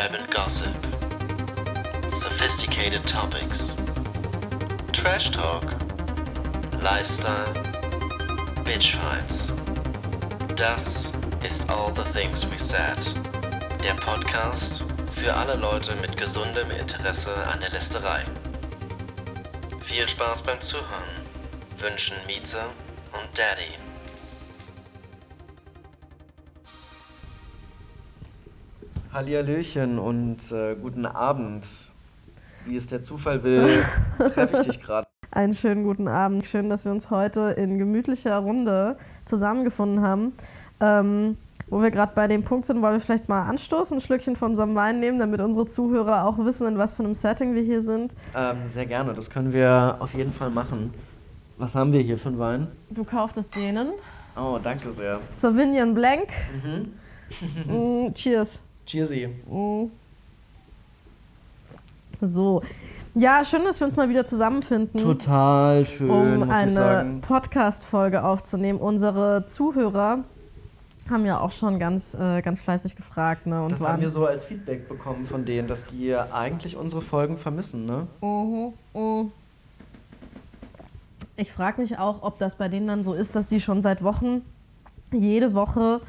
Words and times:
Urban 0.00 0.26
Gossip. 0.30 0.76
Sophisticated 2.08 3.04
Topics. 3.04 3.72
Trash 4.92 5.30
Talk. 5.30 5.64
Lifestyle. 6.80 7.52
Bitchfights. 8.62 9.48
Das 10.54 11.02
ist 11.44 11.68
All 11.68 11.92
the 11.96 12.04
Things 12.12 12.46
We 12.48 12.58
Said. 12.58 13.00
Der 13.82 13.94
Podcast 13.94 14.84
für 15.16 15.34
alle 15.34 15.56
Leute 15.56 15.96
mit 15.96 16.16
gesundem 16.16 16.70
Interesse 16.70 17.34
an 17.48 17.60
der 17.60 17.70
Lästerei. 17.70 18.24
Viel 19.84 20.08
Spaß 20.08 20.42
beim 20.42 20.60
Zuhören. 20.60 21.10
Wünschen 21.78 22.16
Mieze 22.28 22.62
und 23.12 23.36
Daddy. 23.36 23.87
Hallihallöchen 29.18 29.98
und 29.98 30.52
äh, 30.52 30.76
guten 30.80 31.04
Abend. 31.04 31.66
Wie 32.64 32.76
es 32.76 32.86
der 32.86 33.02
Zufall 33.02 33.42
will, 33.42 33.82
treffe 34.18 34.58
ich 34.60 34.66
dich 34.68 34.80
gerade. 34.80 35.08
Einen 35.32 35.54
schönen 35.54 35.82
guten 35.82 36.06
Abend. 36.06 36.46
Schön, 36.46 36.70
dass 36.70 36.84
wir 36.84 36.92
uns 36.92 37.10
heute 37.10 37.50
in 37.58 37.78
gemütlicher 37.78 38.38
Runde 38.38 38.96
zusammengefunden 39.24 40.02
haben. 40.02 40.34
Ähm, 40.78 41.36
wo 41.66 41.82
wir 41.82 41.90
gerade 41.90 42.12
bei 42.14 42.28
dem 42.28 42.44
Punkt 42.44 42.66
sind, 42.66 42.80
wollen 42.80 42.92
wir 42.94 43.00
vielleicht 43.00 43.28
mal 43.28 43.42
anstoßen, 43.42 43.98
ein 43.98 44.00
Schlückchen 44.00 44.36
von 44.36 44.52
unserem 44.52 44.76
Wein 44.76 45.00
nehmen, 45.00 45.18
damit 45.18 45.40
unsere 45.40 45.66
Zuhörer 45.66 46.24
auch 46.24 46.38
wissen, 46.38 46.68
in 46.68 46.78
was 46.78 46.94
für 46.94 47.02
einem 47.02 47.16
Setting 47.16 47.56
wir 47.56 47.62
hier 47.62 47.82
sind. 47.82 48.14
Ähm, 48.36 48.68
sehr 48.68 48.86
gerne, 48.86 49.14
das 49.14 49.30
können 49.30 49.52
wir 49.52 49.96
auf 49.98 50.14
jeden 50.14 50.32
Fall 50.32 50.50
machen. 50.50 50.94
Was 51.56 51.74
haben 51.74 51.92
wir 51.92 52.02
hier 52.02 52.18
für 52.18 52.28
einen 52.28 52.38
Wein? 52.38 52.68
Du 52.90 53.02
kauftest 53.02 53.56
denen. 53.56 53.90
Oh, 54.36 54.60
danke 54.62 54.92
sehr. 54.92 55.18
Sauvignon 55.34 55.92
Blanc. 55.92 56.28
Mm, 57.66 58.14
cheers. 58.14 58.62
Cheersy. 58.88 59.28
Mm. 59.46 59.90
So. 62.22 62.62
Ja, 63.14 63.44
schön, 63.44 63.64
dass 63.64 63.80
wir 63.80 63.86
uns 63.86 63.96
mal 63.96 64.08
wieder 64.08 64.26
zusammenfinden. 64.26 65.00
Total 65.00 65.84
schön, 65.84 66.10
um 66.10 66.50
eine. 66.50 67.18
Podcast-Folge 67.20 68.24
aufzunehmen. 68.24 68.78
Unsere 68.78 69.44
Zuhörer 69.46 70.24
haben 71.10 71.26
ja 71.26 71.40
auch 71.40 71.52
schon 71.52 71.78
ganz, 71.78 72.14
äh, 72.14 72.40
ganz 72.42 72.60
fleißig 72.60 72.96
gefragt. 72.96 73.46
Ne, 73.46 73.62
und 73.62 73.72
Das 73.72 73.80
haben 73.80 74.00
wir 74.00 74.10
so 74.10 74.26
als 74.26 74.44
Feedback 74.44 74.88
bekommen 74.88 75.26
von 75.26 75.44
denen, 75.44 75.68
dass 75.68 75.84
die 75.86 76.14
eigentlich 76.14 76.76
unsere 76.76 77.02
Folgen 77.02 77.36
vermissen, 77.36 77.84
ne? 77.86 78.06
Mhm, 78.20 78.72
mhm. 78.94 79.32
Ich 81.36 81.52
frage 81.52 81.80
mich 81.80 81.98
auch, 81.98 82.22
ob 82.22 82.38
das 82.38 82.56
bei 82.56 82.68
denen 82.68 82.86
dann 82.88 83.04
so 83.04 83.14
ist, 83.14 83.36
dass 83.36 83.48
sie 83.48 83.60
schon 83.60 83.82
seit 83.82 84.02
Wochen 84.02 84.42
jede 85.12 85.54
Woche 85.54 86.00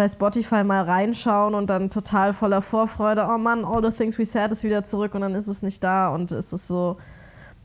bei 0.00 0.08
Spotify 0.08 0.64
mal 0.64 0.84
reinschauen 0.84 1.54
und 1.54 1.68
dann 1.68 1.90
total 1.90 2.32
voller 2.32 2.62
Vorfreude, 2.62 3.28
oh 3.28 3.36
Mann, 3.36 3.66
All 3.66 3.84
the 3.84 3.94
Things 3.94 4.18
We 4.18 4.24
Said 4.24 4.50
ist 4.50 4.64
wieder 4.64 4.82
zurück 4.82 5.14
und 5.14 5.20
dann 5.20 5.34
ist 5.34 5.46
es 5.46 5.60
nicht 5.60 5.84
da 5.84 6.08
und 6.08 6.32
es 6.32 6.54
ist 6.54 6.68
so 6.68 6.96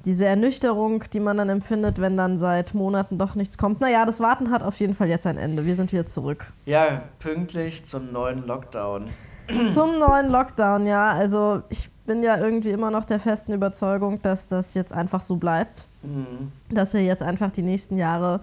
diese 0.04 0.26
Ernüchterung, 0.26 1.06
die 1.14 1.22
man 1.22 1.38
dann 1.38 1.48
empfindet, 1.48 2.02
wenn 2.02 2.18
dann 2.18 2.38
seit 2.38 2.74
Monaten 2.74 3.18
doch 3.18 3.36
nichts 3.36 3.58
kommt. 3.58 3.80
Naja, 3.80 4.04
das 4.04 4.20
Warten 4.20 4.52
hat 4.52 4.64
auf 4.64 4.78
jeden 4.82 4.96
Fall 4.96 5.08
jetzt 5.08 5.26
ein 5.26 5.38
Ende. 5.38 5.66
Wir 5.66 5.78
sind 5.78 5.94
wieder 5.94 6.08
zurück. 6.08 6.52
Ja, 6.66 7.04
pünktlich 7.20 7.86
zum 7.86 8.12
neuen 8.12 8.46
Lockdown. 8.46 9.12
Zum 9.74 10.00
neuen 10.00 10.30
Lockdown, 10.30 10.88
ja. 10.88 11.14
Also 11.14 11.62
ich 11.70 11.90
bin 12.06 12.22
ja 12.22 12.38
irgendwie 12.38 12.72
immer 12.72 12.92
noch 12.92 13.06
der 13.06 13.20
festen 13.20 13.54
Überzeugung, 13.54 14.22
dass 14.24 14.48
das 14.48 14.74
jetzt 14.74 14.92
einfach 14.92 15.22
so 15.22 15.38
bleibt. 15.38 15.86
Mhm. 16.02 16.52
Dass 16.70 16.94
wir 16.94 17.02
jetzt 17.02 17.22
einfach 17.22 17.52
die 17.52 17.62
nächsten 17.62 17.98
Jahre 17.98 18.42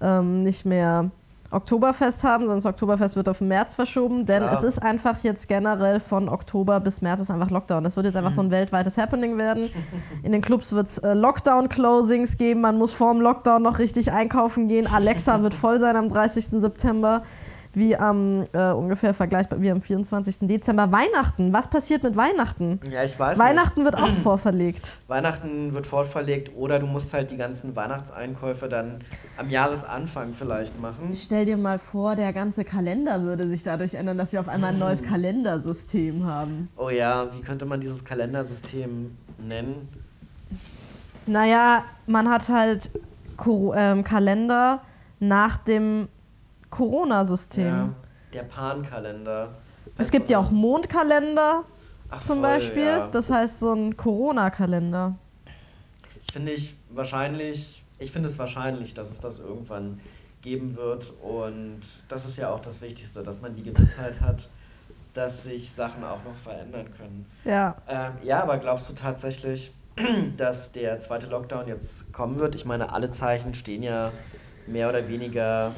ähm, 0.00 0.42
nicht 0.42 0.64
mehr 0.64 1.10
Oktoberfest 1.50 2.24
haben, 2.24 2.46
das 2.46 2.66
Oktoberfest 2.66 3.16
wird 3.16 3.28
auf 3.28 3.38
den 3.38 3.48
März 3.48 3.74
verschoben, 3.74 4.26
denn 4.26 4.42
Klar. 4.42 4.58
es 4.58 4.62
ist 4.64 4.82
einfach 4.82 5.22
jetzt 5.24 5.48
generell 5.48 5.98
von 5.98 6.28
Oktober 6.28 6.78
bis 6.78 7.00
März 7.00 7.22
ist 7.22 7.30
einfach 7.30 7.50
Lockdown. 7.50 7.84
Das 7.84 7.96
wird 7.96 8.04
jetzt 8.04 8.16
einfach 8.16 8.32
so 8.32 8.42
ein 8.42 8.50
weltweites 8.50 8.98
Happening 8.98 9.38
werden. 9.38 9.70
In 10.22 10.32
den 10.32 10.42
Clubs 10.42 10.72
wird 10.72 10.88
es 10.88 10.98
äh, 10.98 11.14
Lockdown-Closings 11.14 12.36
geben, 12.36 12.60
man 12.60 12.76
muss 12.76 12.92
vor 12.92 13.12
dem 13.12 13.22
Lockdown 13.22 13.62
noch 13.62 13.78
richtig 13.78 14.12
einkaufen 14.12 14.68
gehen. 14.68 14.86
Alexa 14.86 15.42
wird 15.42 15.54
voll 15.54 15.80
sein 15.80 15.96
am 15.96 16.10
30. 16.10 16.60
September, 16.60 17.22
wie 17.74 17.96
am 17.96 18.44
äh, 18.52 18.72
ungefähr 18.72 19.14
vergleichbar 19.14 19.60
wie 19.60 19.70
am 19.70 19.82
24. 19.82 20.38
Dezember. 20.40 20.90
Weihnachten, 20.92 21.52
was 21.52 21.68
passiert 21.68 22.02
mit 22.02 22.16
Weihnachten? 22.16 22.80
Ja, 22.90 23.04
ich 23.04 23.18
weiß 23.18 23.38
Weihnachten 23.38 23.84
wird 23.84 23.96
auch 23.96 24.08
vorverlegt. 24.22 24.98
Weihnachten 25.06 25.72
wird 25.74 25.86
fortverlegt 25.86 26.52
oder 26.56 26.78
du 26.78 26.86
musst 26.86 27.12
halt 27.12 27.30
die 27.30 27.36
ganzen 27.36 27.76
Weihnachtseinkäufe 27.76 28.68
dann 28.68 28.98
am 29.36 29.50
Jahresanfang 29.50 30.34
vielleicht 30.34 30.80
machen. 30.80 31.10
Stell 31.14 31.44
dir 31.44 31.56
mal 31.56 31.78
vor, 31.78 32.16
der 32.16 32.32
ganze 32.32 32.64
Kalender 32.64 33.22
würde 33.22 33.48
sich 33.48 33.62
dadurch 33.62 33.94
ändern, 33.94 34.18
dass 34.18 34.32
wir 34.32 34.40
auf 34.40 34.48
einmal 34.48 34.72
ein 34.72 34.78
neues 34.78 35.02
Kalendersystem 35.02 36.26
haben. 36.26 36.68
Oh 36.76 36.90
ja, 36.90 37.28
wie 37.34 37.40
könnte 37.40 37.66
man 37.66 37.80
dieses 37.80 38.04
Kalendersystem 38.04 39.16
nennen? 39.38 39.88
Naja, 41.26 41.84
man 42.06 42.28
hat 42.28 42.48
halt 42.48 42.90
Kor 43.36 43.76
ähm, 43.76 44.02
Kalender 44.02 44.80
nach 45.20 45.58
dem 45.58 46.08
Corona-System. 46.70 47.66
Ja, 47.66 47.88
der 48.32 48.42
Pan-Kalender. 48.42 49.54
Es 49.96 50.10
gibt 50.10 50.30
ja 50.30 50.38
auch 50.38 50.50
Mondkalender 50.50 51.64
Ach, 52.10 52.22
zum 52.22 52.40
voll, 52.40 52.50
Beispiel. 52.50 52.84
Ja. 52.84 53.08
Das 53.08 53.30
heißt 53.30 53.60
so 53.60 53.72
ein 53.72 53.96
Corona-Kalender. 53.96 55.16
Finde 56.30 56.52
ich 56.52 56.76
wahrscheinlich, 56.90 57.82
ich 57.98 58.12
finde 58.12 58.28
es 58.28 58.38
wahrscheinlich, 58.38 58.94
dass 58.94 59.10
es 59.10 59.20
das 59.20 59.38
irgendwann 59.38 60.00
geben 60.42 60.76
wird. 60.76 61.12
Und 61.22 61.80
das 62.08 62.24
ist 62.24 62.36
ja 62.36 62.50
auch 62.50 62.60
das 62.60 62.80
Wichtigste, 62.80 63.22
dass 63.22 63.40
man 63.40 63.56
die 63.56 63.62
Gewissheit 63.62 64.20
hat, 64.20 64.48
dass 65.14 65.42
sich 65.44 65.72
Sachen 65.74 66.04
auch 66.04 66.22
noch 66.24 66.36
verändern 66.42 66.86
können. 66.96 67.26
Ja. 67.44 67.76
Ähm, 67.88 68.12
ja, 68.22 68.42
aber 68.42 68.58
glaubst 68.58 68.88
du 68.88 68.92
tatsächlich, 68.92 69.72
dass 70.36 70.72
der 70.72 71.00
zweite 71.00 71.26
Lockdown 71.26 71.66
jetzt 71.66 72.12
kommen 72.12 72.38
wird? 72.38 72.54
Ich 72.54 72.64
meine, 72.64 72.92
alle 72.92 73.10
Zeichen 73.10 73.54
stehen 73.54 73.82
ja 73.82 74.12
mehr 74.66 74.88
oder 74.88 75.08
weniger 75.08 75.72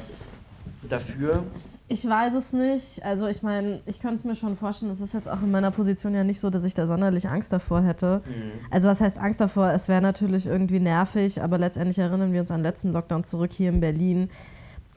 dafür. 0.89 1.43
Ich 1.87 2.07
weiß 2.07 2.35
es 2.35 2.53
nicht. 2.53 3.03
Also 3.03 3.27
ich 3.27 3.43
meine, 3.43 3.81
ich 3.85 3.99
könnte 3.99 4.15
es 4.15 4.23
mir 4.23 4.35
schon 4.35 4.55
vorstellen, 4.55 4.93
es 4.93 5.01
ist 5.01 5.13
jetzt 5.13 5.27
auch 5.27 5.41
in 5.41 5.51
meiner 5.51 5.71
Position 5.71 6.15
ja 6.15 6.23
nicht 6.23 6.39
so, 6.39 6.49
dass 6.49 6.63
ich 6.63 6.73
da 6.73 6.87
sonderlich 6.87 7.27
Angst 7.27 7.51
davor 7.51 7.81
hätte. 7.81 8.21
Also 8.69 8.87
was 8.87 9.01
heißt 9.01 9.17
Angst 9.17 9.41
davor? 9.41 9.71
Es 9.71 9.89
wäre 9.89 10.01
natürlich 10.01 10.45
irgendwie 10.45 10.79
nervig, 10.79 11.41
aber 11.41 11.57
letztendlich 11.57 11.99
erinnern 11.99 12.31
wir 12.31 12.39
uns 12.39 12.49
an 12.49 12.59
den 12.59 12.63
letzten 12.63 12.93
Lockdown 12.93 13.25
zurück 13.25 13.51
hier 13.51 13.69
in 13.69 13.81
Berlin. 13.81 14.29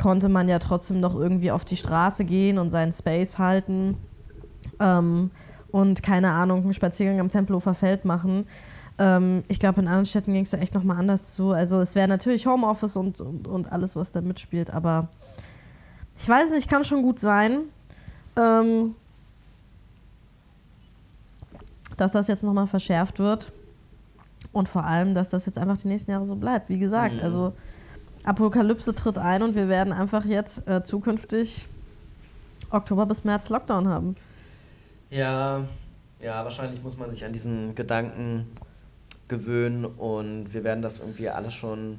Konnte 0.00 0.28
man 0.28 0.48
ja 0.48 0.60
trotzdem 0.60 1.00
noch 1.00 1.16
irgendwie 1.16 1.50
auf 1.50 1.64
die 1.64 1.76
Straße 1.76 2.24
gehen 2.24 2.58
und 2.58 2.70
seinen 2.70 2.92
Space 2.92 3.38
halten 3.38 3.96
ähm, 4.78 5.32
und 5.72 6.02
keine 6.02 6.30
Ahnung, 6.30 6.62
einen 6.62 6.74
Spaziergang 6.74 7.18
am 7.18 7.28
Tempelhofer 7.28 7.74
Feld 7.74 8.04
machen. 8.04 8.46
Ähm, 8.98 9.42
ich 9.48 9.58
glaube, 9.58 9.80
in 9.80 9.88
anderen 9.88 10.06
Städten 10.06 10.32
ging 10.32 10.44
es 10.44 10.50
da 10.50 10.58
echt 10.58 10.74
nochmal 10.74 10.98
anders 10.98 11.34
zu. 11.34 11.50
Also 11.50 11.80
es 11.80 11.96
wäre 11.96 12.06
natürlich 12.06 12.46
Homeoffice 12.46 12.96
und, 12.96 13.20
und, 13.20 13.48
und 13.48 13.72
alles, 13.72 13.96
was 13.96 14.12
da 14.12 14.20
mitspielt, 14.20 14.70
aber 14.70 15.08
ich 16.18 16.28
weiß 16.28 16.52
nicht, 16.52 16.68
kann 16.68 16.84
schon 16.84 17.02
gut 17.02 17.20
sein, 17.20 17.60
ähm, 18.36 18.94
dass 21.96 22.12
das 22.12 22.26
jetzt 22.28 22.42
nochmal 22.42 22.66
verschärft 22.66 23.18
wird. 23.18 23.52
Und 24.52 24.68
vor 24.68 24.84
allem, 24.84 25.14
dass 25.14 25.30
das 25.30 25.46
jetzt 25.46 25.58
einfach 25.58 25.76
die 25.78 25.88
nächsten 25.88 26.10
Jahre 26.12 26.26
so 26.26 26.36
bleibt. 26.36 26.68
Wie 26.68 26.78
gesagt, 26.78 27.14
Mhm. 27.16 27.22
also 27.22 27.52
Apokalypse 28.24 28.94
tritt 28.94 29.18
ein 29.18 29.42
und 29.42 29.54
wir 29.54 29.68
werden 29.68 29.92
einfach 29.92 30.24
jetzt 30.24 30.66
äh, 30.68 30.82
zukünftig 30.84 31.66
Oktober 32.70 33.06
bis 33.06 33.24
März 33.24 33.48
Lockdown 33.50 33.88
haben. 33.88 34.14
Ja, 35.10 35.64
ja, 36.20 36.42
wahrscheinlich 36.44 36.82
muss 36.82 36.96
man 36.96 37.10
sich 37.10 37.24
an 37.24 37.32
diesen 37.32 37.74
Gedanken 37.74 38.46
gewöhnen 39.28 39.84
und 39.84 40.52
wir 40.54 40.64
werden 40.64 40.82
das 40.82 41.00
irgendwie 41.00 41.28
alle 41.28 41.50
schon 41.50 41.98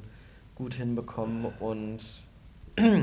gut 0.54 0.74
hinbekommen 0.74 1.46
und 1.60 1.98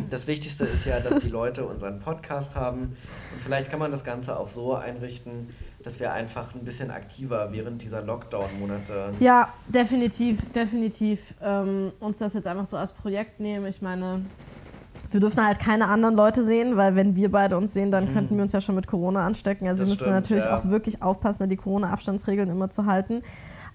das 0.10 0.28
Wichtigste 0.28 0.66
ist 0.66 0.86
ja, 0.86 1.00
dass 1.00 1.20
die 1.20 1.30
Leute 1.30 1.66
unseren 1.66 2.00
Podcast 2.00 2.56
haben 2.56 2.96
und 3.34 3.42
vielleicht 3.42 3.72
kann 3.72 3.80
man 3.80 3.92
das 3.92 4.04
Ganze 4.04 4.38
auch 4.40 4.48
so 4.48 4.76
einrichten, 4.76 5.50
dass 5.84 6.00
wir 6.00 6.14
einfach 6.14 6.54
ein 6.56 6.64
bisschen 6.64 6.92
aktiver 6.92 7.52
während 7.52 7.82
dieser 7.82 8.02
Lockdown-Monate 8.02 9.12
Ja, 9.20 9.54
definitiv, 9.68 10.40
definitiv. 10.52 11.34
Ähm, 11.42 11.92
uns 12.00 12.20
das 12.20 12.34
jetzt 12.34 12.48
einfach 12.48 12.66
so 12.66 12.78
als 12.78 12.94
Projekt 12.94 13.40
nehmen. 13.40 13.66
Ich 13.66 13.82
meine, 13.82 14.26
wir 15.12 15.20
dürfen 15.20 15.46
halt 15.46 15.60
keine 15.60 15.88
anderen 15.88 16.16
Leute 16.16 16.44
sehen, 16.44 16.78
weil 16.78 16.96
wenn 16.96 17.16
wir 17.16 17.32
beide 17.32 17.58
uns 17.58 17.74
sehen, 17.74 17.92
dann 17.92 18.14
könnten 18.14 18.36
wir 18.36 18.44
uns 18.44 18.54
ja 18.54 18.62
schon 18.62 18.76
mit 18.76 18.88
Corona 18.88 19.26
anstecken. 19.26 19.68
Also 19.68 19.82
Das 19.82 19.90
wir 19.90 19.92
müssen 19.94 20.04
stimmt, 20.04 20.16
natürlich 20.16 20.46
ja. 20.46 20.58
auch 20.58 20.66
wirklich 20.70 21.02
aufpassen, 21.02 21.50
die 21.50 21.58
Corona-Abstandsregeln 21.58 22.50
immer 22.50 22.70
zu 22.70 22.86
halten. 22.86 23.22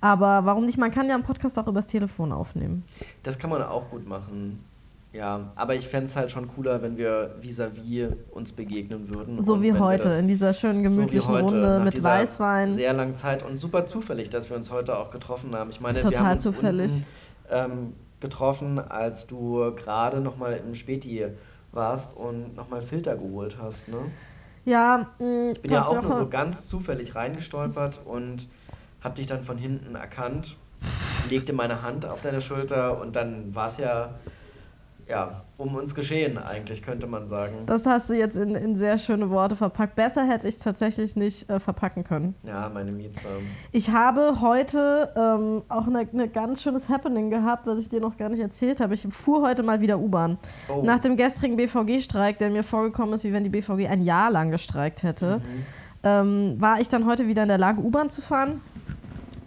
Aber 0.00 0.44
warum 0.44 0.64
nicht? 0.64 0.78
Man 0.78 0.92
kann 0.92 1.08
ja 1.08 1.14
einen 1.14 1.24
Podcast 1.24 1.58
auch 1.58 1.66
übers 1.66 1.86
Telefon 1.86 2.32
aufnehmen. 2.32 2.84
Das 3.24 3.38
kann 3.38 3.50
man 3.50 3.62
auch 3.62 3.90
gut 3.90 4.06
machen. 4.06 4.64
Ja, 5.12 5.52
aber 5.56 5.74
ich 5.74 5.88
fände 5.88 6.06
es 6.06 6.16
halt 6.16 6.30
schon 6.30 6.48
cooler, 6.48 6.82
wenn 6.82 6.96
wir 6.98 7.34
vis-à-vis 7.40 8.08
uns 8.30 8.52
begegnen 8.52 9.12
würden. 9.14 9.40
So 9.40 9.62
wie 9.62 9.72
wir 9.72 9.78
heute, 9.80 10.08
das- 10.10 10.18
in 10.18 10.28
dieser 10.28 10.52
schönen 10.52 10.82
gemütlichen 10.82 11.26
so 11.26 11.32
heute, 11.32 11.44
Runde 11.44 11.80
mit 11.84 12.02
Weißwein. 12.02 12.74
Sehr 12.74 12.92
langen 12.92 13.16
Zeit 13.16 13.42
und 13.42 13.58
super 13.58 13.86
zufällig, 13.86 14.28
dass 14.28 14.50
wir 14.50 14.56
uns 14.56 14.70
heute 14.70 14.96
auch 14.98 15.10
getroffen 15.10 15.54
haben. 15.54 15.70
Ich 15.70 15.80
meine, 15.80 15.96
wir 15.98 16.02
Total 16.02 16.24
haben 16.24 16.32
uns 16.32 16.42
zufällig. 16.42 16.92
Unten, 16.92 17.04
ähm, 17.50 17.92
getroffen, 18.20 18.78
als 18.78 19.26
du 19.26 19.72
gerade 19.76 20.20
nochmal 20.20 20.60
im 20.66 20.74
Späti 20.74 21.24
warst 21.72 22.14
und 22.16 22.54
nochmal 22.56 22.82
Filter 22.82 23.16
geholt 23.16 23.56
hast, 23.62 23.88
ne? 23.88 23.96
Ja, 24.64 25.06
mh, 25.18 25.52
ich 25.52 25.62
bin 25.62 25.72
ja 25.72 25.86
auch 25.86 26.02
nur 26.02 26.12
so 26.14 26.28
ganz 26.28 26.66
zufällig 26.66 27.14
reingestolpert 27.14 28.00
und 28.04 28.46
hab 29.02 29.14
dich 29.14 29.26
dann 29.26 29.42
von 29.44 29.56
hinten 29.56 29.94
erkannt, 29.94 30.56
legte 31.30 31.52
meine 31.54 31.80
Hand 31.82 32.04
auf 32.04 32.20
deine 32.20 32.40
Schulter 32.42 33.00
und 33.00 33.16
dann 33.16 33.54
war 33.54 33.68
es 33.68 33.78
ja 33.78 34.10
ja, 35.08 35.42
um 35.56 35.74
uns 35.74 35.94
geschehen, 35.94 36.38
eigentlich, 36.38 36.82
könnte 36.82 37.06
man 37.06 37.26
sagen. 37.26 37.64
Das 37.66 37.86
hast 37.86 38.10
du 38.10 38.14
jetzt 38.14 38.36
in, 38.36 38.54
in 38.54 38.76
sehr 38.76 38.98
schöne 38.98 39.30
Worte 39.30 39.56
verpackt. 39.56 39.96
Besser 39.96 40.26
hätte 40.26 40.46
ich 40.46 40.56
es 40.56 40.60
tatsächlich 40.60 41.16
nicht 41.16 41.48
äh, 41.48 41.58
verpacken 41.58 42.04
können. 42.04 42.34
Ja, 42.42 42.68
meine 42.68 42.92
Mieze. 42.92 43.18
Ich 43.72 43.90
habe 43.90 44.40
heute 44.40 45.12
ähm, 45.16 45.62
auch 45.68 45.86
ein 45.86 45.92
ne, 45.92 46.08
ne 46.12 46.28
ganz 46.28 46.62
schönes 46.62 46.88
Happening 46.88 47.30
gehabt, 47.30 47.66
was 47.66 47.78
ich 47.78 47.88
dir 47.88 48.00
noch 48.00 48.16
gar 48.16 48.28
nicht 48.28 48.40
erzählt 48.40 48.80
habe. 48.80 48.94
Ich 48.94 49.06
fuhr 49.10 49.42
heute 49.42 49.62
mal 49.62 49.80
wieder 49.80 49.98
U-Bahn. 49.98 50.38
Oh. 50.68 50.82
Nach 50.82 50.98
dem 50.98 51.16
gestrigen 51.16 51.56
BVG-Streik, 51.56 52.38
der 52.38 52.50
mir 52.50 52.62
vorgekommen 52.62 53.14
ist, 53.14 53.24
wie 53.24 53.32
wenn 53.32 53.44
die 53.44 53.50
BVG 53.50 53.88
ein 53.88 54.02
Jahr 54.02 54.30
lang 54.30 54.50
gestreikt 54.50 55.02
hätte, 55.02 55.38
mhm. 55.38 55.42
ähm, 56.02 56.60
war 56.60 56.80
ich 56.80 56.88
dann 56.88 57.06
heute 57.06 57.26
wieder 57.26 57.42
in 57.42 57.48
der 57.48 57.58
Lage, 57.58 57.80
U-Bahn 57.80 58.10
zu 58.10 58.20
fahren. 58.20 58.60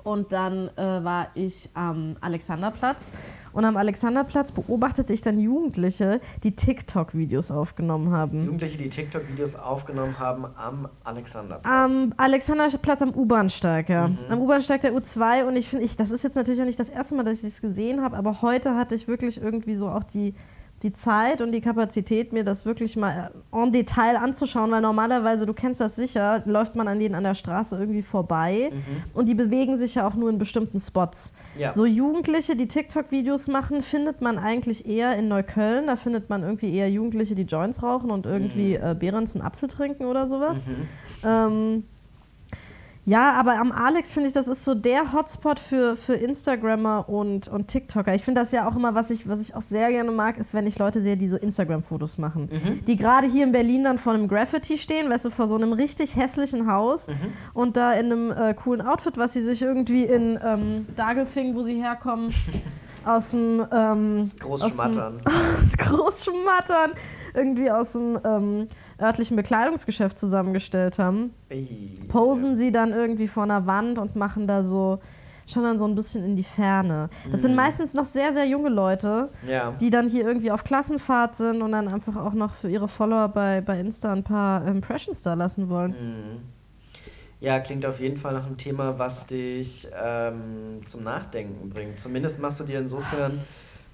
Und 0.03 0.31
dann 0.31 0.69
äh, 0.77 0.81
war 0.81 1.27
ich 1.35 1.69
am 1.75 2.15
Alexanderplatz 2.21 3.11
und 3.53 3.65
am 3.65 3.77
Alexanderplatz 3.77 4.51
beobachtete 4.51 5.13
ich 5.13 5.21
dann 5.21 5.39
Jugendliche, 5.39 6.21
die 6.43 6.55
TikTok-Videos 6.55 7.51
aufgenommen 7.51 8.11
haben. 8.11 8.45
Jugendliche, 8.45 8.77
die 8.77 8.89
TikTok-Videos 8.89 9.55
aufgenommen 9.55 10.19
haben 10.19 10.45
am 10.55 10.87
Alexanderplatz. 11.03 11.73
Am 11.73 12.13
Alexanderplatz 12.17 13.01
am 13.01 13.11
U-Bahnsteig, 13.11 13.89
ja. 13.89 14.07
Mhm. 14.07 14.17
Am 14.29 14.41
U-Bahnsteig 14.41 14.81
der 14.81 14.93
U2. 14.93 15.45
Und 15.45 15.55
ich 15.55 15.69
finde, 15.69 15.85
ich, 15.85 15.95
das 15.95 16.11
ist 16.11 16.23
jetzt 16.23 16.35
natürlich 16.35 16.61
auch 16.61 16.65
nicht 16.65 16.79
das 16.79 16.89
erste 16.89 17.15
Mal, 17.15 17.23
dass 17.23 17.39
ich 17.39 17.43
es 17.43 17.61
gesehen 17.61 18.01
habe, 18.01 18.17
aber 18.17 18.41
heute 18.41 18.75
hatte 18.75 18.95
ich 18.95 19.07
wirklich 19.07 19.41
irgendwie 19.41 19.75
so 19.75 19.89
auch 19.89 20.03
die 20.03 20.33
die 20.83 20.93
Zeit 20.93 21.41
und 21.41 21.51
die 21.51 21.61
Kapazität, 21.61 22.33
mir 22.33 22.43
das 22.43 22.65
wirklich 22.65 22.95
mal 22.95 23.31
en 23.51 23.71
Detail 23.71 24.17
anzuschauen, 24.17 24.71
weil 24.71 24.81
normalerweise, 24.81 25.45
du 25.45 25.53
kennst 25.53 25.79
das 25.79 25.95
sicher, 25.95 26.41
läuft 26.45 26.75
man 26.75 26.87
an 26.87 26.99
denen 26.99 27.15
an 27.15 27.23
der 27.23 27.35
Straße 27.35 27.77
irgendwie 27.77 28.01
vorbei 28.01 28.71
mhm. 28.71 29.03
und 29.13 29.27
die 29.27 29.35
bewegen 29.35 29.77
sich 29.77 29.95
ja 29.95 30.07
auch 30.07 30.15
nur 30.15 30.29
in 30.29 30.37
bestimmten 30.37 30.79
Spots. 30.79 31.33
Ja. 31.57 31.73
So 31.73 31.85
Jugendliche, 31.85 32.55
die 32.55 32.67
TikTok-Videos 32.67 33.47
machen, 33.47 33.81
findet 33.81 34.21
man 34.21 34.37
eigentlich 34.37 34.87
eher 34.87 35.15
in 35.15 35.27
Neukölln. 35.27 35.87
Da 35.87 35.95
findet 35.95 36.29
man 36.29 36.43
irgendwie 36.43 36.73
eher 36.73 36.89
Jugendliche, 36.89 37.35
die 37.35 37.43
Joints 37.43 37.83
rauchen 37.83 38.11
und 38.11 38.25
irgendwie 38.25 38.77
mhm. 38.77 38.83
äh, 38.83 38.95
Behrens 38.95 39.35
einen 39.35 39.45
Apfel 39.45 39.69
trinken 39.69 40.05
oder 40.05 40.27
sowas. 40.27 40.65
Mhm. 40.65 40.87
Ähm, 41.23 41.83
ja, 43.05 43.33
aber 43.33 43.59
am 43.59 43.71
Alex 43.71 44.11
finde 44.11 44.27
ich, 44.27 44.33
das 44.35 44.47
ist 44.47 44.63
so 44.63 44.75
der 44.75 45.11
Hotspot 45.11 45.59
für, 45.59 45.95
für 45.97 46.13
Instagrammer 46.13 47.09
und, 47.09 47.47
und 47.47 47.67
TikToker. 47.67 48.13
Ich 48.13 48.23
finde 48.23 48.41
das 48.41 48.51
ja 48.51 48.67
auch 48.67 48.75
immer, 48.75 48.93
was 48.93 49.09
ich, 49.09 49.27
was 49.27 49.41
ich 49.41 49.55
auch 49.55 49.63
sehr 49.63 49.89
gerne 49.89 50.11
mag, 50.11 50.37
ist, 50.37 50.53
wenn 50.53 50.67
ich 50.67 50.77
Leute 50.77 51.01
sehe, 51.01 51.17
die 51.17 51.27
so 51.27 51.35
Instagram-Fotos 51.37 52.19
machen. 52.19 52.49
Mhm. 52.51 52.85
Die 52.85 52.97
gerade 52.97 53.25
hier 53.25 53.43
in 53.43 53.51
Berlin 53.51 53.85
dann 53.85 53.97
vor 53.97 54.13
einem 54.13 54.27
Graffiti 54.27 54.77
stehen, 54.77 55.09
weißt 55.09 55.25
du, 55.25 55.29
vor 55.31 55.47
so 55.47 55.55
einem 55.55 55.73
richtig 55.73 56.15
hässlichen 56.15 56.71
Haus 56.71 57.07
mhm. 57.07 57.13
und 57.53 57.75
da 57.75 57.93
in 57.93 58.05
einem 58.05 58.31
äh, 58.31 58.53
coolen 58.53 58.81
Outfit, 58.81 59.17
was 59.17 59.33
sie 59.33 59.41
sich 59.41 59.63
irgendwie 59.63 60.05
in 60.05 60.39
ähm, 60.43 60.85
Dagelfing, 60.95 61.55
wo 61.55 61.63
sie 61.63 61.81
herkommen, 61.81 62.31
aus 63.05 63.31
dem 63.31 63.65
ähm, 63.71 64.31
Großschmattern. 64.39 65.21
Großschmattern, 65.77 66.91
irgendwie 67.33 67.71
aus 67.71 67.93
dem 67.93 68.19
ähm, 68.23 68.67
örtlichen 69.01 69.35
Bekleidungsgeschäft 69.35 70.17
zusammengestellt 70.17 70.99
haben, 70.99 71.33
posen 72.07 72.57
sie 72.57 72.71
dann 72.71 72.91
irgendwie 72.91 73.27
vor 73.27 73.43
einer 73.43 73.65
Wand 73.65 73.97
und 73.97 74.15
machen 74.15 74.47
da 74.47 74.63
so, 74.63 74.99
schauen 75.47 75.63
dann 75.63 75.79
so 75.79 75.85
ein 75.85 75.95
bisschen 75.95 76.23
in 76.23 76.35
die 76.35 76.43
Ferne. 76.43 77.09
Das 77.25 77.39
mhm. 77.39 77.41
sind 77.41 77.55
meistens 77.55 77.93
noch 77.93 78.05
sehr, 78.05 78.33
sehr 78.33 78.45
junge 78.45 78.69
Leute, 78.69 79.29
ja. 79.47 79.71
die 79.79 79.89
dann 79.89 80.07
hier 80.07 80.25
irgendwie 80.25 80.51
auf 80.51 80.63
Klassenfahrt 80.63 81.35
sind 81.35 81.61
und 81.61 81.71
dann 81.71 81.87
einfach 81.87 82.15
auch 82.15 82.33
noch 82.33 82.53
für 82.53 82.69
ihre 82.69 82.87
Follower 82.87 83.27
bei, 83.29 83.61
bei 83.61 83.79
Insta 83.79 84.13
ein 84.13 84.23
paar 84.23 84.65
Impressions 84.67 85.21
da 85.21 85.33
lassen 85.33 85.69
wollen. 85.69 85.91
Mhm. 85.91 86.39
Ja, 87.39 87.59
klingt 87.59 87.87
auf 87.87 87.99
jeden 87.99 88.17
Fall 88.17 88.33
nach 88.33 88.45
einem 88.45 88.57
Thema, 88.57 88.99
was 88.99 89.25
dich 89.25 89.87
ähm, 89.99 90.81
zum 90.85 91.03
Nachdenken 91.03 91.71
bringt. 91.71 91.99
Zumindest 91.99 92.39
machst 92.39 92.59
du 92.59 92.65
dir 92.65 92.77
insofern 92.77 93.41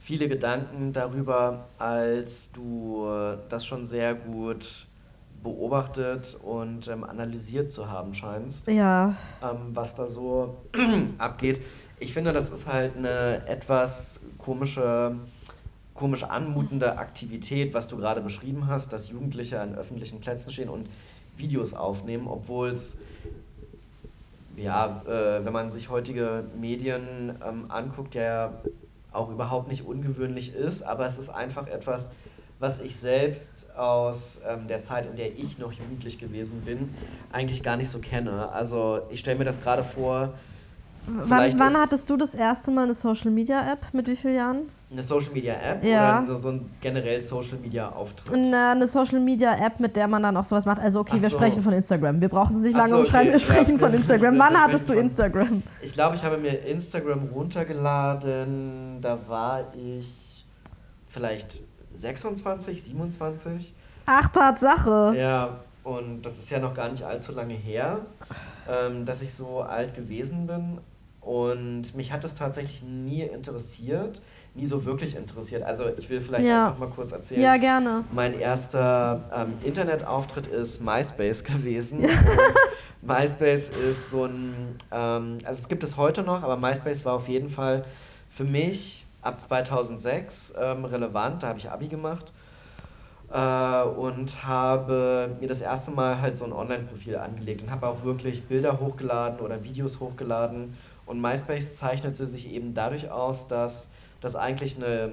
viele 0.02 0.28
Gedanken 0.28 0.92
darüber, 0.92 1.70
als 1.78 2.52
du 2.52 3.08
das 3.48 3.66
schon 3.66 3.86
sehr 3.86 4.16
gut 4.16 4.87
beobachtet 5.44 6.38
und 6.44 6.88
ähm, 6.88 7.04
analysiert 7.04 7.72
zu 7.72 7.90
haben 7.90 8.14
scheinst. 8.14 8.68
Ja. 8.68 9.16
Ähm, 9.42 9.58
was 9.74 9.96
da 9.96 10.08
so 10.08 10.56
abgeht. 11.18 11.62
Ich 12.00 12.14
finde, 12.14 12.34
das 12.34 12.50
ist 12.50 12.68
halt 12.68 12.96
eine 12.96 13.48
etwas 13.48 14.20
komische, 14.38 15.16
komisch 15.94 16.24
anmutende 16.24 16.98
Aktivität, 16.98 17.74
was 17.74 17.88
du 17.88 17.98
gerade 17.98 18.22
beschrieben 18.22 18.68
hast, 18.68 18.94
dass 18.94 19.10
Jugendliche 19.10 19.60
an 19.60 19.76
öffentlichen 19.76 20.20
Plätzen 20.20 20.52
stehen 20.52 20.70
und 20.70 20.88
Videos 21.38 21.74
aufnehmen, 21.74 22.28
obwohl 22.28 22.70
es, 22.70 22.98
ja, 24.56 25.02
äh, 25.06 25.44
wenn 25.44 25.54
man 25.54 25.72
sich 25.72 25.90
heutige 25.90 26.44
Medien 26.60 27.36
ähm, 27.48 27.66
anguckt, 27.70 28.16
ja 28.16 28.54
auch 29.12 29.30
überhaupt 29.30 29.68
nicht 29.68 29.86
ungewöhnlich 29.86 30.54
ist, 30.54 30.84
aber 30.84 31.06
es 31.06 31.18
ist 31.18 31.30
einfach 31.30 31.68
etwas, 31.68 32.10
was 32.60 32.80
ich 32.82 32.96
selbst 32.96 33.68
aus 33.78 34.40
ähm, 34.48 34.68
der 34.68 34.82
Zeit, 34.82 35.06
in 35.06 35.16
der 35.16 35.38
ich 35.38 35.60
noch 35.60 35.72
jugendlich 35.72 36.18
gewesen 36.18 36.62
bin, 36.62 36.94
eigentlich 37.32 37.62
gar 37.62 37.78
nicht 37.78 37.90
so 37.90 38.00
kenne. 38.00 38.52
Also 38.52 39.02
ich 39.12 39.20
stelle 39.20 39.38
mir 39.38 39.46
das 39.46 39.62
gerade 39.62 39.84
vor. 39.84 40.34
Wann, 41.10 41.58
wann 41.58 41.78
hattest 41.78 42.10
du 42.10 42.18
das 42.18 42.36
erste 42.36 42.70
Mal 42.70 42.84
eine 42.84 42.94
Social 42.94 43.32
Media 43.32 43.72
App? 43.72 43.94
Mit 43.94 44.08
wie 44.08 44.16
vielen 44.16 44.36
Jahren? 44.36 44.58
Eine 44.92 45.04
Social 45.04 45.32
Media 45.32 45.54
App 45.54 45.82
ja. 45.84 46.22
oder 46.24 46.38
so 46.38 46.50
ein 46.50 46.70
generell 46.82 47.22
Social 47.22 47.58
Media 47.62 47.90
Auftritt? 47.90 48.38
Na, 48.38 48.72
eine 48.72 48.90
Social 48.90 49.22
Media 49.22 49.56
App, 49.66 49.80
mit 49.80 49.96
der 49.96 50.08
man 50.08 50.24
dann 50.24 50.36
auch 50.36 50.44
sowas 50.44 50.66
macht. 50.66 50.80
Also 50.80 51.02
okay, 51.02 51.16
Ach 51.18 51.22
wir 51.22 51.30
so. 51.30 51.38
sprechen 51.38 51.62
von 51.62 51.72
Instagram. 51.72 52.20
Wir 52.20 52.28
brauchen 52.28 52.58
es 52.58 52.64
nicht 52.64 52.76
lange 52.76 52.90
so, 52.90 52.98
umschreiben, 52.98 53.32
wir 53.32 53.40
sprechen 53.40 53.74
ja. 53.74 53.80
von 53.80 53.94
Instagram. 53.94 54.38
Wann 54.40 54.60
hattest 54.60 54.90
du 54.90 54.94
Instagram? 54.94 55.64
Ich 55.82 55.94
glaube, 55.94 56.16
ich 56.18 56.24
habe 56.24 56.38
mir 56.38 56.60
Instagram 56.66 57.30
runtergeladen. 57.34 58.98
Da 59.02 59.18
war 59.30 59.74
ich 59.76 60.46
vielleicht 61.08 61.62
26, 61.98 62.84
27. 62.84 63.74
Ach, 64.06 64.28
Tatsache. 64.30 65.16
Ja, 65.18 65.60
und 65.84 66.22
das 66.22 66.38
ist 66.38 66.50
ja 66.50 66.60
noch 66.60 66.74
gar 66.74 66.90
nicht 66.90 67.04
allzu 67.04 67.32
lange 67.32 67.54
her, 67.54 68.06
ähm, 68.70 69.06
dass 69.06 69.22
ich 69.22 69.34
so 69.34 69.62
alt 69.62 69.96
gewesen 69.96 70.48
bin. 70.48 70.80
Und 71.22 71.94
mich 71.96 72.14
hat 72.14 72.24
das 72.24 72.36
tatsächlich 72.36 72.84
nie 72.84 73.22
interessiert, 73.22 74.22
nie 74.54 74.66
so 74.66 74.86
wirklich 74.86 75.16
interessiert. 75.16 75.64
Also 75.64 75.86
ich 75.98 76.10
will 76.10 76.22
vielleicht 76.22 76.46
ja. 76.46 76.68
einfach 76.68 76.80
mal 76.80 76.90
kurz 76.90 77.12
erzählen. 77.12 77.42
Ja, 77.42 77.58
gerne. 77.58 78.06
Mein 78.14 78.40
erster 78.40 79.24
ähm, 79.36 79.54
Internetauftritt 79.64 80.48
ist 80.48 80.82
MySpace 80.82 81.44
gewesen. 81.44 82.06
MySpace 83.02 83.70
ist 83.70 84.12
so 84.12 84.26
ein, 84.26 84.76
ähm, 84.92 85.40
also 85.44 85.60
es 85.60 85.68
gibt 85.68 85.84
es 85.84 85.98
heute 85.98 86.24
noch, 86.24 86.44
aber 86.44 86.58
MySpace 86.58 87.04
war 87.04 87.14
auf 87.14 87.28
jeden 87.28 87.50
Fall 87.50 87.86
für 88.30 88.44
mich 88.44 89.07
ab 89.28 89.42
2006 89.42 90.54
ähm, 90.58 90.86
relevant. 90.86 91.44
Da 91.44 91.50
habe 91.50 91.60
ich 91.60 91.70
Abi 91.70 91.88
gemacht 91.88 92.32
äh, 93.32 93.84
und 93.84 94.46
habe 94.46 95.36
mir 95.40 95.48
das 95.48 95.62
erste 95.62 95.92
Mal 95.92 96.22
halt 96.22 96.38
so 96.38 96.46
ein 96.46 96.54
Online-Profil 96.54 97.18
angelegt 97.18 97.62
und 97.62 97.72
habe 97.72 97.88
auch 97.88 98.04
wirklich 98.04 98.46
Bilder 98.46 98.80
hochgeladen 98.80 99.40
oder 99.40 99.64
Videos 99.64 100.00
hochgeladen. 100.00 100.76
Und 101.06 101.22
MySpace 101.22 101.76
zeichnete 101.76 102.26
sich 102.26 102.50
eben 102.50 102.74
dadurch 102.74 103.12
aus, 103.12 103.48
dass 103.48 103.90
das 104.20 104.36
eigentlich 104.36 104.78
eine, 104.78 105.12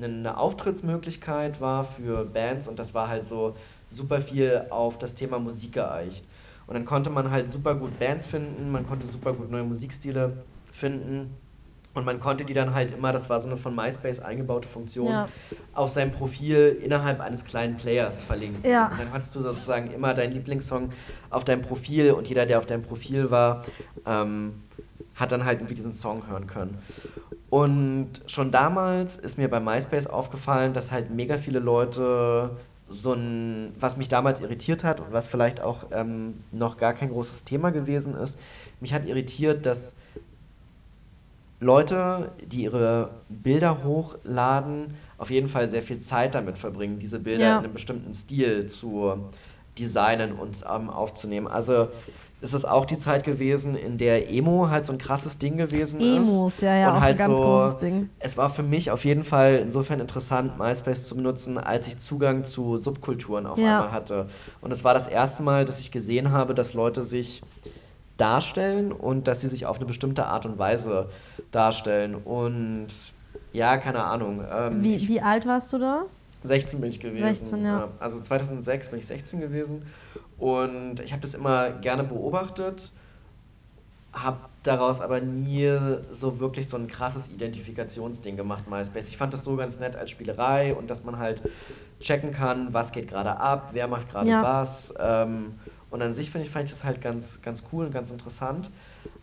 eine 0.00 0.38
Auftrittsmöglichkeit 0.38 1.60
war 1.60 1.84
für 1.84 2.24
Bands 2.24 2.66
und 2.66 2.78
das 2.78 2.94
war 2.94 3.08
halt 3.08 3.26
so 3.26 3.54
super 3.86 4.20
viel 4.20 4.66
auf 4.70 4.98
das 4.98 5.14
Thema 5.14 5.38
Musik 5.38 5.72
geeicht. 5.72 6.24
Und 6.66 6.74
dann 6.74 6.84
konnte 6.84 7.10
man 7.10 7.30
halt 7.30 7.52
super 7.52 7.74
gut 7.74 7.98
Bands 7.98 8.24
finden, 8.24 8.70
man 8.72 8.86
konnte 8.86 9.06
super 9.06 9.32
gut 9.32 9.50
neue 9.50 9.64
Musikstile 9.64 10.44
finden 10.72 11.36
und 11.94 12.06
man 12.06 12.20
konnte 12.20 12.44
die 12.44 12.54
dann 12.54 12.74
halt 12.74 12.92
immer, 12.92 13.12
das 13.12 13.28
war 13.28 13.40
so 13.40 13.48
eine 13.48 13.56
von 13.56 13.74
MySpace 13.74 14.20
eingebaute 14.20 14.68
Funktion, 14.68 15.08
ja. 15.08 15.28
auf 15.74 15.90
seinem 15.90 16.10
Profil 16.10 16.78
innerhalb 16.82 17.20
eines 17.20 17.44
kleinen 17.44 17.76
Players 17.76 18.22
verlinken. 18.24 18.68
Ja. 18.68 18.88
Und 18.88 19.00
dann 19.00 19.12
hattest 19.12 19.34
du 19.34 19.40
sozusagen 19.40 19.92
immer 19.92 20.14
deinen 20.14 20.32
Lieblingssong 20.32 20.92
auf 21.30 21.44
deinem 21.44 21.62
Profil 21.62 22.12
und 22.12 22.28
jeder, 22.28 22.46
der 22.46 22.58
auf 22.58 22.66
deinem 22.66 22.82
Profil 22.82 23.30
war, 23.30 23.64
ähm, 24.06 24.62
hat 25.16 25.32
dann 25.32 25.44
halt 25.44 25.58
irgendwie 25.58 25.74
diesen 25.74 25.92
Song 25.92 26.26
hören 26.28 26.46
können. 26.46 26.78
Und 27.50 28.22
schon 28.26 28.50
damals 28.50 29.18
ist 29.18 29.36
mir 29.36 29.48
bei 29.48 29.60
MySpace 29.60 30.06
aufgefallen, 30.06 30.72
dass 30.72 30.90
halt 30.90 31.10
mega 31.10 31.36
viele 31.36 31.58
Leute 31.58 32.56
so 32.88 33.12
ein, 33.12 33.74
was 33.78 33.98
mich 33.98 34.08
damals 34.08 34.40
irritiert 34.40 34.84
hat 34.84 35.00
und 35.00 35.12
was 35.12 35.26
vielleicht 35.26 35.60
auch 35.60 35.86
ähm, 35.92 36.42
noch 36.50 36.78
gar 36.78 36.94
kein 36.94 37.10
großes 37.10 37.44
Thema 37.44 37.70
gewesen 37.70 38.14
ist, 38.14 38.38
mich 38.80 38.94
hat 38.94 39.06
irritiert, 39.06 39.66
dass 39.66 39.94
Leute, 41.62 42.32
die 42.44 42.64
ihre 42.64 43.10
Bilder 43.28 43.84
hochladen, 43.84 44.94
auf 45.18 45.30
jeden 45.30 45.48
Fall 45.48 45.68
sehr 45.68 45.82
viel 45.82 46.00
Zeit 46.00 46.34
damit 46.34 46.58
verbringen, 46.58 46.98
diese 46.98 47.20
Bilder 47.20 47.44
ja. 47.44 47.58
in 47.58 47.64
einem 47.64 47.72
bestimmten 47.72 48.12
Stil 48.14 48.66
zu 48.66 49.30
designen 49.78 50.32
und 50.32 50.64
ähm, 50.70 50.90
aufzunehmen. 50.90 51.46
Also 51.46 51.88
ist 52.40 52.54
es 52.54 52.64
auch 52.64 52.84
die 52.84 52.98
Zeit 52.98 53.22
gewesen, 53.22 53.76
in 53.76 53.98
der 53.98 54.28
Emo 54.28 54.68
halt 54.68 54.84
so 54.84 54.92
ein 54.92 54.98
krasses 54.98 55.38
Ding 55.38 55.56
gewesen 55.56 56.00
Emos, 56.00 56.08
ist. 56.10 56.28
Emos, 56.28 56.60
ja, 56.60 56.76
ja, 56.76 56.90
und 56.90 56.96
auch 56.96 57.00
halt 57.00 57.14
ein 57.14 57.26
ganz 57.26 57.36
so, 57.36 57.42
großes 57.44 57.78
Ding. 57.78 58.10
Es 58.18 58.36
war 58.36 58.50
für 58.50 58.64
mich 58.64 58.90
auf 58.90 59.04
jeden 59.04 59.22
Fall 59.22 59.60
insofern 59.62 60.00
interessant, 60.00 60.58
MySpace 60.58 61.06
zu 61.06 61.14
benutzen, 61.14 61.56
als 61.56 61.86
ich 61.86 61.98
Zugang 61.98 62.42
zu 62.44 62.76
Subkulturen 62.76 63.46
auf 63.46 63.58
Ja. 63.58 63.78
einmal 63.78 63.92
hatte. 63.92 64.28
Und 64.60 64.72
es 64.72 64.82
war 64.82 64.92
das 64.92 65.06
erste 65.06 65.44
Mal, 65.44 65.64
dass 65.64 65.78
ich 65.78 65.92
gesehen 65.92 66.32
habe, 66.32 66.54
dass 66.54 66.74
Leute 66.74 67.04
sich 67.04 67.42
darstellen 68.16 68.92
und 68.92 69.28
dass 69.28 69.40
sie 69.40 69.48
sich 69.48 69.66
auf 69.66 69.76
eine 69.76 69.86
bestimmte 69.86 70.26
Art 70.26 70.44
und 70.44 70.58
Weise 70.58 71.08
darstellen. 71.52 72.16
Und 72.16 72.88
ja, 73.52 73.76
keine 73.76 74.02
Ahnung. 74.02 74.44
Ähm, 74.50 74.82
Wie, 74.82 75.08
wie 75.08 75.20
alt 75.20 75.46
warst 75.46 75.72
du 75.72 75.78
da? 75.78 76.02
16 76.44 76.80
bin 76.80 76.90
ich 76.90 76.98
gewesen. 76.98 77.22
16, 77.22 77.64
ja. 77.64 77.88
Also 78.00 78.20
2006 78.20 78.88
bin 78.90 78.98
ich 78.98 79.06
16 79.06 79.40
gewesen. 79.40 79.82
Und 80.38 80.98
ich 81.00 81.12
habe 81.12 81.22
das 81.22 81.34
immer 81.34 81.70
gerne 81.70 82.02
beobachtet, 82.02 82.90
habe 84.12 84.38
daraus 84.64 85.00
aber 85.00 85.20
nie 85.20 85.70
so 86.10 86.40
wirklich 86.40 86.68
so 86.68 86.76
ein 86.76 86.88
krasses 86.88 87.28
Identifikationsding 87.28 88.36
gemacht, 88.36 88.68
MySpace. 88.68 89.08
Ich 89.08 89.16
fand 89.16 89.32
das 89.32 89.44
so 89.44 89.54
ganz 89.56 89.78
nett 89.78 89.94
als 89.94 90.10
Spielerei 90.10 90.74
und 90.74 90.90
dass 90.90 91.04
man 91.04 91.18
halt 91.18 91.42
checken 92.00 92.32
kann, 92.32 92.72
was 92.74 92.90
geht 92.92 93.08
gerade 93.08 93.36
ab, 93.38 93.70
wer 93.72 93.86
macht 93.86 94.10
gerade 94.10 94.28
Ja. 94.28 94.42
was. 94.42 94.92
Ähm, 94.98 95.54
und 95.90 96.02
an 96.02 96.14
sich 96.14 96.30
finde 96.30 96.46
ich, 96.46 96.52
fand 96.52 96.64
ich 96.64 96.70
das 96.72 96.84
halt 96.84 97.00
ganz, 97.00 97.40
ganz 97.42 97.64
cool 97.72 97.86
und 97.86 97.92
ganz 97.92 98.10
interessant. 98.10 98.70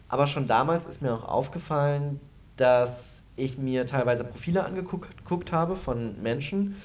Aber 0.10 0.28
schon 0.28 0.48
damals 0.48 0.86
ist 0.86 1.02
mir 1.02 1.14
auch 1.14 1.28
aufgefallen, 1.28 2.20
dass 2.58 3.22
ich 3.36 3.58
mir 3.58 3.86
teilweise 3.86 4.24
Profile 4.24 4.66
angeguckt 4.66 5.18
geguckt 5.18 5.52
habe 5.52 5.76
von 5.76 6.22
Menschen, 6.22 6.76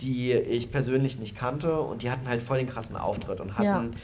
die 0.00 0.32
ich 0.32 0.70
persönlich 0.70 1.18
nicht 1.18 1.36
kannte 1.36 1.80
und 1.80 2.02
die 2.02 2.10
hatten 2.10 2.28
halt 2.28 2.42
voll 2.42 2.58
den 2.58 2.68
krassen 2.68 2.96
Auftritt 2.96 3.40
und 3.40 3.56
hatten 3.56 3.92
Ja. 3.92 3.98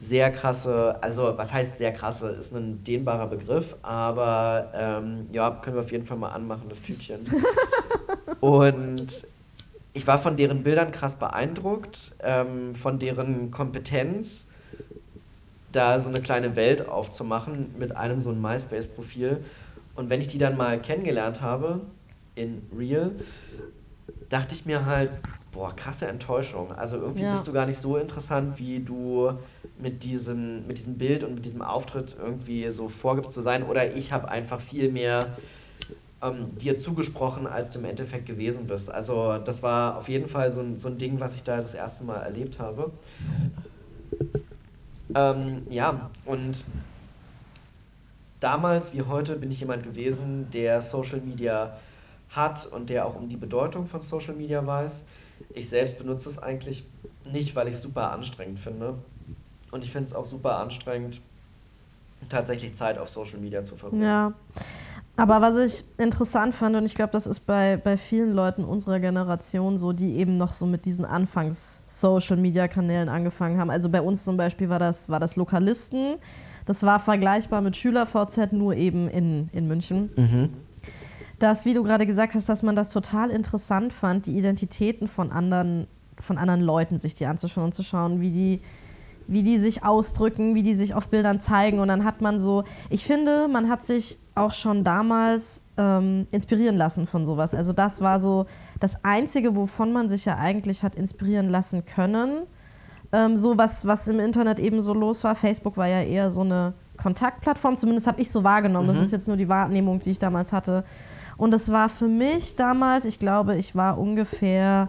sehr 0.00 0.32
krasse, 0.32 0.96
also 1.00 1.34
was 1.36 1.52
heißt 1.52 1.78
sehr 1.78 1.92
krasse, 1.92 2.28
ist 2.30 2.52
ein 2.52 2.82
dehnbarer 2.84 3.28
Begriff, 3.28 3.76
aber 3.82 4.72
ähm, 4.74 5.28
ja, 5.32 5.50
können 5.50 5.76
wir 5.76 5.82
auf 5.82 5.92
jeden 5.92 6.04
Fall 6.04 6.16
mal 6.18 6.30
anmachen, 6.30 6.68
das 6.68 6.82
Tütchen. 6.82 7.20
und 8.40 9.26
ich 9.94 10.06
war 10.06 10.18
von 10.18 10.36
deren 10.36 10.62
Bildern 10.62 10.92
krass 10.92 11.14
beeindruckt, 11.14 12.12
ähm, 12.22 12.74
von 12.74 12.98
deren 12.98 13.50
Kompetenz, 13.50 14.48
da 15.72 16.00
so 16.00 16.08
eine 16.08 16.20
kleine 16.20 16.56
Welt 16.56 16.88
aufzumachen 16.88 17.74
mit 17.78 17.96
einem 17.96 18.20
so 18.20 18.30
ein 18.30 18.40
MySpace-Profil. 18.40 19.44
Und 19.94 20.10
wenn 20.10 20.20
ich 20.20 20.28
die 20.28 20.38
dann 20.38 20.56
mal 20.56 20.80
kennengelernt 20.80 21.40
habe, 21.40 21.80
in 22.34 22.62
Real, 22.76 23.12
dachte 24.28 24.54
ich 24.54 24.66
mir 24.66 24.86
halt, 24.86 25.10
boah, 25.52 25.74
krasse 25.74 26.06
Enttäuschung. 26.06 26.72
Also 26.72 26.96
irgendwie 26.96 27.22
Ja. 27.22 27.32
bist 27.32 27.48
du 27.48 27.52
gar 27.52 27.66
nicht 27.66 27.78
so 27.78 27.96
interessant, 27.96 28.58
wie 28.58 28.80
du 28.80 29.32
mit 29.78 30.04
diesem, 30.04 30.66
mit 30.66 30.78
diesem 30.78 30.98
Bild 30.98 31.24
und 31.24 31.34
mit 31.34 31.44
diesem 31.44 31.62
Auftritt 31.62 32.16
irgendwie 32.18 32.68
so 32.70 32.88
vorgibst 32.88 33.32
zu 33.32 33.40
sein. 33.40 33.64
Oder 33.64 33.94
ich 33.94 34.12
habe 34.12 34.28
einfach 34.28 34.60
viel 34.60 34.92
mehr 34.92 35.20
ähm, 36.22 36.56
dir 36.58 36.76
zugesprochen, 36.78 37.46
als 37.46 37.70
du 37.70 37.78
im 37.78 37.84
Endeffekt 37.86 38.26
gewesen 38.26 38.66
bist. 38.66 38.90
Also 38.90 39.38
das 39.38 39.62
war 39.62 39.96
auf 39.96 40.08
jeden 40.08 40.28
Fall 40.28 40.50
so 40.52 40.60
ein, 40.60 40.78
so 40.78 40.88
ein 40.88 40.98
Ding, 40.98 41.20
was 41.20 41.34
ich 41.34 41.42
da 41.42 41.56
das 41.56 41.74
erste 41.74 42.04
Mal 42.04 42.18
erlebt 42.20 42.58
habe. 42.58 42.90
Ähm, 45.16 45.62
ja, 45.70 46.10
und 46.26 46.62
damals 48.40 48.92
wie 48.92 49.02
heute 49.02 49.36
bin 49.36 49.50
ich 49.50 49.60
jemand 49.60 49.82
gewesen, 49.82 50.50
der 50.50 50.82
Social 50.82 51.20
Media 51.20 51.78
hat 52.28 52.66
und 52.66 52.90
der 52.90 53.06
auch 53.06 53.16
um 53.16 53.28
die 53.28 53.36
Bedeutung 53.36 53.86
von 53.86 54.02
Social 54.02 54.34
Media 54.34 54.64
weiß. 54.66 55.04
Ich 55.54 55.70
selbst 55.70 55.96
benutze 55.96 56.28
es 56.28 56.38
eigentlich 56.38 56.84
nicht, 57.24 57.56
weil 57.56 57.68
ich 57.68 57.74
es 57.74 57.82
super 57.82 58.12
anstrengend 58.12 58.60
finde. 58.60 58.94
Und 59.70 59.84
ich 59.84 59.90
finde 59.90 60.08
es 60.08 60.14
auch 60.14 60.26
super 60.26 60.58
anstrengend, 60.58 61.22
tatsächlich 62.28 62.74
Zeit 62.74 62.98
auf 62.98 63.08
Social 63.08 63.38
Media 63.38 63.64
zu 63.64 63.76
verbringen. 63.76 64.02
Ja. 64.02 64.32
Aber 65.18 65.40
was 65.40 65.56
ich 65.56 65.82
interessant 65.96 66.54
fand, 66.54 66.76
und 66.76 66.84
ich 66.84 66.94
glaube, 66.94 67.12
das 67.12 67.26
ist 67.26 67.40
bei, 67.40 67.80
bei 67.82 67.96
vielen 67.96 68.34
Leuten 68.34 68.64
unserer 68.64 69.00
Generation 69.00 69.78
so, 69.78 69.94
die 69.94 70.16
eben 70.16 70.36
noch 70.36 70.52
so 70.52 70.66
mit 70.66 70.84
diesen 70.84 71.06
Anfangs-Social-Media-Kanälen 71.06 73.08
angefangen 73.08 73.58
haben. 73.58 73.70
Also 73.70 73.88
bei 73.88 74.02
uns 74.02 74.24
zum 74.24 74.36
Beispiel 74.36 74.68
war 74.68 74.78
das, 74.78 75.08
war 75.08 75.18
das 75.18 75.36
Lokalisten. 75.36 76.16
Das 76.66 76.82
war 76.82 77.00
vergleichbar 77.00 77.62
mit 77.62 77.76
SchülerVZ, 77.76 78.52
nur 78.52 78.74
eben 78.74 79.08
in, 79.08 79.48
in 79.52 79.66
München. 79.66 80.10
Mhm. 80.16 80.50
Dass, 81.38 81.64
wie 81.64 81.72
du 81.72 81.82
gerade 81.82 82.04
gesagt 82.04 82.34
hast, 82.34 82.50
dass 82.50 82.62
man 82.62 82.76
das 82.76 82.90
total 82.90 83.30
interessant 83.30 83.94
fand, 83.94 84.26
die 84.26 84.36
Identitäten 84.36 85.08
von 85.08 85.32
anderen, 85.32 85.86
von 86.20 86.36
anderen 86.36 86.60
Leuten 86.60 86.98
sich 86.98 87.14
die 87.14 87.24
anzuschauen 87.24 87.64
und 87.66 87.72
zu 87.72 87.82
schauen, 87.82 88.20
wie 88.20 88.30
die, 88.30 88.60
wie 89.28 89.42
die 89.42 89.58
sich 89.58 89.82
ausdrücken, 89.82 90.54
wie 90.54 90.62
die 90.62 90.74
sich 90.74 90.92
auf 90.92 91.08
Bildern 91.08 91.40
zeigen. 91.40 91.78
Und 91.78 91.88
dann 91.88 92.04
hat 92.04 92.20
man 92.20 92.38
so, 92.38 92.64
ich 92.90 93.06
finde, 93.06 93.48
man 93.48 93.70
hat 93.70 93.82
sich 93.84 94.18
auch 94.36 94.52
schon 94.52 94.84
damals 94.84 95.62
ähm, 95.76 96.26
inspirieren 96.30 96.76
lassen 96.76 97.06
von 97.06 97.26
sowas. 97.26 97.54
Also 97.54 97.72
das 97.72 98.00
war 98.00 98.20
so 98.20 98.46
das 98.78 99.02
Einzige, 99.02 99.56
wovon 99.56 99.92
man 99.92 100.08
sich 100.08 100.24
ja 100.24 100.36
eigentlich 100.36 100.82
hat 100.82 100.94
inspirieren 100.94 101.48
lassen 101.48 101.84
können. 101.86 102.46
Ähm, 103.12 103.36
so 103.36 103.56
was, 103.56 103.86
was 103.86 104.06
im 104.08 104.20
Internet 104.20 104.58
eben 104.58 104.82
so 104.82 104.92
los 104.92 105.24
war. 105.24 105.34
Facebook 105.34 105.76
war 105.76 105.86
ja 105.86 106.02
eher 106.02 106.30
so 106.30 106.42
eine 106.42 106.74
Kontaktplattform, 106.96 107.78
zumindest 107.78 108.06
habe 108.06 108.20
ich 108.20 108.30
so 108.30 108.44
wahrgenommen. 108.44 108.88
Das 108.88 108.98
ist 108.98 109.12
jetzt 109.12 109.28
nur 109.28 109.36
die 109.36 109.48
Wahrnehmung, 109.48 110.00
die 110.00 110.10
ich 110.10 110.18
damals 110.18 110.52
hatte. 110.52 110.84
Und 111.36 111.54
es 111.54 111.70
war 111.70 111.88
für 111.88 112.08
mich 112.08 112.56
damals, 112.56 113.04
ich 113.04 113.18
glaube, 113.18 113.56
ich 113.56 113.74
war 113.74 113.98
ungefähr, 113.98 114.88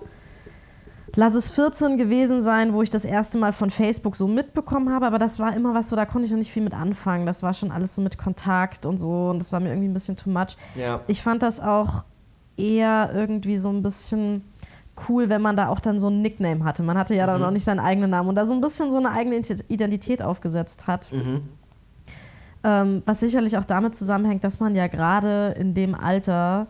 lass 1.17 1.33
es 1.33 1.50
14 1.50 1.97
gewesen 1.97 2.43
sein, 2.43 2.74
wo 2.74 2.83
ich 2.83 2.91
das 2.91 3.03
erste 3.03 3.39
Mal 3.39 3.51
von 3.51 3.71
Facebook 3.71 4.15
so 4.15 4.27
mitbekommen 4.27 4.93
habe, 4.93 5.07
aber 5.07 5.17
das 5.17 5.39
war 5.39 5.55
immer 5.55 5.74
was 5.74 5.89
so, 5.89 5.95
da 5.95 6.05
konnte 6.05 6.27
ich 6.27 6.31
noch 6.31 6.38
nicht 6.38 6.51
viel 6.51 6.62
mit 6.63 6.75
anfangen. 6.75 7.25
Das 7.25 7.41
war 7.41 7.55
schon 7.55 7.71
alles 7.71 7.95
so 7.95 8.01
mit 8.03 8.19
Kontakt 8.19 8.86
und 8.86 9.00
so 9.00 9.31
und 9.31 9.39
das 9.39 9.51
war 9.51 9.59
mir 9.59 9.69
irgendwie 9.69 9.88
ein 9.89 9.93
bisschen 9.95 10.15
too 10.15 10.29
much. 10.29 10.55
Ja. 10.75 11.01
Ich 11.07 11.24
fand 11.24 11.41
das 11.41 11.59
auch 11.59 12.03
eher 12.55 13.09
irgendwie 13.13 13.57
so 13.57 13.69
ein 13.69 13.81
bisschen 13.81 14.43
cool, 15.09 15.27
wenn 15.27 15.41
man 15.41 15.57
da 15.57 15.69
auch 15.69 15.79
dann 15.79 16.00
so 16.00 16.07
ein 16.07 16.21
Nickname 16.21 16.63
hatte. 16.63 16.83
Man 16.83 16.97
hatte 17.00 17.15
ja 17.15 17.25
dann 17.25 17.41
Mhm. 17.41 17.47
auch 17.47 17.51
nicht 17.51 17.63
seinen 17.65 17.79
eigenen 17.79 18.12
Namen 18.12 18.29
und 18.29 18.36
da 18.36 18.45
so 18.45 18.53
ein 18.53 18.62
bisschen 18.62 18.91
so 18.91 18.97
eine 18.97 19.09
eigene 19.09 19.38
Identität 19.69 20.21
aufgesetzt 20.21 20.86
hat. 20.86 21.12
Mhm. 21.12 21.50
Ähm, 22.63 23.01
was 23.05 23.19
sicherlich 23.21 23.57
auch 23.57 23.65
damit 23.65 23.95
zusammenhängt, 23.95 24.43
dass 24.43 24.59
man 24.59 24.75
ja 24.75 24.86
gerade 24.88 25.55
in 25.57 25.74
dem 25.74 25.95
Alter, 25.95 26.67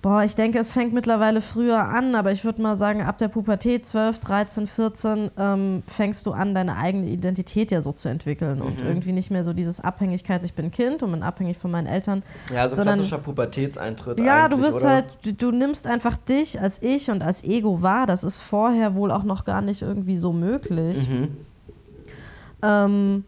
boah, 0.00 0.22
ich 0.22 0.36
denke, 0.36 0.58
es 0.60 0.70
fängt 0.70 0.92
mittlerweile 0.92 1.40
früher 1.40 1.82
an, 1.84 2.14
aber 2.14 2.30
ich 2.30 2.44
würde 2.44 2.62
mal 2.62 2.76
sagen, 2.76 3.02
ab 3.02 3.18
der 3.18 3.26
Pubertät, 3.28 3.84
12, 3.84 4.20
13, 4.20 4.66
14, 4.68 5.30
ähm, 5.36 5.82
fängst 5.88 6.24
du 6.24 6.30
an, 6.32 6.54
deine 6.54 6.76
eigene 6.76 7.08
Identität 7.08 7.72
ja 7.72 7.82
so 7.82 7.90
zu 7.92 8.08
entwickeln 8.08 8.60
und 8.62 8.80
Mhm. 8.80 8.86
irgendwie 8.86 9.10
nicht 9.12 9.30
mehr 9.32 9.42
so 9.42 9.52
dieses 9.52 9.80
Abhängigkeit, 9.80 10.44
ich 10.44 10.54
bin 10.54 10.70
Kind 10.70 11.02
und 11.02 11.10
bin 11.10 11.22
abhängig 11.24 11.58
von 11.58 11.72
meinen 11.72 11.88
Eltern. 11.88 12.22
Ja, 12.54 12.68
so 12.68 12.76
Sondern- 12.76 12.94
klassischer 13.00 13.18
Pubertätseintritt. 13.18 14.20
Ja, 14.20 14.48
du 14.48 14.60
wirst 14.62 14.84
halt, 14.84 15.06
du, 15.24 15.32
du 15.34 15.50
nimmst 15.50 15.86
einfach 15.86 16.16
dich 16.16 16.60
als 16.60 16.80
ich 16.80 17.10
und 17.10 17.22
als 17.24 17.42
Ego 17.42 17.82
wahr. 17.82 18.06
Das 18.06 18.22
ist 18.22 18.38
vorher 18.38 18.94
wohl 18.94 19.10
auch 19.10 19.24
noch 19.24 19.44
gar 19.44 19.62
nicht 19.62 19.82
irgendwie 19.82 20.16
so 20.16 20.32
möglich. 20.32 21.08
Mhm. 21.08 21.28
Ähm, 22.62 23.24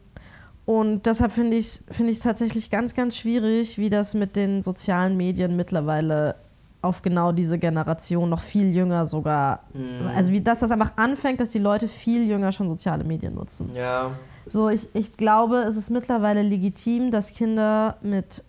und 0.66 1.06
deshalb 1.06 1.32
finde 1.32 1.56
ich 1.56 1.66
es 1.66 1.84
find 1.90 2.10
ich's 2.10 2.20
tatsächlich 2.20 2.70
ganz, 2.70 2.94
ganz 2.94 3.16
schwierig, 3.16 3.76
wie 3.78 3.90
das 3.90 4.14
mit 4.14 4.36
den 4.36 4.62
sozialen 4.62 5.16
Medien 5.16 5.56
mittlerweile 5.56 6.36
auf 6.82 7.02
genau 7.02 7.32
diese 7.32 7.58
Generation, 7.58 8.30
noch 8.30 8.40
viel 8.40 8.74
jünger 8.74 9.06
sogar, 9.06 9.64
Mhm. 9.74 10.06
also 10.16 10.32
wie 10.32 10.40
dass 10.40 10.60
das 10.60 10.70
einfach 10.70 10.92
anfängt, 10.96 11.40
dass 11.40 11.50
die 11.50 11.58
Leute 11.58 11.88
viel 11.88 12.26
jünger 12.26 12.52
schon 12.52 12.68
soziale 12.68 13.04
Medien 13.04 13.34
nutzen. 13.34 13.70
Ja. 13.74 14.12
So, 14.46 14.68
ich, 14.70 14.88
ich 14.94 15.16
glaube, 15.16 15.58
es 15.68 15.76
ist 15.76 15.90
mittlerweile 15.90 16.42
legitim, 16.42 17.10
dass 17.10 17.32
Kinder 17.32 17.96
mit. 18.02 18.42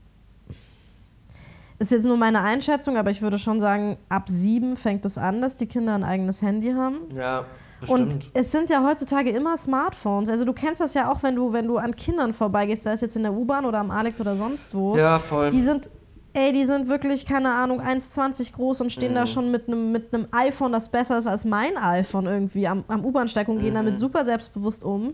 Ist 1.79 1.91
jetzt 1.91 2.05
nur 2.05 2.15
meine 2.17 2.41
Einschätzung, 2.41 2.95
aber 2.95 3.09
ich 3.09 3.21
würde 3.23 3.39
schon 3.39 3.59
sagen, 3.59 3.97
ab 4.07 4.29
sieben 4.29 4.77
fängt 4.77 5.03
es 5.03 5.17
an, 5.17 5.41
dass 5.41 5.57
die 5.57 5.65
Kinder 5.65 5.95
ein 5.95 6.03
eigenes 6.03 6.41
Handy 6.43 6.71
haben. 6.73 6.97
Ja, 7.15 7.45
bestimmt. 7.79 7.99
Und 8.13 8.29
es 8.35 8.51
sind 8.51 8.69
ja 8.69 8.83
heutzutage 8.85 9.31
immer 9.31 9.57
Smartphones. 9.57 10.29
Also 10.29 10.45
du 10.45 10.53
kennst 10.53 10.79
das 10.79 10.93
ja 10.93 11.11
auch, 11.11 11.23
wenn 11.23 11.35
du, 11.35 11.53
wenn 11.53 11.67
du 11.67 11.77
an 11.79 11.95
Kindern 11.95 12.33
vorbeigehst, 12.33 12.83
sei 12.83 12.91
es 12.93 13.01
jetzt 13.01 13.15
in 13.15 13.23
der 13.23 13.33
U-Bahn 13.33 13.65
oder 13.65 13.79
am 13.79 13.89
Alex 13.89 14.21
oder 14.21 14.35
sonst 14.35 14.75
wo. 14.75 14.95
ja, 14.95 15.17
voll. 15.17 15.49
Die 15.49 15.63
sind, 15.63 15.89
ey, 16.33 16.53
die 16.53 16.65
sind 16.65 16.87
wirklich, 16.87 17.25
keine 17.25 17.53
Ahnung, 17.53 17.81
1,20 17.81 18.53
groß 18.53 18.81
und 18.81 18.91
stehen 18.91 19.13
da 19.15 19.21
Mhm. 19.21 19.27
schon 19.27 19.51
mit 19.51 19.67
einem 19.67 19.91
mit 19.91 20.09
iPhone, 20.31 20.71
das 20.71 20.89
besser 20.89 21.17
ist 21.17 21.27
als 21.27 21.45
mein 21.45 21.77
iPhone 21.77 22.25
irgendwie 22.25 22.67
am, 22.67 22.83
am 22.87 23.03
U-Bahnsteig 23.05 23.47
und 23.47 23.59
gehen 23.59 23.71
Mhm. 23.71 23.75
damit 23.77 23.97
super 23.99 24.23
selbstbewusst 24.25 24.83
um. 24.83 25.07
Mhm. 25.07 25.13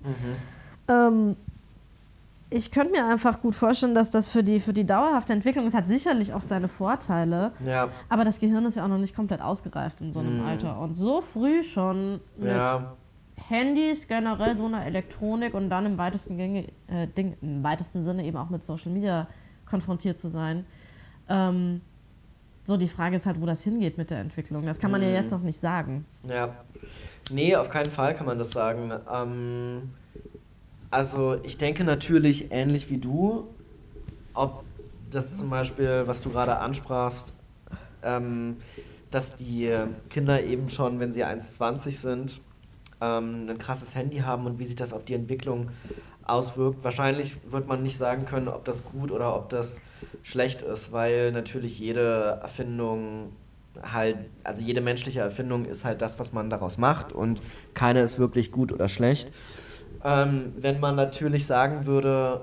Ähm, 0.90 1.36
ich 2.50 2.72
könnte 2.72 2.92
mir 2.94 3.06
einfach 3.06 3.42
gut 3.42 3.56
vorstellen, 3.56 3.94
dass 3.94 4.10
das 4.10 4.30
für 4.30 4.42
die, 4.42 4.62
für 4.62 4.72
die 4.72 4.86
dauerhafte 4.86 5.34
Entwicklung, 5.34 5.66
es 5.66 5.74
hat 5.74 5.90
sicherlich 5.90 6.34
auch 6.34 6.42
seine 6.42 6.70
Vorteile, 6.70 7.52
Ja, 7.66 7.90
aber 8.08 8.24
das 8.24 8.40
Gehirn 8.40 8.64
ist 8.66 8.76
ja 8.76 8.86
auch 8.86 8.88
noch 8.88 8.98
nicht 9.00 9.14
komplett 9.16 9.42
ausgereift 9.42 10.00
in 10.02 10.14
so 10.14 10.20
einem 10.20 10.40
Mhm. 10.40 10.46
Alter. 10.46 10.80
Und 10.80 10.96
so 10.96 11.22
früh 11.34 11.64
schon 11.64 12.22
mit 12.38 12.48
ja. 12.56 12.96
Handys, 13.50 14.08
generell 14.08 14.56
so 14.56 14.66
einer 14.66 14.86
Elektronik 14.86 15.54
und 15.54 15.70
dann 15.70 15.86
im 15.86 15.98
weitesten, 15.98 16.38
Gänge, 16.38 16.68
äh, 16.88 17.08
Ding, 17.08 17.36
im 17.42 17.64
weitesten 17.64 18.04
Sinne 18.04 18.24
eben 18.24 18.38
auch 18.38 18.50
mit 18.50 18.64
Social 18.64 18.92
Media 18.92 19.28
konfrontiert 19.70 20.18
zu 20.18 20.30
sein. 20.30 20.66
Ähm, 21.30 21.82
so, 22.66 22.76
die 22.78 22.88
Frage 22.90 23.16
ist 23.16 23.26
halt, 23.26 23.40
wo 23.42 23.46
das 23.46 23.62
hingeht 23.64 23.98
mit 23.98 24.10
der 24.10 24.20
Entwicklung. 24.20 24.66
Das 24.66 24.80
kann 24.80 24.92
man 24.92 25.02
ja 25.02 25.08
Mhm. 25.08 25.14
jetzt 25.16 25.32
noch 25.32 25.42
nicht 25.42 25.60
sagen. 25.60 26.06
Ja. 26.28 26.50
Nee, 27.32 27.56
auf 27.56 27.70
keinen 27.70 27.92
Fall 27.92 28.14
kann 28.16 28.26
man 28.26 28.38
das 28.40 28.52
sagen. 28.52 28.92
Ähm, 29.14 29.90
Also 30.90 31.38
ich 31.44 31.58
denke 31.58 31.84
natürlich 31.84 32.50
ähnlich 32.52 32.90
wie 32.90 32.98
du, 32.98 33.48
ob 34.34 34.64
das 35.12 35.36
zum 35.38 35.50
Beispiel, 35.50 36.04
was 36.06 36.22
du 36.22 36.30
gerade 36.30 36.60
ansprachst, 36.60 37.34
ähm, 38.04 38.56
dass 39.12 39.36
die 39.36 39.70
Kinder 40.10 40.42
eben 40.44 40.70
schon, 40.70 41.02
wenn 41.02 41.12
sie 41.12 41.26
1,20 41.26 41.92
sind, 42.00 42.42
ähm, 43.02 43.48
ein 43.50 43.58
krasses 43.58 43.96
Handy 43.96 44.20
haben 44.20 44.46
und 44.46 44.60
wie 44.60 44.66
sich 44.66 44.78
das 44.78 44.94
auf 44.94 45.04
die 45.04 45.14
Entwicklung 45.14 45.70
auswirkt. 46.30 46.84
Wahrscheinlich 46.84 47.38
wird 47.52 47.68
man 47.68 47.84
nicht 47.84 47.98
sagen 47.98 48.26
können, 48.26 48.48
ob 48.48 48.66
das 48.66 48.84
gut 48.84 49.12
oder 49.12 49.36
ob 49.36 49.50
das 49.50 49.82
schlecht 50.24 50.62
ist, 50.62 50.92
weil 50.92 51.32
natürlich 51.32 51.80
jede 51.80 52.40
Erfindung 52.42 53.34
halt, 53.82 54.18
also 54.44 54.62
jede 54.62 54.82
menschliche 54.82 55.20
Erfindung 55.20 55.66
ist 55.66 55.86
halt 55.86 56.02
das, 56.02 56.20
was 56.20 56.34
man 56.34 56.50
daraus 56.50 56.78
macht 56.78 57.14
und 57.14 57.42
keine 57.74 58.02
ist 58.02 58.18
wirklich 58.18 58.52
gut 58.52 58.72
oder 58.72 58.90
schlecht. 58.90 59.32
Ähm, 60.04 60.54
wenn 60.58 60.80
man 60.80 60.96
natürlich 60.96 61.46
sagen 61.46 61.86
würde, 61.86 62.42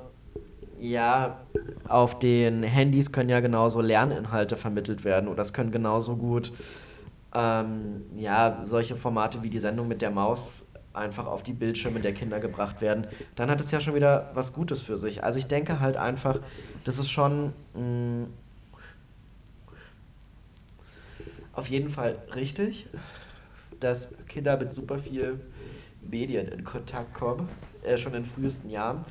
ja, 0.80 1.40
auf 1.88 2.18
den 2.18 2.62
Handys 2.62 3.12
können 3.12 3.30
ja 3.30 3.40
genauso 3.40 3.80
Lerninhalte 3.80 4.56
vermittelt 4.56 5.04
werden 5.04 5.28
oder 5.28 5.42
es 5.42 5.52
können 5.52 5.70
genauso 5.70 6.16
gut 6.16 6.52
ähm, 7.34 8.04
ja, 8.16 8.62
solche 8.64 8.96
Formate 8.96 9.42
wie 9.42 9.50
die 9.50 9.58
Sendung 9.58 9.88
mit 9.88 10.02
der 10.02 10.10
Maus 10.10 10.63
einfach 10.94 11.26
auf 11.26 11.42
die 11.42 11.52
Bildschirme 11.52 12.00
der 12.00 12.12
Kinder 12.12 12.40
gebracht 12.40 12.80
werden, 12.80 13.06
dann 13.36 13.50
hat 13.50 13.60
es 13.60 13.70
ja 13.70 13.80
schon 13.80 13.94
wieder 13.94 14.30
was 14.34 14.52
Gutes 14.52 14.80
für 14.80 14.96
sich. 14.96 15.24
Also 15.24 15.38
ich 15.38 15.46
denke 15.46 15.80
halt 15.80 15.96
einfach, 15.96 16.38
das 16.84 16.98
ist 16.98 17.10
schon 17.10 17.52
mh, 17.74 17.80
mm, 17.80 18.26
auf 21.52 21.68
jeden 21.68 21.90
Fall 21.90 22.18
richtig, 22.34 22.88
dass 23.80 24.08
Kinder 24.28 24.56
mit 24.56 24.72
super 24.72 24.98
viel 24.98 25.40
Medien 26.02 26.48
in 26.48 26.64
Kontakt 26.64 27.14
kommen, 27.14 27.48
äh, 27.82 27.96
schon 27.96 28.14
in 28.14 28.24
frühesten 28.24 28.70
Jahren. 28.70 29.04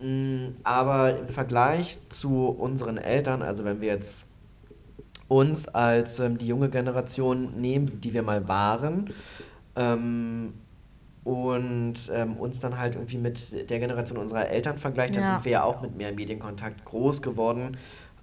Mm, 0.00 0.56
aber 0.64 1.18
im 1.18 1.28
Vergleich 1.28 1.98
zu 2.08 2.46
unseren 2.48 2.98
Eltern, 2.98 3.42
also 3.42 3.64
wenn 3.64 3.80
wir 3.80 3.88
jetzt 3.88 4.26
uns 5.28 5.68
als 5.68 6.18
ähm, 6.18 6.38
die 6.38 6.46
junge 6.46 6.68
Generation 6.68 7.60
nehmen, 7.60 8.00
die 8.00 8.12
wir 8.12 8.22
mal 8.22 8.48
waren, 8.48 9.10
ähm, 9.76 10.52
und 11.24 11.94
ähm, 12.12 12.36
uns 12.36 12.60
dann 12.60 12.78
halt 12.78 12.96
irgendwie 12.96 13.18
mit 13.18 13.70
der 13.70 13.78
Generation 13.78 14.18
unserer 14.18 14.48
Eltern 14.48 14.78
vergleicht, 14.78 15.16
dann 15.16 15.22
ja. 15.22 15.34
sind 15.34 15.44
wir 15.44 15.52
ja 15.52 15.62
auch 15.62 15.80
mit 15.80 15.96
mehr 15.96 16.12
Medienkontakt 16.12 16.84
groß 16.84 17.22
geworden, 17.22 17.76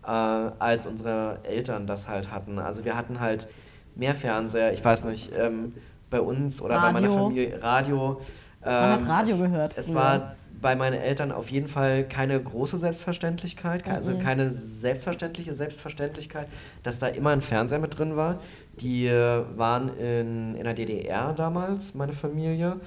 äh, 0.06 0.10
als 0.10 0.86
unsere 0.86 1.40
Eltern 1.44 1.88
das 1.88 2.08
halt 2.08 2.32
hatten. 2.32 2.60
Also 2.60 2.84
wir 2.84 2.96
hatten 2.96 3.20
halt 3.20 3.48
mehr 3.96 4.16
Fernseher, 4.16 4.74
ich 4.74 4.84
weiß 4.84 5.06
nicht, 5.06 5.32
ähm, 5.38 5.74
bei 6.10 6.20
uns 6.20 6.62
oder 6.62 6.76
Radio. 6.76 6.88
bei 6.88 7.02
meiner 7.02 7.14
Familie 7.14 7.64
Radio. 7.64 8.22
Man 8.62 8.74
hat 8.74 9.00
ähm, 9.02 9.08
Radio 9.08 9.36
es, 9.36 9.42
gehört. 9.42 9.78
Es 9.78 9.94
war 9.94 10.36
bei 10.62 10.76
meinen 10.76 11.00
Eltern 11.00 11.32
auf 11.32 11.50
jeden 11.52 11.68
Fall 11.68 12.04
keine 12.08 12.42
große 12.42 12.80
Selbstverständlichkeit, 12.80 13.88
also 13.88 14.12
mhm. 14.12 14.20
keine 14.20 14.50
selbstverständliche 14.50 15.54
Selbstverständlichkeit, 15.54 16.48
dass 16.84 17.00
da 17.00 17.08
immer 17.08 17.32
ein 17.32 17.42
Fernseher 17.42 17.80
mit 17.80 17.98
drin 17.98 18.16
war. 18.16 18.40
Die 18.82 19.10
waren 19.10 19.98
in, 19.98 20.56
in 20.56 20.64
der 20.64 20.74
DDR 20.74 21.34
damals, 21.34 21.96
meine 21.96 22.14
Familie. 22.14 22.80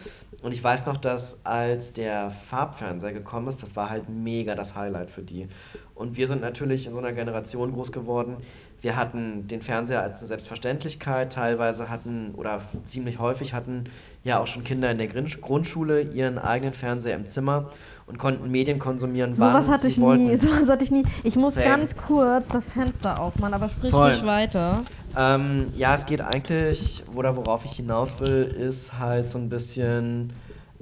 Und 0.43 0.53
ich 0.53 0.63
weiß 0.63 0.87
noch, 0.87 0.97
dass 0.97 1.39
als 1.45 1.93
der 1.93 2.31
Farbfernseher 2.31 3.13
gekommen 3.13 3.49
ist, 3.49 3.63
das 3.63 3.77
war 3.77 3.91
halt 3.91 4.09
mega 4.09 4.55
das 4.55 4.75
Highlight 4.75 5.11
für 5.11 5.23
die. 5.23 5.49
Und 5.95 6.17
wir 6.17 6.27
sind 6.29 6.41
natürlich 6.41 6.87
in 6.87 6.93
so 6.93 6.99
einer 6.99 7.13
Generation 7.13 7.73
groß 7.73 7.93
geworden. 7.93 8.39
Wir 8.81 8.97
hatten 8.97 9.47
den 9.47 9.63
Fernseher 9.63 10.03
als 10.03 10.19
eine 10.19 10.27
Selbstverständlichkeit. 10.27 11.33
Teilweise 11.33 11.89
hatten, 11.89 12.35
oder 12.35 12.61
ziemlich 12.85 13.21
häufig 13.21 13.55
hatten 13.55 13.85
ja 14.25 14.39
auch 14.41 14.47
schon 14.47 14.65
Kinder 14.65 14.91
in 14.91 14.99
der 14.99 15.09
Grundschule 15.09 16.03
ihren 16.03 16.39
eigenen 16.39 16.75
Fernseher 16.75 17.17
im 17.17 17.27
Zimmer 17.27 17.71
und 18.07 18.19
konnten 18.19 18.51
Medien 18.51 18.79
konsumieren, 18.79 19.33
wann 19.37 19.53
sowas 19.53 19.69
hatte 19.69 19.89
ich 19.89 20.01
wollten. 20.01 20.27
nie, 20.27 20.37
sowas 20.37 20.69
hatte 20.69 20.85
ich 20.85 20.91
nie. 20.91 21.05
Ich 21.23 21.37
muss 21.37 21.55
Same. 21.55 21.67
ganz 21.67 21.97
kurz 21.97 22.49
das 22.49 22.69
Fenster 22.69 23.21
aufmachen, 23.21 23.55
aber 23.55 23.69
sprich 23.69 23.91
Voll. 23.91 24.11
ruhig 24.11 24.27
weiter. 24.27 24.83
Ähm, 25.17 25.73
ja, 25.77 25.95
es 25.95 26.07
geht 26.07 26.21
eigentlich, 26.21 27.03
oder 27.15 27.37
worauf 27.37 27.65
ich 27.65 27.73
hinaus 27.73 28.19
will, 28.21 28.45
ist 28.45 28.99
halt 28.99 29.29
so 29.29 29.39
ein 29.39 29.49
bisschen, 29.49 30.33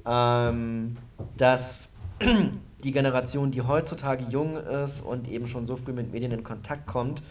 ähm, 0.06 0.96
dass 1.36 1.88
die 2.84 2.92
Generation, 2.92 3.50
die 3.50 3.62
heutzutage 3.62 4.24
jung 4.30 4.56
ist 4.56 5.00
und 5.04 5.28
eben 5.28 5.46
schon 5.46 5.66
so 5.66 5.76
früh 5.76 5.92
mit 5.92 6.12
Medien 6.12 6.32
in 6.32 6.44
Kontakt 6.44 6.86
kommt, 6.86 7.22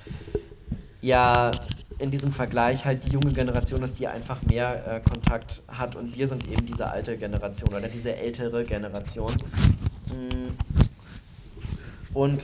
ja 1.01 1.51
in 1.97 2.12
diesem 2.12 2.31
Vergleich 2.31 2.85
halt 2.85 3.03
die 3.03 3.09
junge 3.09 3.33
Generation 3.33 3.83
ist, 3.83 3.99
die 3.99 4.07
einfach 4.07 4.41
mehr 4.43 4.83
äh, 4.88 4.99
Kontakt 5.01 5.62
hat 5.67 5.95
und 5.95 6.15
wir 6.17 6.27
sind 6.27 6.49
eben 6.49 6.65
diese 6.65 6.89
alte 6.89 7.17
Generation 7.17 7.69
oder 7.69 7.88
diese 7.88 8.15
ältere 8.15 8.63
Generation. 8.63 9.33
Mm. 10.07 10.55
Und 12.13 12.41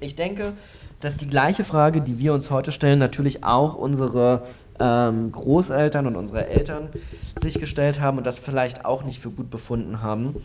ich 0.00 0.16
denke, 0.16 0.52
dass 1.00 1.16
die 1.16 1.28
gleiche 1.28 1.64
Frage, 1.64 2.00
die 2.00 2.18
wir 2.18 2.34
uns 2.34 2.50
heute 2.50 2.72
stellen, 2.72 2.98
natürlich 2.98 3.44
auch 3.44 3.74
unsere 3.74 4.42
ähm, 4.80 5.30
Großeltern 5.30 6.06
und 6.06 6.16
unsere 6.16 6.48
Eltern 6.48 6.88
sich 7.40 7.60
gestellt 7.60 8.00
haben 8.00 8.18
und 8.18 8.26
das 8.26 8.38
vielleicht 8.38 8.84
auch 8.84 9.04
nicht 9.04 9.20
für 9.20 9.30
gut 9.30 9.50
befunden 9.50 10.02
haben. 10.02 10.36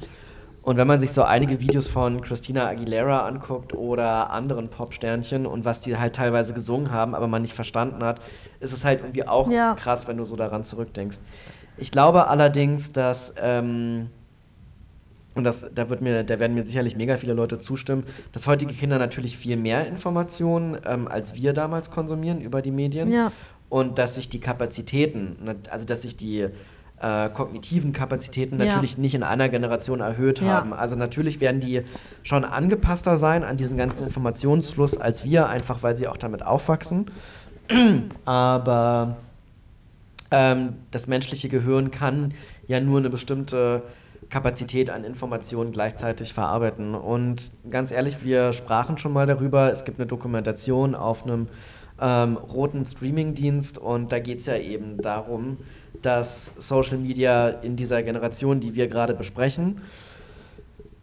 Und 0.66 0.78
wenn 0.78 0.88
man 0.88 1.00
sich 1.00 1.12
so 1.12 1.22
einige 1.22 1.62
Videos 1.62 1.88
von 1.88 2.22
Christina 2.22 2.68
Aguilera 2.68 3.28
anguckt 3.28 3.76
oder 3.76 4.32
anderen 4.32 4.70
Popsternchen 4.70 5.46
und 5.46 5.64
was 5.64 5.80
die 5.80 5.96
halt 5.96 6.16
teilweise 6.16 6.56
gesungen 6.56 6.90
haben, 6.90 7.14
aber 7.14 7.28
man 7.28 7.44
nicht 7.44 7.54
verstanden 7.54 8.04
hat, 8.04 8.20
ist 8.60 8.74
es 8.74 8.84
halt 8.84 9.02
irgendwie 9.02 9.28
auch 9.28 9.50
ja. 9.52 9.76
krass, 9.76 10.08
wenn 10.08 10.18
du 10.18 10.24
so 10.24 10.36
daran 10.36 10.66
zurückdenkst. 10.66 11.20
Ich 11.78 11.92
glaube 11.92 12.28
allerdings, 12.30 12.92
dass 12.92 13.36
ähm, 13.40 14.10
und 15.36 15.44
das, 15.44 15.68
da, 15.76 15.88
wird 15.90 16.02
mir, 16.02 16.24
da 16.24 16.40
werden 16.40 16.56
mir 16.56 16.66
sicherlich 16.66 16.96
mega 16.96 17.18
viele 17.18 17.34
Leute 17.34 17.60
zustimmen, 17.60 18.04
dass 18.32 18.48
heutige 18.48 18.74
Kinder 18.74 18.98
natürlich 18.98 19.38
viel 19.38 19.58
mehr 19.58 19.86
Informationen 19.86 20.80
ähm, 20.84 21.08
als 21.08 21.36
wir 21.36 21.54
damals 21.54 21.92
konsumieren 21.92 22.42
über 22.42 22.64
die 22.64 22.72
Medien. 22.72 23.12
Ja. 23.12 23.32
Und 23.70 24.00
dass 24.00 24.16
sich 24.16 24.30
die 24.30 24.40
Kapazitäten, 24.40 25.36
ne, 25.44 25.56
also 25.70 25.86
dass 25.86 26.02
sich 26.02 26.18
die 26.18 26.48
äh, 27.02 27.30
kognitiven 27.30 27.94
Kapazitäten 27.94 28.58
natürlich 28.58 28.94
ja. 28.94 29.00
nicht 29.00 29.16
in 29.16 29.24
einer 29.24 29.50
Generation 29.50 30.00
erhöht 30.00 30.40
ja. 30.40 30.48
haben. 30.48 30.74
Also 30.74 30.96
natürlich 30.96 31.40
werden 31.40 31.60
die 31.60 31.82
schon 32.24 32.46
angepasster 32.46 33.18
sein 33.18 33.44
an 33.44 33.58
diesen 33.58 33.78
ganzen 33.78 34.04
Informationsfluss 34.04 34.98
als 34.98 35.24
wir, 35.24 35.50
einfach 35.50 35.84
weil 35.84 35.96
sie 35.96 36.08
auch 36.08 36.18
damit 36.18 36.44
aufwachsen. 36.44 37.08
Aber 38.26 39.18
ähm, 40.32 40.76
das 40.92 41.08
menschliche 41.08 41.50
Gehirn 41.50 41.92
kann 41.92 42.34
ja 42.68 42.80
nur 42.80 43.00
eine 43.00 43.10
bestimmte 43.10 43.84
Kapazität 44.30 44.90
an 44.90 45.04
Informationen 45.04 45.72
gleichzeitig 45.72 46.34
verarbeiten. 46.34 46.96
Und 46.96 47.52
ganz 47.70 47.92
ehrlich, 47.92 48.24
wir 48.24 48.54
sprachen 48.54 48.98
schon 48.98 49.14
mal 49.14 49.28
darüber, 49.28 49.72
es 49.72 49.86
gibt 49.86 50.00
eine 50.00 50.08
Dokumentation 50.08 50.96
auf 50.96 51.24
einem 51.24 51.48
ähm, 52.02 52.38
roten 52.38 52.86
Streamingdienst 52.86 53.78
und 53.78 54.12
da 54.12 54.20
geht 54.20 54.40
es 54.40 54.46
ja 54.48 54.58
eben 54.58 54.98
darum, 55.02 55.58
dass 56.02 56.52
Social 56.60 56.98
Media 56.98 57.50
in 57.50 57.76
dieser 57.76 58.04
Generation, 58.04 58.60
die 58.60 58.76
wir 58.76 58.88
gerade 58.88 59.14
besprechen, 59.14 59.82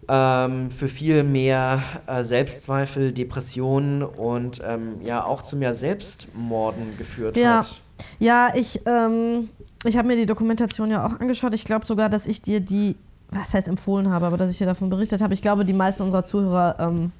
ähm, 0.08 0.70
für 0.70 0.88
viel 0.88 1.22
mehr 1.22 1.82
äh, 2.06 2.24
Selbstzweifel, 2.24 3.12
Depressionen 3.12 4.02
und 4.02 4.60
ähm, 4.64 5.00
ja 5.04 5.24
auch 5.24 5.42
zu 5.42 5.56
mehr 5.56 5.74
Selbstmorden 5.74 6.96
geführt 6.98 7.36
ja. 7.36 7.60
hat. 7.60 7.80
Ja, 8.18 8.52
ich, 8.54 8.80
ähm, 8.86 9.48
ich 9.84 9.96
habe 9.96 10.08
mir 10.08 10.16
die 10.16 10.26
Dokumentation 10.26 10.90
ja 10.90 11.06
auch 11.06 11.20
angeschaut. 11.20 11.54
Ich 11.54 11.64
glaube 11.64 11.86
sogar, 11.86 12.08
dass 12.08 12.26
ich 12.26 12.42
dir 12.42 12.60
die, 12.60 12.96
was 13.30 13.54
heißt 13.54 13.68
empfohlen 13.68 14.10
habe, 14.10 14.26
aber 14.26 14.36
dass 14.36 14.50
ich 14.50 14.58
dir 14.58 14.66
davon 14.66 14.90
berichtet 14.90 15.22
habe. 15.22 15.34
Ich 15.34 15.42
glaube, 15.42 15.64
die 15.64 15.72
meisten 15.72 16.02
unserer 16.02 16.24
Zuhörer 16.24 16.76
ähm, 16.80 17.12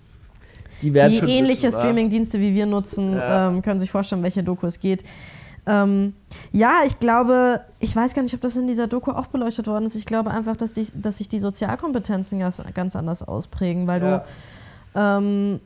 die, 0.83 0.91
die 0.91 1.31
ähnliche 1.31 1.71
Streamingdienste 1.71 2.41
wie 2.41 2.55
wir 2.55 2.67
nutzen, 2.67 3.15
ja. 3.15 3.51
ähm, 3.51 3.63
können 3.63 3.79
sich 3.79 3.91
vorstellen, 3.91 4.23
welche 4.23 4.43
Doku 4.43 4.67
es 4.67 4.81
geht. 4.81 5.05
Ähm, 5.65 6.15
ja, 6.51 6.81
ich 6.85 6.99
glaube, 6.99 7.61
ich 7.79 7.95
weiß 7.95 8.15
gar 8.15 8.23
nicht, 8.23 8.35
ob 8.35 8.41
das 8.41 8.57
in 8.57 8.67
dieser 8.67 8.89
Doku 8.89 9.13
auch 9.13 9.27
beleuchtet 9.29 9.69
worden 9.69 9.85
ist. 9.87 9.95
Ich 9.95 10.07
glaube 10.07 10.31
einfach, 10.31 10.57
dass, 10.57 10.73
die, 10.73 10.87
dass 10.95 11.19
sich 11.19 11.29
die 11.29 11.39
Sozialkompetenzen 11.39 12.41
ganz, 12.41 12.63
ganz 12.75 12.97
anders 12.97 13.23
ausprägen, 13.23 13.87
weil 13.87 14.03
ja. 14.03 14.19
du, 14.19 15.01
ähm, 15.01 15.61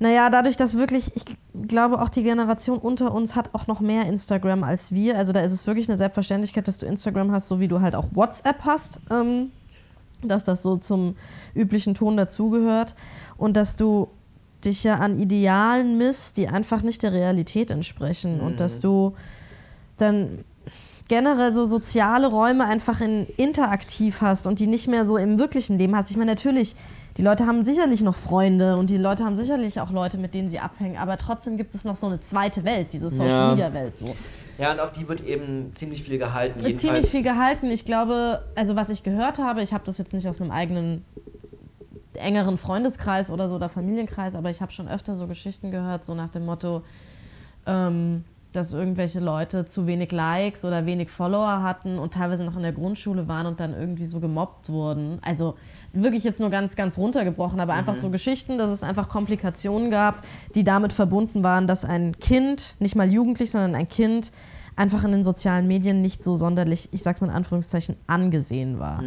naja, 0.00 0.28
dadurch, 0.28 0.56
dass 0.56 0.76
wirklich, 0.76 1.12
ich 1.14 1.24
glaube, 1.68 2.02
auch 2.02 2.08
die 2.08 2.24
Generation 2.24 2.78
unter 2.78 3.14
uns 3.14 3.36
hat 3.36 3.54
auch 3.54 3.68
noch 3.68 3.80
mehr 3.80 4.06
Instagram 4.06 4.64
als 4.64 4.92
wir. 4.92 5.16
Also 5.16 5.32
da 5.32 5.40
ist 5.40 5.52
es 5.52 5.66
wirklich 5.68 5.88
eine 5.88 5.96
Selbstverständlichkeit, 5.96 6.66
dass 6.66 6.78
du 6.78 6.86
Instagram 6.86 7.30
hast, 7.30 7.46
so 7.46 7.60
wie 7.60 7.68
du 7.68 7.80
halt 7.80 7.94
auch 7.94 8.06
WhatsApp 8.12 8.64
hast, 8.64 9.00
ähm, 9.10 9.52
dass 10.22 10.42
das 10.42 10.62
so 10.62 10.76
zum 10.76 11.16
üblichen 11.54 11.94
Ton 11.94 12.16
dazugehört 12.16 12.96
und 13.36 13.56
dass 13.56 13.76
du 13.76 14.08
dich 14.64 14.84
ja 14.84 14.96
an 14.96 15.18
Idealen 15.18 15.98
misst, 15.98 16.36
die 16.36 16.48
einfach 16.48 16.82
nicht 16.82 17.02
der 17.02 17.12
Realität 17.12 17.70
entsprechen. 17.70 18.38
Mhm. 18.38 18.46
Und 18.46 18.60
dass 18.60 18.80
du 18.80 19.14
dann 19.96 20.44
generell 21.08 21.52
so 21.52 21.64
soziale 21.64 22.26
Räume 22.26 22.64
einfach 22.64 23.00
in 23.00 23.26
interaktiv 23.36 24.20
hast 24.20 24.46
und 24.46 24.58
die 24.58 24.66
nicht 24.66 24.88
mehr 24.88 25.06
so 25.06 25.16
im 25.16 25.38
wirklichen 25.38 25.78
Leben 25.78 25.94
hast. 25.94 26.10
Ich 26.10 26.16
meine, 26.16 26.32
natürlich, 26.32 26.76
die 27.16 27.22
Leute 27.22 27.46
haben 27.46 27.62
sicherlich 27.62 28.00
noch 28.00 28.16
Freunde 28.16 28.76
und 28.76 28.90
die 28.90 28.96
Leute 28.96 29.24
haben 29.24 29.36
sicherlich 29.36 29.80
auch 29.80 29.90
Leute, 29.90 30.18
mit 30.18 30.34
denen 30.34 30.48
sie 30.48 30.58
abhängen, 30.58 30.96
aber 30.96 31.18
trotzdem 31.18 31.56
gibt 31.56 31.74
es 31.74 31.84
noch 31.84 31.94
so 31.94 32.06
eine 32.06 32.20
zweite 32.20 32.64
Welt, 32.64 32.92
diese 32.92 33.10
Social 33.10 33.50
Media 33.50 33.72
Welt 33.72 33.98
so. 33.98 34.16
Ja, 34.56 34.72
und 34.72 34.80
auf 34.80 34.92
die 34.92 35.08
wird 35.08 35.20
eben 35.26 35.72
ziemlich 35.74 36.04
viel 36.04 36.16
gehalten. 36.16 36.60
Ziemlich 36.76 37.06
viel 37.06 37.24
gehalten. 37.24 37.70
Ich 37.70 37.84
glaube, 37.84 38.44
also 38.54 38.76
was 38.76 38.88
ich 38.88 39.02
gehört 39.02 39.38
habe, 39.38 39.62
ich 39.62 39.72
habe 39.74 39.84
das 39.84 39.98
jetzt 39.98 40.14
nicht 40.14 40.28
aus 40.28 40.40
einem 40.40 40.52
eigenen 40.52 41.04
engeren 42.16 42.58
Freundeskreis 42.58 43.30
oder 43.30 43.48
so 43.48 43.56
oder 43.56 43.68
Familienkreis, 43.68 44.34
aber 44.34 44.50
ich 44.50 44.60
habe 44.60 44.72
schon 44.72 44.88
öfter 44.88 45.16
so 45.16 45.26
Geschichten 45.26 45.70
gehört, 45.70 46.04
so 46.04 46.14
nach 46.14 46.30
dem 46.30 46.46
Motto, 46.46 46.82
ähm, 47.66 48.24
dass 48.54 48.72
irgendwelche 48.72 49.18
Leute 49.18 49.66
zu 49.66 49.86
wenig 49.88 50.12
Likes 50.12 50.64
oder 50.64 50.86
wenig 50.86 51.10
Follower 51.10 51.62
hatten 51.62 51.98
und 51.98 52.14
teilweise 52.14 52.44
noch 52.44 52.56
in 52.56 52.62
der 52.62 52.72
Grundschule 52.72 53.26
waren 53.26 53.46
und 53.46 53.58
dann 53.58 53.74
irgendwie 53.74 54.06
so 54.06 54.20
gemobbt 54.20 54.68
wurden. 54.68 55.18
Also 55.22 55.56
wirklich 55.92 56.22
jetzt 56.22 56.38
nur 56.38 56.50
ganz, 56.50 56.76
ganz 56.76 56.96
runtergebrochen, 56.96 57.58
aber 57.58 57.72
einfach 57.72 57.96
so 57.96 58.10
Geschichten, 58.10 58.56
dass 58.56 58.70
es 58.70 58.84
einfach 58.84 59.08
Komplikationen 59.08 59.90
gab, 59.90 60.24
die 60.54 60.62
damit 60.62 60.92
verbunden 60.92 61.42
waren, 61.42 61.66
dass 61.66 61.84
ein 61.84 62.16
Kind, 62.20 62.76
nicht 62.78 62.94
mal 62.94 63.12
jugendlich, 63.12 63.50
sondern 63.50 63.74
ein 63.74 63.88
Kind, 63.88 64.30
einfach 64.76 65.04
in 65.04 65.12
den 65.12 65.24
sozialen 65.24 65.66
Medien 65.66 66.00
nicht 66.00 66.22
so 66.22 66.34
sonderlich, 66.34 66.88
ich 66.92 67.02
sag's 67.02 67.20
mal 67.20 67.28
in 67.28 67.34
Anführungszeichen, 67.34 67.96
angesehen 68.06 68.78
war. 68.78 69.02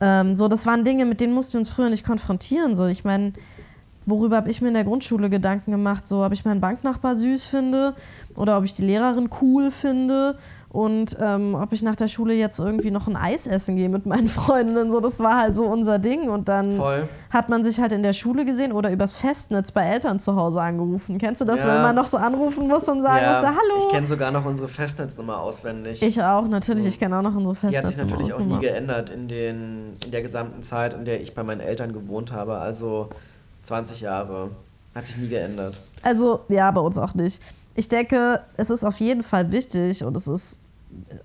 Ähm, 0.00 0.36
so, 0.36 0.48
das 0.48 0.66
waren 0.66 0.84
Dinge, 0.84 1.04
mit 1.04 1.20
denen 1.20 1.32
mussten 1.32 1.54
wir 1.54 1.60
uns 1.60 1.70
früher 1.70 1.90
nicht 1.90 2.04
konfrontieren. 2.04 2.74
So, 2.74 2.86
ich 2.86 3.04
meine, 3.04 3.32
worüber 4.06 4.36
habe 4.36 4.50
ich 4.50 4.60
mir 4.60 4.68
in 4.68 4.74
der 4.74 4.84
Grundschule 4.84 5.30
Gedanken 5.30 5.70
gemacht? 5.70 6.08
So, 6.08 6.24
ob 6.24 6.32
ich 6.32 6.44
meinen 6.44 6.60
Banknachbar 6.60 7.16
süß 7.16 7.44
finde 7.44 7.94
oder 8.34 8.58
ob 8.58 8.64
ich 8.64 8.74
die 8.74 8.82
Lehrerin 8.82 9.28
cool 9.40 9.70
finde 9.70 10.36
und 10.72 11.16
ähm, 11.20 11.56
ob 11.60 11.72
ich 11.72 11.82
nach 11.82 11.96
der 11.96 12.06
Schule 12.06 12.32
jetzt 12.32 12.60
irgendwie 12.60 12.92
noch 12.92 13.08
ein 13.08 13.16
Eis 13.16 13.48
essen 13.48 13.74
gehe 13.76 13.88
mit 13.88 14.06
meinen 14.06 14.28
Freundinnen. 14.28 14.92
So, 14.92 15.00
das 15.00 15.18
war 15.18 15.40
halt 15.40 15.56
so 15.56 15.64
unser 15.66 15.98
Ding. 15.98 16.30
Und 16.30 16.48
dann 16.48 16.76
Voll. 16.76 17.08
hat 17.30 17.48
man 17.48 17.64
sich 17.64 17.80
halt 17.80 17.90
in 17.90 18.04
der 18.04 18.12
Schule 18.12 18.44
gesehen 18.44 18.70
oder 18.70 18.92
übers 18.92 19.14
Festnetz 19.14 19.72
bei 19.72 19.82
Eltern 19.84 20.20
zu 20.20 20.36
Hause 20.36 20.62
angerufen. 20.62 21.18
Kennst 21.18 21.40
du 21.40 21.44
das, 21.44 21.60
Ja. 21.62 21.66
wenn 21.66 21.82
man 21.82 21.96
noch 21.96 22.06
so 22.06 22.18
anrufen 22.18 22.68
muss 22.68 22.88
und 22.88 23.02
sagen 23.02 23.24
ja, 23.24 23.40
muss, 23.40 23.46
hallo? 23.48 23.84
Ich 23.86 23.88
kenne 23.88 24.06
sogar 24.06 24.30
noch 24.30 24.44
unsere 24.44 24.68
Festnetznummer 24.68 25.40
auswendig. 25.40 26.02
Ich 26.02 26.22
auch, 26.22 26.46
natürlich. 26.46 26.86
Ich 26.86 27.00
kenne 27.00 27.18
auch 27.18 27.22
noch 27.22 27.34
unsere 27.34 27.54
die 27.70 27.76
hat 27.76 27.86
sich 27.88 27.96
Festnetznummer. 27.96 28.22
natürlich 28.28 28.34
auch 28.34 28.58
nie 28.60 28.64
geändert 28.64 29.10
in, 29.10 29.26
den, 29.26 29.96
in 30.04 30.10
der 30.12 30.22
gesamten 30.22 30.62
Zeit, 30.62 30.94
in 30.94 31.04
der 31.04 31.20
ich 31.20 31.34
bei 31.34 31.42
meinen 31.42 31.60
Eltern 31.60 31.92
gewohnt 31.92 32.30
habe. 32.30 32.58
Also 32.58 33.08
20 33.64 34.02
Jahre. 34.02 34.50
Hat 34.94 35.06
sich 35.06 35.16
nie 35.18 35.28
geändert. 35.28 35.76
Also, 36.02 36.40
ja, 36.48 36.68
bei 36.72 36.80
uns 36.80 36.98
auch 36.98 37.14
nicht. 37.14 37.40
Ich 37.80 37.88
denke, 37.88 38.42
es 38.58 38.68
ist 38.68 38.84
auf 38.84 39.00
jeden 39.00 39.22
Fall 39.22 39.52
wichtig 39.52 40.04
und 40.04 40.14
es 40.14 40.28
ist 40.28 40.60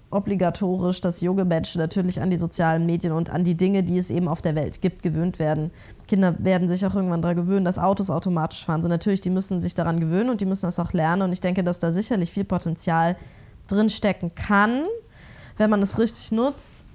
obligatorisch, 0.10 1.02
dass 1.02 1.20
junge 1.20 1.44
Menschen 1.44 1.82
natürlich 1.82 2.22
an 2.22 2.30
die 2.30 2.38
sozialen 2.38 2.86
Medien 2.86 3.12
und 3.12 3.30
an 3.30 3.44
die 3.44 3.56
Dinge, 3.56 3.84
die 3.84 3.98
es 3.98 4.10
eben 4.10 4.30
auf 4.30 4.42
der 4.42 4.56
Welt 4.56 4.80
gibt, 4.80 5.04
gewöhnt 5.04 5.38
werden. 5.38 5.70
Kinder 6.08 6.34
werden 6.40 6.70
sich 6.70 6.86
auch 6.86 6.96
irgendwann 6.96 7.22
daran 7.22 7.36
gewöhnen, 7.36 7.66
dass 7.66 7.78
Autos 7.78 8.10
automatisch 8.10 8.64
fahren. 8.64 8.82
So 8.82 8.88
natürlich, 8.88 9.20
die 9.20 9.32
müssen 9.32 9.60
sich 9.60 9.74
daran 9.74 10.00
gewöhnen 10.00 10.30
und 10.30 10.40
die 10.40 10.46
müssen 10.46 10.66
das 10.66 10.80
auch 10.80 10.94
lernen. 10.94 11.24
Und 11.24 11.34
ich 11.34 11.42
denke, 11.42 11.62
dass 11.62 11.80
da 11.80 11.92
sicherlich 11.92 12.32
viel 12.32 12.46
Potenzial 12.46 13.18
drin 13.68 13.90
stecken 13.90 14.34
kann, 14.34 14.84
wenn 15.58 15.70
man 15.70 15.82
es 15.82 16.00
richtig 16.00 16.32
nutzt. 16.32 16.86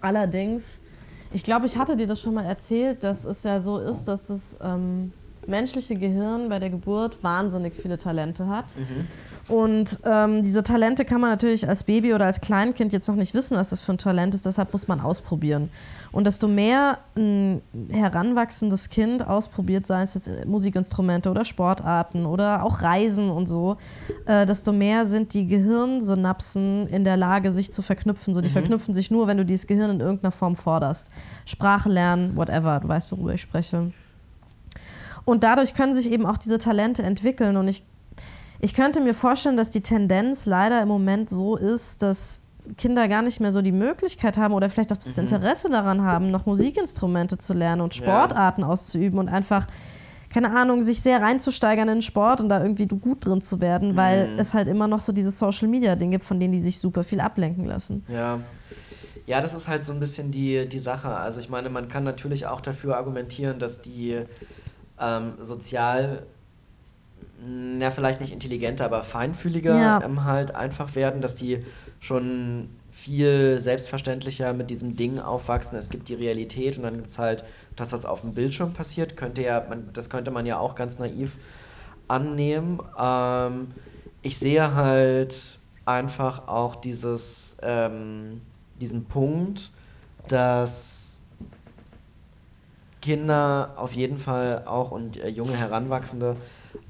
Allerdings, 0.00 0.62
ich 1.32 1.42
glaube, 1.42 1.66
ich 1.66 1.76
hatte 1.76 1.96
dir 1.96 2.06
das 2.06 2.20
schon 2.20 2.34
mal 2.34 2.44
erzählt, 2.44 3.02
dass 3.02 3.24
es 3.24 3.42
ja 3.42 3.60
so 3.60 3.80
ist, 3.80 4.04
dass 4.04 4.22
das 4.22 4.56
ähm, 4.62 5.12
menschliche 5.48 5.94
Gehirn 5.94 6.48
bei 6.48 6.58
der 6.58 6.70
Geburt 6.70 7.22
wahnsinnig 7.22 7.74
viele 7.74 7.98
Talente 7.98 8.48
hat. 8.48 8.66
Und 9.48 9.98
ähm, 10.04 10.42
diese 10.42 10.64
Talente 10.64 11.04
kann 11.04 11.20
man 11.20 11.30
natürlich 11.30 11.68
als 11.68 11.84
Baby 11.84 12.14
oder 12.14 12.26
als 12.26 12.40
Kleinkind 12.40 12.92
jetzt 12.92 13.06
noch 13.06 13.14
nicht 13.14 13.32
wissen, 13.32 13.56
was 13.56 13.70
das 13.70 13.80
für 13.80 13.92
ein 13.92 13.98
Talent 13.98 14.34
ist, 14.34 14.44
deshalb 14.44 14.72
muss 14.72 14.88
man 14.88 15.00
ausprobieren. 15.00 15.70
Und 16.10 16.26
desto 16.26 16.48
mehr 16.48 16.98
ein 17.16 17.62
heranwachsendes 17.90 18.88
Kind 18.88 19.26
ausprobiert, 19.26 19.86
sei 19.86 20.02
es 20.02 20.14
jetzt 20.14 20.46
Musikinstrumente 20.46 21.30
oder 21.30 21.44
Sportarten 21.44 22.26
oder 22.26 22.64
auch 22.64 22.82
Reisen 22.82 23.30
und 23.30 23.48
so, 23.48 23.76
äh, 24.26 24.46
desto 24.46 24.72
mehr 24.72 25.06
sind 25.06 25.32
die 25.34 25.46
Gehirnsynapsen 25.46 26.88
in 26.88 27.04
der 27.04 27.16
Lage, 27.16 27.52
sich 27.52 27.72
zu 27.72 27.82
verknüpfen. 27.82 28.34
So, 28.34 28.40
die 28.40 28.48
verknüpfen 28.48 28.94
sich 28.94 29.10
nur, 29.10 29.28
wenn 29.28 29.36
du 29.36 29.44
dieses 29.44 29.66
Gehirn 29.66 29.90
in 29.90 30.00
irgendeiner 30.00 30.32
Form 30.32 30.56
forderst. 30.56 31.10
Sprache 31.44 31.88
lernen, 31.88 32.36
whatever, 32.36 32.80
du 32.80 32.88
weißt, 32.88 33.12
worüber 33.12 33.34
ich 33.34 33.42
spreche. 33.42 33.92
Und 35.26 35.42
dadurch 35.44 35.74
können 35.74 35.92
sich 35.92 36.10
eben 36.10 36.24
auch 36.24 36.38
diese 36.38 36.58
Talente 36.58 37.02
entwickeln. 37.02 37.58
Und 37.58 37.68
ich, 37.68 37.84
ich 38.60 38.72
könnte 38.72 39.00
mir 39.02 39.12
vorstellen, 39.12 39.58
dass 39.58 39.68
die 39.68 39.82
Tendenz 39.82 40.46
leider 40.46 40.80
im 40.80 40.88
Moment 40.88 41.28
so 41.28 41.56
ist, 41.56 42.00
dass 42.00 42.40
Kinder 42.78 43.06
gar 43.08 43.22
nicht 43.22 43.38
mehr 43.40 43.52
so 43.52 43.60
die 43.60 43.72
Möglichkeit 43.72 44.38
haben 44.38 44.54
oder 44.54 44.70
vielleicht 44.70 44.92
auch 44.92 44.96
das 44.96 45.18
Interesse 45.18 45.68
daran 45.68 46.02
haben, 46.02 46.30
noch 46.30 46.46
Musikinstrumente 46.46 47.36
zu 47.38 47.52
lernen 47.54 47.82
und 47.82 47.94
Ja. 47.94 48.02
Sportarten 48.02 48.64
auszuüben 48.64 49.18
und 49.18 49.28
einfach, 49.28 49.66
keine 50.32 50.56
Ahnung, 50.56 50.82
sich 50.82 51.00
sehr 51.02 51.20
reinzusteigern 51.22 51.88
in 51.88 51.96
den 51.96 52.02
Sport 52.02 52.40
und 52.40 52.48
da 52.48 52.60
irgendwie 52.62 52.86
gut 52.86 53.24
drin 53.24 53.40
zu 53.40 53.60
werden, 53.60 53.96
weil 53.96 54.32
Mhm. 54.32 54.38
es 54.38 54.54
halt 54.54 54.66
immer 54.68 54.88
noch 54.88 55.00
so 55.00 55.12
dieses 55.12 55.38
Social-Media-Ding 55.38 56.10
gibt, 56.10 56.24
von 56.24 56.40
denen 56.40 56.52
die 56.52 56.60
sich 56.60 56.80
super 56.80 57.04
viel 57.04 57.20
ablenken 57.20 57.64
lassen. 57.66 58.04
Ja. 58.08 58.40
Ja, 59.26 59.40
das 59.40 59.54
ist 59.54 59.66
halt 59.66 59.82
so 59.82 59.92
ein 59.92 59.98
bisschen 60.00 60.30
die, 60.30 60.68
die 60.68 60.78
Sache. 60.78 61.08
Also 61.08 61.40
ich 61.40 61.48
meine, 61.48 61.68
man 61.68 61.88
kann 61.88 62.04
natürlich 62.04 62.46
auch 62.46 62.60
dafür 62.60 62.96
argumentieren, 62.96 63.58
dass 63.58 63.82
die 63.82 64.20
ähm, 65.00 65.34
sozial, 65.42 66.22
na 67.44 67.90
vielleicht 67.90 68.20
nicht 68.20 68.32
intelligenter, 68.32 68.84
aber 68.84 69.02
feinfühliger 69.04 69.74
Ja. 69.74 70.00
ähm, 70.02 70.24
halt 70.24 70.54
einfach 70.54 70.94
werden, 70.94 71.20
dass 71.20 71.34
die 71.34 71.64
schon 72.00 72.68
viel 72.92 73.60
selbstverständlicher 73.60 74.54
mit 74.54 74.70
diesem 74.70 74.96
Ding 74.96 75.18
aufwachsen. 75.18 75.76
Es 75.78 75.90
gibt 75.90 76.08
die 76.08 76.14
Realität 76.14 76.78
und 76.78 76.84
dann 76.84 76.96
gibt 76.96 77.10
es 77.10 77.18
halt 77.18 77.44
das, 77.76 77.92
was 77.92 78.06
auf 78.06 78.22
dem 78.22 78.32
Bildschirm 78.32 78.72
passiert. 78.72 79.16
Könnte 79.18 79.42
ja, 79.42 79.64
man, 79.68 79.90
das 79.92 80.08
könnte 80.08 80.30
man 80.30 80.46
ja 80.46 80.58
auch 80.58 80.74
ganz 80.74 80.98
naiv 80.98 81.36
annehmen. 82.08 82.80
Ähm, 82.98 83.68
ich 84.22 84.38
sehe 84.38 84.74
halt 84.74 85.58
einfach 85.84 86.48
auch 86.48 86.74
dieses, 86.76 87.56
ähm, 87.62 88.40
diesen 88.80 89.04
Punkt, 89.04 89.70
dass 90.28 90.95
Kinder 93.06 93.74
auf 93.76 93.92
jeden 93.92 94.18
Fall 94.18 94.64
auch 94.66 94.90
und 94.90 95.16
äh, 95.16 95.28
junge 95.28 95.52
Heranwachsende 95.56 96.34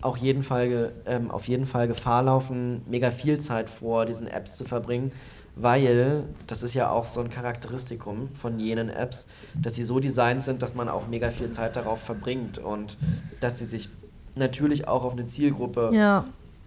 auch 0.00 0.16
jeden 0.16 0.42
Fall, 0.42 0.92
ähm, 1.05 1.31
auf 1.31 1.46
jeden 1.46 1.66
Fall 1.66 1.88
Gefahr 1.88 2.22
laufen, 2.22 2.81
mega 2.88 3.11
viel 3.11 3.38
Zeit 3.38 3.68
vor 3.68 4.07
diesen 4.07 4.26
Apps 4.26 4.57
zu 4.57 4.64
verbringen, 4.64 5.12
weil 5.57 6.24
das 6.46 6.62
ist 6.62 6.72
ja 6.74 6.88
auch 6.90 7.05
so 7.05 7.20
ein 7.20 7.29
Charakteristikum 7.29 8.31
von 8.35 8.59
jenen 8.59 8.88
Apps, 8.88 9.26
dass 9.55 9.74
sie 9.74 9.85
so 9.85 10.00
designt 10.00 10.42
sind, 10.42 10.62
dass 10.62 10.74
man 10.74 10.88
auch 10.88 11.07
mega 11.07 11.31
viel 11.31 11.50
Zeit 11.50 11.76
darauf 11.76 12.00
verbringt 12.00 12.57
und 12.59 12.96
dass 13.40 13.59
sie 13.59 13.66
sich 13.66 13.90
natürlich 14.35 14.88
auch 14.88 15.05
auf 15.05 15.12
eine 15.12 15.26
Zielgruppe 15.26 15.90
Ja, 15.94 16.24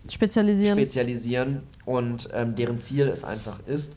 spezialisieren. 0.09 0.77
spezialisieren 0.77 1.63
und 1.85 2.29
ähm, 2.33 2.55
deren 2.55 2.79
Ziel 2.81 3.07
es 3.07 3.23
einfach 3.23 3.57
ist, 3.67 3.91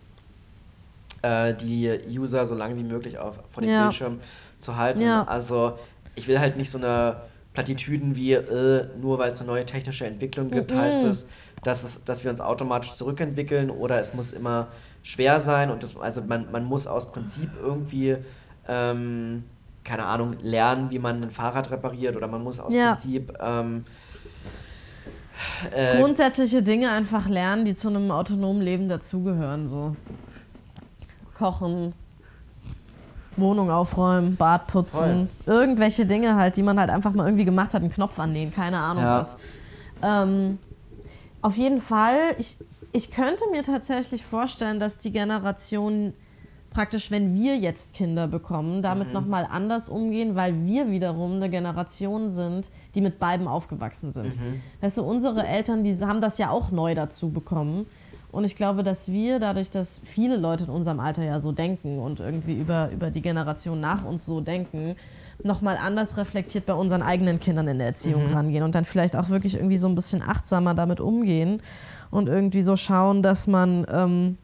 äh, 1.23 1.55
die 1.55 1.91
User 2.09 2.47
so 2.47 2.55
lange 2.55 2.77
wie 2.77 2.83
möglich 2.83 3.19
auf, 3.19 3.37
vor 3.51 3.63
dem 3.63 3.71
Ja. 3.71 3.83
Bildschirm 3.83 4.19
zu 4.63 4.77
halten. 4.77 5.01
Ja. 5.03 5.25
Also 5.25 5.79
ich 6.15 6.29
will 6.29 6.41
halt 6.41 6.57
nicht 6.57 6.71
so 6.71 6.79
eine 6.79 7.17
Plattitüden 7.53 8.17
wie, 8.17 8.33
äh, 8.33 8.87
nur 9.01 9.19
weil 9.19 9.33
es 9.33 9.41
eine 9.41 9.49
neue 9.49 9.67
technische 9.67 10.07
Entwicklung 10.07 10.51
gibt, 10.51 10.71
Mhm. 10.71 10.79
heißt 10.79 11.05
es 11.05 11.27
dass, 11.63 11.85
es, 11.85 12.05
dass 12.05 12.25
wir 12.25 12.31
uns 12.31 12.41
automatisch 12.41 12.95
zurückentwickeln 12.95 13.71
oder 13.71 14.01
es 14.01 14.15
muss 14.15 14.33
immer 14.33 14.69
schwer 15.03 15.41
sein 15.41 15.71
und 15.71 15.83
das, 15.83 15.97
also 15.97 16.21
man, 16.23 16.51
man 16.51 16.65
muss 16.65 16.87
aus 16.87 17.13
Prinzip 17.13 17.51
irgendwie, 17.61 18.17
ähm, 18.69 19.45
keine 19.85 20.05
Ahnung, 20.05 20.37
lernen, 20.43 20.91
wie 20.91 20.99
man 20.99 21.23
ein 21.23 21.31
Fahrrad 21.31 21.71
repariert 21.71 22.17
oder 22.17 22.27
man 22.27 22.43
muss 22.43 22.59
aus 22.59 22.75
Ja. 22.75 22.95
Prinzip 22.95 23.33
ähm, 23.41 23.85
äh, 25.73 25.99
Grundsätzliche 25.99 26.63
Dinge 26.63 26.91
einfach 26.91 27.29
lernen, 27.29 27.65
die 27.65 27.75
zu 27.75 27.89
einem 27.89 28.11
autonomen 28.11 28.63
Leben 28.63 28.89
dazugehören. 28.89 29.67
So. 29.67 29.97
Kochen, 31.37 31.95
Wohnung 33.37 33.71
aufräumen, 33.71 34.37
Bad 34.37 34.67
putzen, 34.67 35.29
irgendwelche 35.47 36.07
Dinge 36.07 36.37
halt, 36.37 36.57
die 36.57 36.63
man 36.63 36.79
halt 36.79 36.91
einfach 36.91 37.13
mal 37.15 37.27
irgendwie 37.27 37.45
gemacht 37.45 37.75
hat, 37.75 37.83
einen 37.83 37.91
Knopf 37.91 38.19
annähen, 38.19 38.53
keine 38.53 38.79
Ahnung 38.79 39.05
Ja. 39.05 39.21
was. 39.21 39.37
Ähm, 40.03 40.59
auf 41.41 41.57
jeden 41.57 41.81
Fall, 41.81 42.19
ich, 42.39 42.59
ich 42.93 43.11
könnte 43.11 43.45
mir 43.51 43.63
tatsächlich 43.63 44.25
vorstellen, 44.25 44.79
dass 44.81 44.99
die 44.99 45.13
Generation 45.13 46.15
praktisch, 46.71 47.11
wenn 47.11 47.35
wir 47.35 47.59
jetzt 47.59 47.93
Kinder 47.93 48.27
bekommen, 48.29 48.81
damit 48.81 49.09
Mhm. 49.09 49.15
nochmal 49.15 49.47
anders 49.51 49.89
umgehen, 49.91 50.35
weil 50.37 50.65
wir 50.65 50.91
wiederum 50.91 51.33
eine 51.33 51.51
Generation 51.51 52.31
sind, 52.31 52.71
die 52.95 53.03
mit 53.03 53.19
beiden 53.19 53.47
aufgewachsen 53.47 54.11
sind. 54.13 54.37
Mhm. 54.41 54.63
Weißt 54.81 54.97
du, 54.97 55.03
unsere 55.03 55.47
Eltern, 55.47 55.85
die 55.85 55.95
haben 56.01 56.23
das 56.23 56.39
ja 56.39 56.49
auch 56.51 56.71
neu 56.71 56.95
dazu 56.95 57.31
bekommen. 57.31 57.87
Und 58.33 58.45
ich 58.45 58.57
glaube, 58.57 58.83
dass 58.83 59.13
wir, 59.13 59.39
dadurch, 59.39 59.71
dass 59.71 60.01
viele 60.05 60.39
Leute 60.39 60.65
in 60.65 60.71
unserem 60.71 61.01
Alter 61.01 61.23
ja 61.23 61.41
so 61.41 61.53
denken 61.53 61.99
und 61.99 62.19
irgendwie 62.19 62.55
über, 62.55 62.91
über 62.91 63.11
die 63.11 63.21
Generation 63.21 63.79
nach 63.79 64.05
uns 64.05 64.25
so 64.25 64.41
denken, 64.41 64.97
nochmal 65.45 65.77
anders 65.77 66.17
reflektiert 66.17 66.65
bei 66.65 66.73
unseren 66.73 67.03
eigenen 67.03 67.41
Kindern 67.41 67.69
in 67.69 67.79
der 67.79 67.89
Erziehung 67.89 68.33
rangehen 68.33 68.65
und 68.65 68.75
dann 68.75 68.87
vielleicht 68.87 69.17
auch 69.17 69.29
wirklich 69.29 69.57
irgendwie 69.57 69.77
so 69.77 69.87
ein 69.87 69.95
bisschen 69.95 70.23
achtsamer 70.23 70.75
damit 70.75 70.99
umgehen 70.99 71.61
und 72.11 72.29
irgendwie 72.29 72.63
so 72.63 72.77
schauen, 72.77 73.23
dass 73.23 73.47
man 73.47 73.87
ähm, 73.93 74.39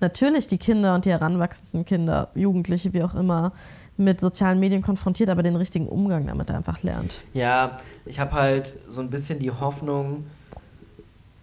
natürlich 0.00 0.46
die 0.46 0.58
Kinder 0.58 0.94
und 0.94 1.04
die 1.04 1.10
heranwachsenden 1.10 1.84
Kinder, 1.84 2.28
Jugendliche, 2.34 2.92
wie 2.92 3.02
auch 3.02 3.16
immer, 3.16 3.52
mit 3.96 4.20
sozialen 4.20 4.60
Medien 4.60 4.80
konfrontiert, 4.80 5.28
aber 5.28 5.42
den 5.42 5.56
richtigen 5.56 5.88
Umgang 5.88 6.26
damit 6.26 6.52
einfach 6.52 6.84
lernt. 6.84 7.24
Ja, 7.34 7.78
ich 8.06 8.20
habe 8.20 8.32
halt 8.32 8.76
so 8.88 9.00
ein 9.00 9.10
bisschen 9.10 9.40
die 9.40 9.50
Hoffnung, 9.50 10.24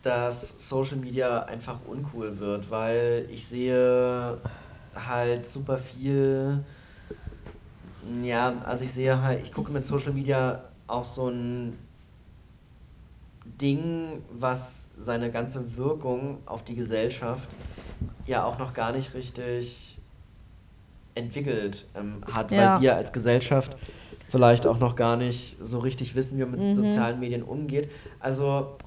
dass 0.05 0.53
Social 0.69 0.97
Media 0.97 1.43
einfach 1.45 1.79
uncool 1.87 2.39
wird, 2.39 2.69
weil 2.69 3.27
ich 3.31 3.47
sehe 3.47 4.37
halt 4.95 5.51
super 5.51 5.79
viel. 5.79 6.63
Ja, 8.21 8.53
also 8.65 8.83
ich 8.85 8.93
sehe 8.93 9.19
halt, 9.19 9.41
ich 9.43 9.51
gucke 9.51 9.71
mit 9.71 9.83
Social 9.83 10.13
Media 10.13 10.63
auf 10.85 11.07
so 11.07 11.29
ein 11.29 11.75
Ding, 13.59 14.21
was 14.31 14.87
seine 14.95 15.31
ganze 15.31 15.75
Wirkung 15.75 16.37
auf 16.45 16.63
die 16.63 16.75
Gesellschaft 16.75 17.49
ja 18.27 18.43
auch 18.43 18.59
noch 18.59 18.75
gar 18.75 18.91
nicht 18.91 19.15
richtig 19.15 19.97
entwickelt 21.15 21.87
ähm, 21.95 22.21
hat, 22.31 22.51
Ja. 22.51 22.75
weil 22.75 22.81
wir 22.81 22.95
als 22.95 23.11
Gesellschaft 23.11 23.75
vielleicht 24.29 24.67
auch 24.67 24.77
noch 24.77 24.95
gar 24.95 25.17
nicht 25.17 25.57
so 25.59 25.79
richtig 25.79 26.13
wissen, 26.13 26.37
wie 26.37 26.41
man 26.41 26.51
mit 26.51 26.59
Mhm. 26.61 26.75
sozialen 26.75 27.19
Medien 27.19 27.41
umgeht. 27.41 27.89
Also 28.19 28.77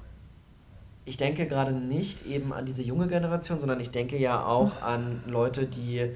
ich 1.09 1.17
denke 1.17 1.47
gerade 1.47 1.71
nicht 1.71 2.25
eben 2.27 2.53
an 2.53 2.65
diese 2.65 2.83
junge 2.83 3.07
Generation, 3.07 3.59
sondern 3.59 3.79
ich 3.79 3.89
denke 3.89 4.15
ja 4.17 4.45
auch 4.45 4.81
an 4.83 5.23
Leute, 5.27 5.65
die 5.65 6.11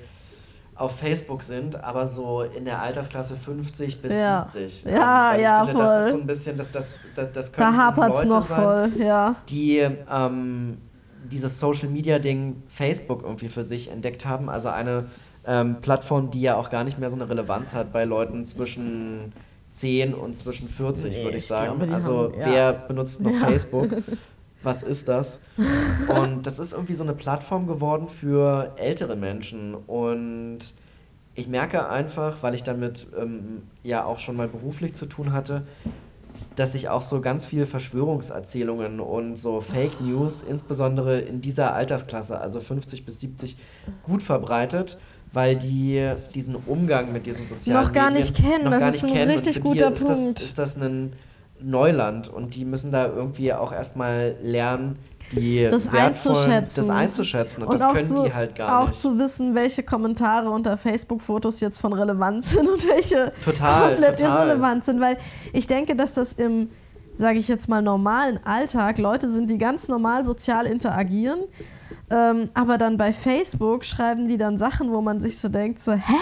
auf 0.76 0.98
Facebook 0.98 1.44
sind, 1.44 1.84
aber 1.84 2.08
so 2.08 2.42
in 2.42 2.66
der 2.66 2.80
Altersklasse 2.82 3.36
50 3.36 4.02
bis 4.02 4.14
Ja. 4.14 4.48
70. 4.52 4.84
Ja, 4.86 5.36
ich 5.36 5.42
ja, 5.42 5.66
finde, 5.66 5.82
Das 5.84 5.98
ist 5.98 6.02
voll. 6.04 6.12
so 6.12 6.18
ein 6.18 6.28
bisschen, 6.28 6.58
das, 6.58 6.72
das, 6.72 6.88
das, 7.16 7.32
das 7.32 7.52
Da 7.52 7.74
hapert 7.74 8.12
es 8.12 8.18
Leute 8.24 8.28
noch 8.28 8.48
sein, 8.48 8.92
voll, 8.92 9.02
ja. 9.04 9.36
die 9.50 9.80
ähm, 10.12 10.78
dieses 11.32 11.60
Social 11.60 11.90
Media 11.90 12.20
Ding 12.20 12.62
Facebook 12.68 13.24
irgendwie 13.24 13.50
für 13.50 13.64
sich 13.64 13.90
entdeckt 13.92 14.26
haben. 14.26 14.50
Also 14.50 14.70
eine 14.70 15.06
ähm, 15.46 15.78
Plattform, 15.82 16.30
die 16.32 16.42
ja 16.42 16.56
auch 16.56 16.70
gar 16.70 16.84
nicht 16.84 17.00
mehr 17.00 17.10
so 17.10 17.16
eine 17.16 17.30
Relevanz 17.30 17.74
hat 17.76 17.92
bei 17.94 18.04
Leuten 18.06 18.46
zwischen 18.46 19.32
10 19.72 20.14
und 20.14 20.38
zwischen 20.38 20.70
40, 20.70 21.16
Nee, 21.16 21.24
würde 21.24 21.38
ich 21.38 21.44
ich 21.44 21.48
sagen. 21.48 21.78
glaube, 21.80 21.94
also 21.94 22.32
haben- 22.32 22.40
ja. 22.40 22.46
wer 22.48 22.74
benutzt 22.74 23.22
noch 23.22 23.32
Ja. 23.32 23.48
Facebook? 23.48 23.90
Was 24.64 24.82
ist 24.82 25.08
das? 25.10 25.40
Und 26.08 26.48
das 26.48 26.58
ist 26.58 26.74
irgendwie 26.74 26.96
so 26.96 27.04
eine 27.04 27.14
Plattform 27.14 27.68
geworden 27.68 28.08
für 28.08 28.74
ältere 28.78 29.16
Menschen. 29.16 29.76
Und 29.76 30.60
ich 31.36 31.48
merke 31.48 31.90
einfach, 31.90 32.42
weil 32.42 32.56
ich 32.56 32.64
damit 32.64 33.08
ähm, 33.20 33.64
ja 33.84 34.06
auch 34.06 34.20
schon 34.20 34.38
mal 34.38 34.48
beruflich 34.48 34.94
zu 34.96 35.06
tun 35.06 35.34
hatte, 35.34 35.64
dass 36.56 36.74
sich 36.74 36.90
auch 36.90 37.02
so 37.02 37.22
ganz 37.22 37.46
viel 37.46 37.66
Verschwörungserzählungen 37.66 39.00
und 39.00 39.38
so 39.38 39.62
Fake 39.62 40.00
News, 40.02 40.44
insbesondere 40.48 41.20
in 41.20 41.42
dieser 41.42 41.74
Altersklasse, 41.74 42.40
also 42.40 42.60
50 42.60 43.06
bis 43.06 43.20
70, 43.20 43.58
gut 44.04 44.24
verbreitet, 44.24 44.98
weil 45.32 45.56
die 45.56 46.12
diesen 46.36 46.56
Umgang 46.56 47.12
mit 47.12 47.26
diesen 47.26 47.48
sozialen 47.48 47.84
Noch 47.84 47.94
gar 47.94 48.12
Medien 48.12 48.22
nicht 48.22 48.36
kennen, 48.36 48.64
noch 48.66 48.72
das 48.72 48.80
gar 48.80 48.90
ist 48.90 49.04
nicht 49.04 49.12
ein 49.12 49.14
kennen. 49.14 49.32
Richtig 49.32 49.62
guter 49.62 49.92
Punkt. 49.92 50.40
Das, 50.40 50.46
ist 50.46 50.60
das 50.60 50.76
ein 50.78 51.14
Neuland 51.64 52.28
und 52.28 52.56
die 52.56 52.66
müssen 52.66 52.92
da 52.92 53.08
irgendwie 53.08 53.54
auch 53.54 53.72
erstmal 53.72 54.36
lernen, 54.42 54.98
die 55.32 55.68
Das 55.70 55.88
einzuschätzen. 55.88 56.88
das 56.88 56.96
einzuschätzen 56.96 57.64
und, 57.64 57.70
Und 57.70 57.76
das 57.80 57.82
auch, 57.88 57.94
können 57.94 58.06
zu, 58.06 58.24
die 58.24 58.34
halt 58.34 58.56
gar 58.56 58.82
auch 58.82 58.90
nicht. 58.90 59.00
zu 59.02 59.18
wissen, 59.18 59.56
welche 59.56 59.82
Kommentare 59.84 60.50
unter 60.50 60.78
Facebook-Fotos 60.78 61.60
jetzt 61.60 61.80
von 61.80 61.94
Relevanz 61.94 62.52
sind 62.52 62.70
und 62.70 62.88
welche 62.88 63.32
Total, 63.44 63.90
komplett 63.90 64.20
total. 64.20 64.48
irrelevant 64.48 64.86
sind. 64.86 65.00
Weil 65.02 65.18
ich 65.54 65.66
denke, 65.66 65.96
dass 65.96 66.14
das 66.14 66.34
im, 66.34 66.70
sage 67.16 67.40
ich 67.40 67.48
jetzt 67.48 67.68
mal, 67.70 67.82
normalen 67.82 68.40
Alltag 68.46 68.98
Leute 68.98 69.30
sind, 69.30 69.50
die 69.50 69.58
ganz 69.58 69.88
normal 69.88 70.26
sozial 70.26 70.66
interagieren. 70.68 71.40
Ähm, 72.12 72.50
aber 72.54 72.78
dann 72.78 72.98
bei 72.98 73.14
Facebook 73.14 73.86
schreiben 73.86 74.28
die 74.28 74.38
dann 74.38 74.58
Sachen, 74.60 74.92
wo 74.92 75.02
man 75.02 75.22
sich 75.22 75.40
so 75.40 75.48
denkt, 75.50 75.82
so, 75.82 75.94
hä? 75.94 76.14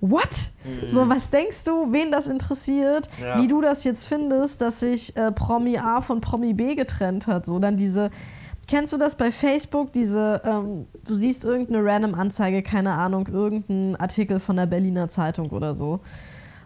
What? 0.00 0.50
So, 0.88 1.08
was 1.08 1.30
denkst 1.30 1.64
du, 1.64 1.92
wen 1.92 2.10
das 2.10 2.26
interessiert, 2.26 3.08
Mhm. 3.18 3.24
Ja. 3.24 3.42
wie 3.42 3.48
du 3.48 3.60
das 3.60 3.84
jetzt 3.84 4.06
findest, 4.06 4.60
dass 4.60 4.80
sich 4.80 5.14
äh, 5.16 5.30
Promi 5.32 5.76
A 5.78 6.00
von 6.00 6.20
Promi 6.20 6.54
B 6.54 6.74
getrennt 6.74 7.26
hat? 7.26 7.44
So, 7.46 7.58
dann 7.58 7.76
diese, 7.76 8.10
kennst 8.66 8.92
du 8.92 8.96
das 8.98 9.14
bei 9.14 9.30
Facebook, 9.30 9.92
diese, 9.92 10.40
ähm, 10.44 10.86
du 11.04 11.14
siehst 11.14 11.44
irgendeine 11.44 11.84
random 11.84 12.14
Anzeige, 12.14 12.62
keine 12.62 12.92
Ahnung, 12.92 13.26
irgendein 13.26 13.96
Artikel 13.96 14.40
von 14.40 14.56
der 14.56 14.66
Berliner 14.66 15.10
Zeitung 15.10 15.50
oder 15.50 15.74
so. 15.74 16.00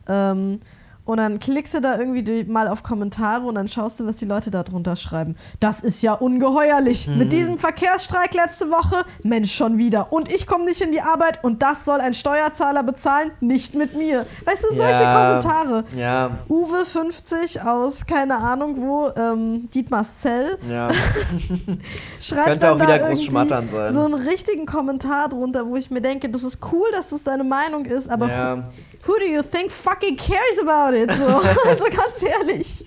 Ähm, 0.09 0.61
und 1.05 1.19
dann 1.19 1.39
klickst 1.39 1.75
du 1.75 1.81
da 1.81 1.99
irgendwie 1.99 2.45
mal 2.45 2.69
auf 2.69 2.83
Kommentare 2.83 3.45
und 3.45 3.57
dann 3.57 3.69
schaust 3.69 4.01
du, 4.01 4.07
was 4.07 4.17
die 4.17 4.25
Leute 4.25 4.51
da 4.51 4.63
drunter 4.63 4.97
schreiben. 4.97 5.37
Das 5.61 5.81
ist 5.81 6.03
ja 6.03 6.15
ungeheuerlich. 6.15 7.07
Mhm. 7.09 7.19
Mit 7.19 7.33
diesem 7.33 7.59
Verkehrsstreik 7.59 8.33
letzte 8.35 8.71
Woche, 8.71 9.05
Mensch, 9.23 9.55
schon 9.55 9.77
wieder. 9.77 10.13
Und 10.13 10.33
ich 10.33 10.47
komme 10.47 10.65
nicht 10.65 10.81
in 10.81 10.93
die 10.93 11.03
Arbeit 11.03 11.45
und 11.45 11.63
das 11.63 11.85
soll 11.85 12.01
ein 12.01 12.15
Steuerzahler 12.15 12.83
bezahlen, 12.83 13.33
nicht 13.41 13.75
mit 13.75 13.95
mir. 13.95 14.27
Weißt 14.45 14.65
du, 14.65 14.75
solche 14.75 15.03
Ja, 15.03 15.39
Kommentare. 15.41 15.85
Ja, 15.97 16.31
Uwe 16.49 16.87
50 16.87 17.61
aus 17.63 18.07
keine 18.07 18.39
Ahnung 18.39 18.77
wo, 18.79 19.11
ähm, 19.17 19.69
Dietmarszell, 19.75 20.59
ja. 20.69 20.91
schreibt 22.21 22.45
könnte 22.47 22.67
dann 22.67 22.75
auch 22.75 22.79
da 22.79 22.85
wieder 22.85 22.99
groß 22.99 23.09
irgendwie 23.09 23.25
schmattern 23.27 23.69
sein. 23.71 23.93
so 23.93 24.05
einen 24.05 24.15
richtigen 24.15 24.67
Kommentar 24.67 25.29
drunter, 25.29 25.67
wo 25.67 25.77
ich 25.77 25.91
mir 25.91 26.01
denke, 26.01 26.29
das 26.29 26.45
ist 26.45 26.59
cool, 26.73 26.87
dass 26.93 27.11
das 27.11 27.23
deine 27.23 27.45
Meinung 27.45 27.85
ist, 27.85 28.09
aber 28.09 28.29
ja. 28.29 28.65
Who 29.07 29.19
do 29.19 29.25
you 29.27 29.43
think 29.43 29.71
fucking 29.71 30.17
cares 30.17 30.59
about 30.61 30.97
it? 30.97 31.11
So, 31.15 31.27
also 31.69 31.85
ganz 31.85 32.23
ehrlich. 32.23 32.85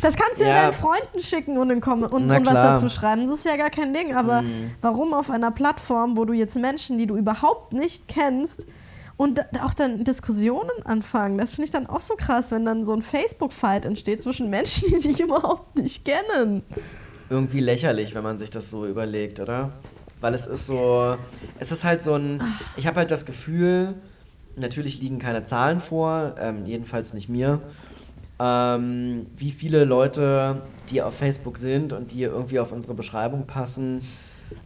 Das 0.00 0.16
kannst 0.16 0.40
du 0.40 0.44
ja, 0.44 0.50
Ja. 0.50 0.62
deinen 0.62 0.72
Freunden 0.72 1.20
schicken 1.20 1.58
und, 1.58 1.70
und, 1.70 2.04
und 2.12 2.28
was 2.46 2.54
dazu 2.54 2.88
schreiben. 2.88 3.26
Das 3.28 3.38
ist 3.38 3.44
ja 3.44 3.56
gar 3.56 3.70
kein 3.70 3.94
Ding. 3.94 4.14
Aber 4.14 4.42
Mhm. 4.42 4.72
warum 4.80 5.14
auf 5.14 5.30
einer 5.30 5.50
Plattform, 5.52 6.16
wo 6.16 6.24
du 6.24 6.32
jetzt 6.32 6.56
Menschen, 6.56 6.98
die 6.98 7.06
du 7.06 7.16
überhaupt 7.16 7.72
nicht 7.72 8.08
kennst, 8.08 8.66
und 9.18 9.40
auch 9.62 9.74
dann 9.74 10.02
Diskussionen 10.02 10.70
anfangen? 10.84 11.38
Das 11.38 11.50
finde 11.52 11.66
ich 11.66 11.70
dann 11.70 11.86
auch 11.86 12.00
so 12.00 12.14
krass, 12.16 12.50
wenn 12.50 12.64
dann 12.64 12.84
so 12.84 12.92
ein 12.94 13.02
Facebook-Fight 13.02 13.84
entsteht 13.84 14.22
zwischen 14.22 14.50
Menschen, 14.50 14.88
die 14.90 14.98
sich 14.98 15.20
überhaupt 15.20 15.76
nicht 15.78 16.04
kennen. 16.04 16.64
irgendwie 17.30 17.60
lächerlich, 17.60 18.14
wenn 18.16 18.24
man 18.24 18.38
sich 18.38 18.50
das 18.50 18.70
so 18.70 18.86
überlegt, 18.86 19.38
oder? 19.38 19.70
Weil 20.20 20.34
es 20.34 20.46
ist 20.46 20.66
so, 20.66 21.16
es 21.60 21.70
ist 21.70 21.84
halt 21.84 22.02
so 22.02 22.14
ein, 22.14 22.42
ich 22.76 22.86
habe 22.88 22.96
halt 22.96 23.10
das 23.12 23.24
Gefühl, 23.24 23.94
natürlich 24.56 25.00
liegen 25.00 25.18
keine 25.18 25.44
Zahlen 25.44 25.80
vor, 25.80 26.34
ähm, 26.38 26.66
jedenfalls 26.66 27.14
nicht 27.14 27.28
mir, 27.28 27.60
ähm, 28.40 29.26
wie 29.36 29.50
viele 29.50 29.84
Leute, 29.84 30.62
die 30.90 31.02
auf 31.02 31.14
Facebook 31.14 31.58
sind 31.58 31.92
und 31.92 32.12
die 32.12 32.22
irgendwie 32.22 32.60
auf 32.60 32.72
unsere 32.72 32.94
Beschreibung 32.94 33.46
passen, 33.46 34.00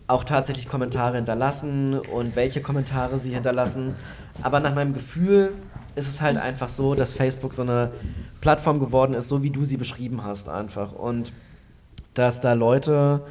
auch 0.07 0.25
tatsächlich 0.25 0.69
Kommentare 0.69 1.17
hinterlassen 1.17 1.99
und 1.99 2.37
welche 2.37 2.61
Kommentare 2.61 3.19
sie 3.19 3.35
hinterlassen. 3.35 3.95
Aber 4.43 4.61
nach 4.61 4.75
meinem 4.75 4.95
Gefühl 4.95 5.53
ist 5.95 6.09
es 6.09 6.21
halt 6.21 6.37
einfach 6.37 6.69
so, 6.69 6.95
dass 6.95 7.13
Facebook 7.13 7.55
so 7.55 7.63
eine 7.63 7.91
Plattform 8.41 8.81
geworden 8.81 9.15
ist, 9.15 9.29
so 9.29 9.43
wie 9.43 9.51
du 9.51 9.65
sie 9.65 9.77
beschrieben 9.77 10.23
hast 10.25 10.49
einfach. 10.49 10.93
Und 10.93 11.33
dass 12.15 12.41
da 12.41 12.53
Leute 12.55 13.23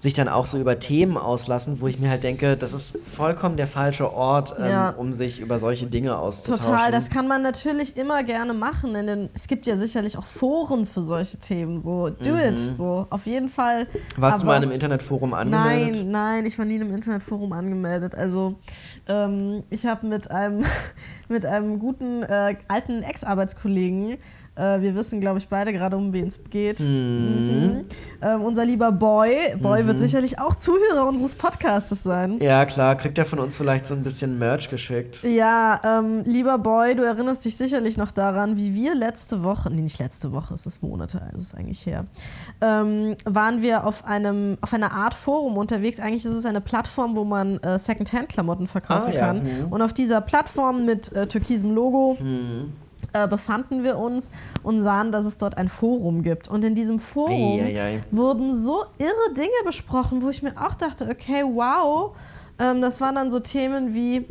sich 0.00 0.14
dann 0.14 0.28
auch 0.28 0.46
so 0.46 0.58
über 0.58 0.78
Themen 0.78 1.16
auslassen, 1.16 1.80
wo 1.80 1.88
ich 1.88 1.98
mir 1.98 2.08
halt 2.08 2.22
denke, 2.22 2.56
das 2.56 2.72
ist 2.72 2.96
vollkommen 3.04 3.56
der 3.56 3.66
falsche 3.66 4.12
Ort, 4.12 4.54
ähm, 4.56 4.66
Ja. 4.70 4.90
um 4.90 5.12
sich 5.12 5.40
über 5.40 5.58
solche 5.58 5.86
Dinge 5.86 6.16
auszutauschen. 6.16 6.66
Total, 6.66 6.92
das 6.92 7.10
kann 7.10 7.26
man 7.26 7.42
natürlich 7.42 7.96
immer 7.96 8.22
gerne 8.22 8.54
machen. 8.54 8.94
In 8.94 9.06
den, 9.08 9.28
es 9.34 9.48
gibt 9.48 9.66
ja 9.66 9.76
sicherlich 9.76 10.16
auch 10.16 10.26
Foren 10.26 10.86
für 10.86 11.02
solche 11.02 11.38
Themen. 11.38 11.80
So, 11.80 12.10
do 12.10 12.30
Mhm. 12.30 12.38
it. 12.38 12.58
So, 12.76 13.06
auf 13.10 13.26
jeden 13.26 13.48
Fall. 13.48 13.88
Warst 14.16 14.38
du 14.38 14.42
Aber- 14.42 14.52
mal 14.52 14.56
in 14.58 14.62
einem 14.64 14.72
Internetforum 14.72 15.34
angemeldet? 15.34 15.96
Nein, 15.96 16.10
nein, 16.12 16.46
ich 16.46 16.56
war 16.58 16.64
nie 16.64 16.76
in 16.76 16.82
einem 16.82 16.94
Internetforum 16.94 17.52
angemeldet. 17.52 18.14
Also 18.14 18.54
ähm, 19.08 19.64
ich 19.68 19.84
habe 19.84 20.06
mit 20.06 20.30
einem, 20.30 20.64
mit 21.28 21.44
einem 21.44 21.80
guten 21.80 22.22
äh, 22.22 22.54
alten 22.68 23.02
Ex-Arbeitskollegen, 23.02 24.16
äh, 24.58 24.80
wir 24.80 24.94
wissen, 24.96 25.20
glaube 25.20 25.38
ich, 25.38 25.48
beide 25.48 25.72
gerade, 25.72 25.96
um 25.96 26.12
wen 26.12 26.26
es 26.26 26.40
geht. 26.50 26.80
Mhm. 26.80 27.84
Ähm, 28.20 28.42
unser 28.42 28.64
lieber 28.64 28.90
Boy, 28.92 29.32
Boy 29.60 29.82
Mhm. 29.82 29.86
wird 29.86 30.00
sicherlich 30.00 30.38
auch 30.40 30.56
Zuhörer 30.56 31.06
unseres 31.06 31.34
Podcasts 31.34 32.02
sein. 32.02 32.38
Ja, 32.40 32.64
klar, 32.66 32.96
kriegt 32.96 33.16
er 33.18 33.24
von 33.24 33.38
uns 33.38 33.56
vielleicht 33.56 33.86
so 33.86 33.94
ein 33.94 34.02
bisschen 34.02 34.38
Merch 34.38 34.68
geschickt. 34.70 35.22
Ja, 35.22 35.80
ähm, 35.84 36.22
lieber 36.24 36.58
Boy, 36.58 36.94
du 36.96 37.02
erinnerst 37.04 37.44
dich 37.44 37.56
sicherlich 37.56 37.96
noch 37.96 38.10
daran, 38.10 38.56
wie 38.56 38.74
wir 38.74 38.94
letzte 38.94 39.44
Woche, 39.44 39.70
nee, 39.72 39.82
nicht 39.82 39.98
letzte 40.00 40.32
Woche, 40.32 40.54
es 40.54 40.66
ist 40.66 40.82
Monate, 40.82 41.20
es 41.36 41.42
ist 41.44 41.54
eigentlich 41.54 41.86
her, 41.86 42.06
ähm, 42.60 43.16
waren 43.24 43.62
wir 43.62 43.86
auf 43.86 44.04
einem, 44.04 44.58
auf 44.60 44.74
einer 44.74 44.92
Art 44.92 45.14
Forum 45.14 45.56
unterwegs. 45.56 46.00
Eigentlich 46.00 46.24
ist 46.24 46.32
es 46.32 46.44
eine 46.46 46.60
Plattform, 46.60 47.14
wo 47.14 47.24
man 47.24 47.58
äh, 47.58 47.78
Secondhand-Klamotten 47.78 48.66
verkaufen 48.66 49.10
Ah, 49.12 49.14
ja. 49.14 49.26
kann. 49.26 49.42
Mhm. 49.44 49.66
Und 49.70 49.82
auf 49.82 49.92
dieser 49.92 50.20
Plattform 50.20 50.84
mit 50.84 51.12
äh, 51.12 51.26
türkisem 51.26 51.74
Logo 51.74 52.16
Hm. 52.18 52.72
Äh, 53.12 53.26
befanden 53.28 53.84
wir 53.84 53.98
uns 53.98 54.30
und 54.62 54.82
sahen, 54.82 55.12
dass 55.12 55.24
es 55.24 55.38
dort 55.38 55.56
ein 55.56 55.68
Forum 55.68 56.22
gibt. 56.22 56.48
Und 56.48 56.64
in 56.64 56.74
diesem 56.74 56.98
Forum 56.98 57.60
Eieiei. 57.60 58.02
wurden 58.10 58.56
so 58.56 58.84
irre 58.98 59.34
Dinge 59.34 59.48
besprochen, 59.64 60.22
wo 60.22 60.28
ich 60.28 60.42
mir 60.42 60.54
auch 60.56 60.74
dachte, 60.74 61.08
okay, 61.10 61.42
wow. 61.44 62.16
Ähm, 62.58 62.80
das 62.82 63.00
waren 63.00 63.14
dann 63.14 63.30
so 63.30 63.40
Themen 63.40 63.94
wie, 63.94 64.26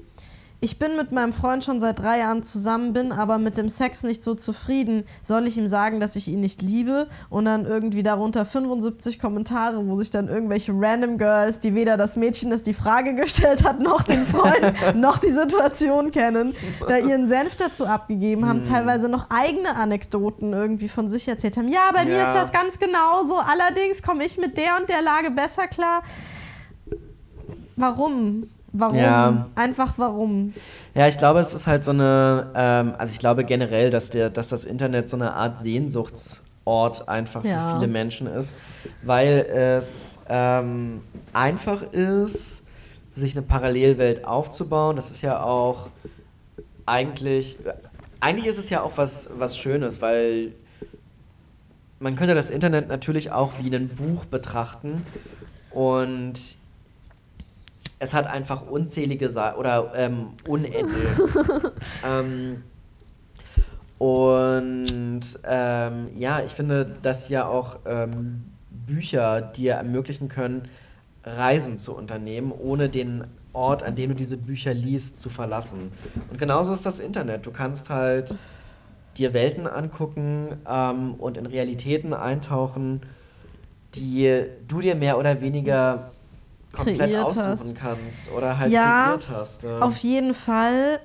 ich 0.60 0.80
bin 0.80 0.96
mit 0.96 1.12
meinem 1.12 1.34
Freund 1.34 1.64
schon 1.64 1.80
seit 1.80 2.00
drei 2.00 2.18
Jahren 2.18 2.42
zusammen, 2.42 2.92
bin 2.92 3.12
aber 3.12 3.38
mit 3.38 3.60
dem 3.60 3.70
Sex 3.70 4.02
nicht 4.02 4.24
so 4.24 4.34
zufrieden. 4.34 5.04
Soll 5.22 5.46
ich 5.46 5.56
ihm 5.56 5.68
sagen, 5.68 6.00
dass 6.00 6.16
ich 6.16 6.28
ihn 6.28 6.40
nicht 6.40 6.64
liebe? 6.64 7.08
Und 7.30 7.46
dann 7.46 7.66
irgendwie 7.68 8.02
darunter 8.02 8.44
75 8.44 9.20
Kommentare, 9.20 9.86
wo 9.88 9.96
sich 9.98 10.10
dann 10.10 10.28
irgendwelche 10.28 10.72
random 10.76 11.20
Girls, 11.20 11.60
die 11.60 11.76
weder 11.76 11.96
das 11.96 12.16
Mädchen, 12.16 12.50
das 12.50 12.64
die 12.64 12.74
Frage 12.74 13.14
gestellt 13.14 13.64
hat, 13.64 13.80
noch 13.82 14.02
den 14.02 14.26
Freund, 14.26 14.74
noch 14.96 15.20
die 15.20 15.32
Situation 15.32 16.10
kennen, 16.12 16.56
da 16.88 16.98
ihren 16.98 17.28
Senf 17.28 17.56
dazu 17.56 17.86
abgegeben 17.86 18.48
haben, 18.48 18.62
Hm. 18.66 18.74
teilweise 18.74 19.10
noch 19.10 19.28
eigene 19.30 19.76
Anekdoten 19.76 20.54
irgendwie 20.54 20.90
von 20.90 21.08
sich 21.08 21.28
erzählt 21.28 21.58
haben. 21.58 21.68
Ja, 21.70 21.92
bei 21.94 22.04
mir 22.06 22.16
Ja. 22.18 22.32
ist 22.34 22.36
das 22.36 22.52
ganz 22.52 22.80
genauso. 22.80 23.36
Allerdings 23.38 24.02
komme 24.02 24.26
ich 24.26 24.40
mit 24.40 24.58
der 24.58 24.78
und 24.80 24.90
der 24.90 25.04
Lage 25.04 25.30
besser 25.30 25.68
klar. 25.68 26.02
Warum? 27.76 28.50
Warum? 28.74 28.98
Ja. 28.98 29.48
Einfach 29.56 29.94
warum? 29.98 30.54
Ja, 30.94 31.08
ich 31.08 31.18
glaube, 31.18 31.40
es 31.40 31.54
ist 31.54 31.68
halt 31.68 31.84
so 31.84 31.92
eine, 31.92 32.52
ähm, 32.56 32.94
also 32.98 33.12
ich 33.14 33.20
glaube 33.20 33.44
generell, 33.46 33.90
dass, 33.92 34.10
der, 34.10 34.30
dass 34.30 34.50
das 34.50 34.66
Internet 34.66 35.10
so 35.10 35.16
eine 35.16 35.34
Art 35.34 35.60
Sehnsuchtsort 35.60 37.08
einfach 37.08 37.44
Ja. 37.44 37.72
für 37.74 37.76
viele 37.80 37.92
Menschen 37.92 38.28
ist, 38.28 38.56
weil 39.04 39.40
es 39.50 40.18
ähm, 40.30 41.02
einfach 41.34 41.82
ist, 41.94 42.64
sich 43.14 43.36
eine 43.36 43.42
Parallelwelt 43.42 44.26
aufzubauen. 44.26 44.96
Das 44.96 45.10
ist 45.12 45.22
ja 45.22 45.42
auch 45.42 45.90
eigentlich, 46.86 47.58
eigentlich 48.20 48.48
ist 48.48 48.58
es 48.60 48.70
ja 48.70 48.82
auch 48.82 48.98
was, 48.98 49.30
was 49.38 49.58
Schönes, 49.58 50.02
weil 50.02 50.52
man 52.00 52.16
könnte 52.16 52.36
das 52.36 52.50
Internet 52.50 52.90
natürlich 52.90 53.32
auch 53.32 53.54
wie 53.60 53.74
ein 53.76 53.88
Buch 53.90 54.26
betrachten 54.26 55.04
und 55.72 56.34
es 58.00 58.14
hat 58.14 58.28
einfach 58.28 58.68
unzählige 58.68 59.30
Sa 59.30 59.56
oder 59.56 59.92
ähm, 59.96 60.30
unendlich. 60.48 61.10
ähm, 62.08 62.64
und 63.98 65.24
ähm, 65.44 66.08
ja, 66.16 66.42
ich 66.42 66.52
finde, 66.52 66.98
dass 67.02 67.30
ja 67.30 67.48
auch 67.48 67.80
ähm, 67.86 68.44
Bücher 68.70 69.42
dir 69.42 69.74
ermöglichen 69.74 70.30
können, 70.30 70.68
Reisen 71.24 71.78
zu 71.78 71.96
unternehmen, 71.96 72.52
ohne 72.52 72.90
den 72.90 73.26
Ort, 73.54 73.82
an 73.82 73.96
dem 73.96 74.12
du 74.12 74.16
diese 74.16 74.38
Bücher 74.38 74.74
liest, 74.74 75.20
zu 75.20 75.30
verlassen. 75.30 75.92
Und 76.30 76.38
genauso 76.38 76.74
ist 76.74 76.86
das 76.86 77.00
Internet. 77.00 77.46
Du 77.48 77.52
kannst 77.52 77.90
halt 77.90 78.36
dir 79.18 79.34
Welten 79.34 79.66
angucken 79.66 80.58
ähm, 80.70 81.16
und 81.16 81.38
in 81.38 81.48
Realitäten 81.48 82.14
eintauchen, 82.14 83.02
die 83.96 84.44
du 84.68 84.82
dir 84.82 84.94
mehr 84.94 85.18
oder 85.18 85.42
weniger 85.42 86.12
komplett 86.78 87.00
Kreiert 87.00 87.36
hast. 87.36 87.76
kannst 87.76 88.32
oder 88.36 88.58
halt 88.58 88.72
Ja, 88.72 89.06
kreiert 89.08 89.28
hast. 89.30 89.64
Ja. 89.64 89.80
Auf 89.80 89.98
jeden 89.98 90.34
Fall. 90.34 91.00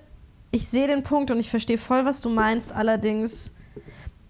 Ich 0.51 0.69
sehe 0.69 0.87
den 0.87 1.03
Punkt 1.03 1.31
und 1.31 1.41
ich 1.41 1.49
verstehe 1.51 1.79
voll, 1.79 2.05
was 2.05 2.21
du 2.21 2.29
meinst. 2.29 2.73
Allerdings, 2.73 3.53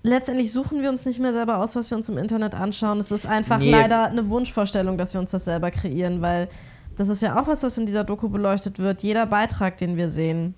letztendlich 0.02 0.52
suchen 0.52 0.80
wir 0.82 0.88
uns 0.88 1.04
nicht 1.04 1.18
mehr 1.18 1.32
selber 1.32 1.58
aus, 1.58 1.74
was 1.76 1.90
wir 1.90 1.96
uns 1.96 2.08
im 2.08 2.16
Internet 2.18 2.54
anschauen. 2.54 2.98
Es 3.00 3.10
ist 3.10 3.26
einfach 3.26 3.58
Nee. 3.58 3.70
leider 3.72 4.06
eine 4.06 4.28
Wunschvorstellung, 4.28 4.96
dass 4.98 5.12
wir 5.14 5.20
uns 5.20 5.32
das 5.32 5.44
selber 5.44 5.70
kreieren, 5.70 6.22
weil 6.22 6.48
das 6.96 7.08
ist 7.08 7.22
ja 7.22 7.40
auch 7.40 7.46
was, 7.46 7.62
was 7.62 7.76
in 7.78 7.86
dieser 7.86 8.04
Doku 8.04 8.28
beleuchtet 8.28 8.78
wird. 8.78 9.02
Jeder 9.02 9.26
Beitrag, 9.26 9.78
den 9.78 9.96
wir 9.96 10.08
sehen, 10.08 10.54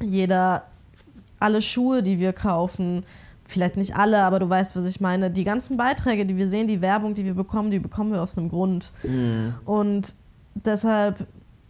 jeder, 0.00 0.64
alle 1.40 1.60
Schuhe, 1.60 2.02
die 2.02 2.18
wir 2.18 2.32
kaufen, 2.32 3.04
vielleicht 3.54 3.76
nicht 3.78 3.96
alle, 3.96 4.22
aber 4.22 4.38
du 4.38 4.48
weißt, 4.50 4.76
was 4.76 4.84
ich 4.86 5.00
meine. 5.00 5.30
Die 5.30 5.44
ganzen 5.44 5.76
Beiträge, 5.78 6.26
die 6.26 6.36
wir 6.36 6.48
sehen, 6.48 6.68
die 6.68 6.82
Werbung, 6.82 7.14
die 7.14 7.24
wir 7.24 7.34
bekommen, 7.34 7.70
die 7.70 7.78
bekommen 7.78 8.12
wir 8.12 8.20
aus 8.22 8.36
einem 8.36 8.50
Grund. 8.50 8.92
Mhm. 9.02 9.54
Und 9.64 10.14
deshalb, 10.54 11.26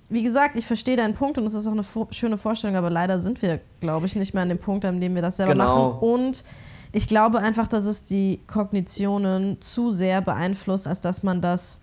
wie 0.08 0.22
gesagt, 0.24 0.56
ich 0.56 0.66
verstehe 0.66 0.96
deinen 0.96 1.14
Punkt 1.14 1.38
und 1.38 1.44
es 1.46 1.54
ist 1.54 1.66
auch 1.68 1.72
eine 1.72 1.82
vo- 1.82 2.12
schöne 2.12 2.36
Vorstellung, 2.36 2.74
aber 2.76 2.90
leider 2.90 3.20
sind 3.20 3.40
wir, 3.42 3.60
glaube 3.80 4.06
ich, 4.06 4.16
nicht 4.16 4.34
mehr 4.34 4.42
an 4.42 4.48
dem 4.48 4.58
Punkt, 4.58 4.84
an 4.84 5.00
dem 5.00 5.14
wir 5.14 5.22
das 5.22 5.36
selber 5.36 5.52
Genau. 5.52 5.92
machen. 5.92 5.98
Und 6.00 6.44
ich 6.92 7.06
glaube 7.06 7.38
einfach, 7.38 7.66
dass 7.68 7.86
es 7.86 8.04
die 8.04 8.40
Kognitionen 8.46 9.60
zu 9.60 9.90
sehr 9.90 10.20
beeinflusst, 10.20 10.86
als 10.88 11.00
dass 11.00 11.22
man 11.22 11.40
das 11.40 11.80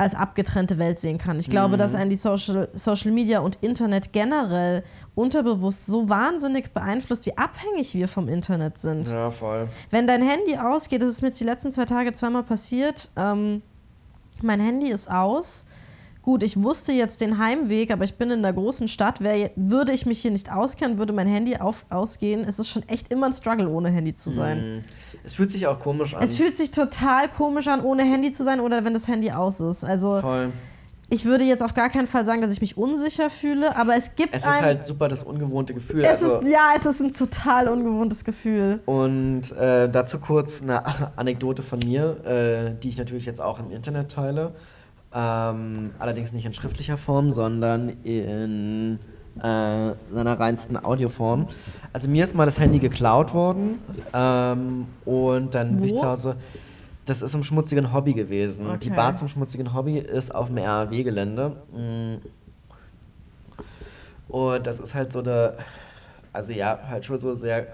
als 0.00 0.14
abgetrennte 0.14 0.78
Welt 0.78 0.98
sehen 0.98 1.18
kann. 1.18 1.38
Ich 1.38 1.50
glaube, 1.50 1.74
Mhm. 1.74 1.78
dass 1.78 1.94
einen 1.94 2.08
die 2.10 2.16
Social, 2.16 2.68
Social 2.72 3.10
Media 3.12 3.40
und 3.40 3.58
Internet 3.60 4.12
generell 4.12 4.82
unterbewusst 5.14 5.84
so 5.84 6.08
wahnsinnig 6.08 6.72
beeinflusst, 6.72 7.26
wie 7.26 7.36
abhängig 7.36 7.94
wir 7.94 8.08
vom 8.08 8.26
Internet 8.28 8.78
sind. 8.78 9.08
Ja, 9.12 9.30
voll. 9.30 9.68
Wenn 9.90 10.06
dein 10.06 10.22
Handy 10.22 10.56
ausgeht, 10.56 11.02
das 11.02 11.10
ist 11.10 11.20
mir 11.22 11.28
jetzt 11.28 11.40
die 11.40 11.44
letzten 11.44 11.70
zwei 11.70 11.84
Tage 11.84 12.12
zweimal 12.14 12.42
passiert, 12.44 13.10
ähm, 13.16 13.60
mein 14.42 14.60
Handy 14.60 14.88
ist 14.90 15.10
aus. 15.10 15.66
Gut, 16.22 16.42
ich 16.42 16.62
wusste 16.62 16.92
jetzt 16.92 17.22
den 17.22 17.38
Heimweg, 17.38 17.90
aber 17.90 18.04
ich 18.04 18.14
bin 18.14 18.30
in 18.30 18.44
einer 18.44 18.52
großen 18.52 18.88
Stadt. 18.88 19.22
Wär, 19.22 19.50
würde 19.56 19.92
ich 19.92 20.04
mich 20.04 20.20
hier 20.20 20.30
nicht 20.30 20.52
auskennen, 20.52 20.98
würde 20.98 21.14
mein 21.14 21.26
Handy 21.26 21.56
auf, 21.56 21.86
ausgehen. 21.88 22.44
Es 22.46 22.58
ist 22.58 22.68
schon 22.68 22.86
echt 22.88 23.10
immer 23.10 23.26
ein 23.26 23.32
Struggle, 23.32 23.68
ohne 23.68 23.88
Handy 23.88 24.14
zu 24.14 24.30
sein. 24.30 24.76
Mhm. 24.76 24.84
Es 25.24 25.34
fühlt 25.34 25.50
sich 25.50 25.66
auch 25.66 25.78
komisch 25.78 26.14
an. 26.14 26.22
Es 26.22 26.36
fühlt 26.36 26.58
sich 26.58 26.70
total 26.70 27.28
komisch 27.28 27.68
an, 27.68 27.82
ohne 27.82 28.02
Handy 28.02 28.32
zu 28.32 28.44
sein 28.44 28.60
oder 28.60 28.84
wenn 28.84 28.92
das 28.92 29.08
Handy 29.08 29.30
aus 29.32 29.60
ist. 29.60 29.82
Also 29.82 30.20
voll. 30.20 30.52
ich 31.08 31.24
würde 31.24 31.44
jetzt 31.44 31.62
auf 31.62 31.72
gar 31.72 31.88
keinen 31.88 32.06
Fall 32.06 32.26
sagen, 32.26 32.42
dass 32.42 32.52
ich 32.52 32.60
mich 32.60 32.76
unsicher 32.76 33.30
fühle, 33.30 33.74
aber 33.74 33.96
es 33.96 34.14
gibt 34.14 34.34
Es 34.34 34.42
ist 34.42 34.48
ein... 34.48 34.62
halt 34.62 34.86
super 34.86 35.08
das 35.08 35.22
ungewohnte 35.22 35.72
Gefühl. 35.72 36.04
es 36.04 36.22
also, 36.22 36.40
ist, 36.40 36.48
ja, 36.48 36.74
es 36.78 36.84
ist 36.84 37.00
ein 37.00 37.12
total 37.12 37.68
ungewohntes 37.68 38.24
Gefühl. 38.24 38.80
Und 38.84 39.52
äh, 39.52 39.88
dazu 39.88 40.18
kurz 40.18 40.60
eine 40.60 40.84
Anekdote 41.16 41.62
von 41.62 41.78
mir, 41.78 42.24
äh, 42.26 42.78
die 42.78 42.90
ich 42.90 42.98
natürlich 42.98 43.24
jetzt 43.24 43.40
auch 43.40 43.58
im 43.58 43.70
Internet 43.70 44.10
teile. 44.10 44.52
Ähm, 45.12 45.90
allerdings 45.98 46.32
nicht 46.32 46.46
in 46.46 46.54
schriftlicher 46.54 46.96
Form, 46.96 47.32
sondern 47.32 47.88
in 48.04 49.00
äh, 49.38 49.92
seiner 50.12 50.38
reinsten 50.38 50.76
Audioform. 50.76 51.48
Also 51.92 52.08
mir 52.08 52.24
ist 52.24 52.34
mal 52.34 52.46
das 52.46 52.58
Handy 52.58 52.78
geklaut 52.78 53.34
worden 53.34 53.78
ähm, 54.12 54.86
und 55.04 55.54
dann 55.54 55.76
bin 55.76 55.84
ich 55.84 55.96
zu 55.96 56.04
Hause. 56.04 56.36
Das 57.06 57.22
ist 57.22 57.34
im 57.34 57.42
schmutzigen 57.42 57.92
Hobby 57.92 58.14
gewesen. 58.14 58.66
Die 58.80 58.88
Okay. 58.88 58.96
Bar 58.96 59.16
zum 59.16 59.26
schmutzigen 59.28 59.74
Hobby 59.74 59.98
ist 59.98 60.32
auf 60.32 60.46
dem 60.46 60.58
RAW-Gelände. 60.58 61.56
Mm. 61.72 62.16
Und 64.32 64.64
das 64.64 64.78
ist 64.78 64.94
halt 64.94 65.10
so 65.10 65.18
eine, 65.20 65.54
also 66.32 66.52
ja, 66.52 66.78
halt 66.88 67.04
schon 67.04 67.20
so 67.20 67.34
sehr 67.34 67.66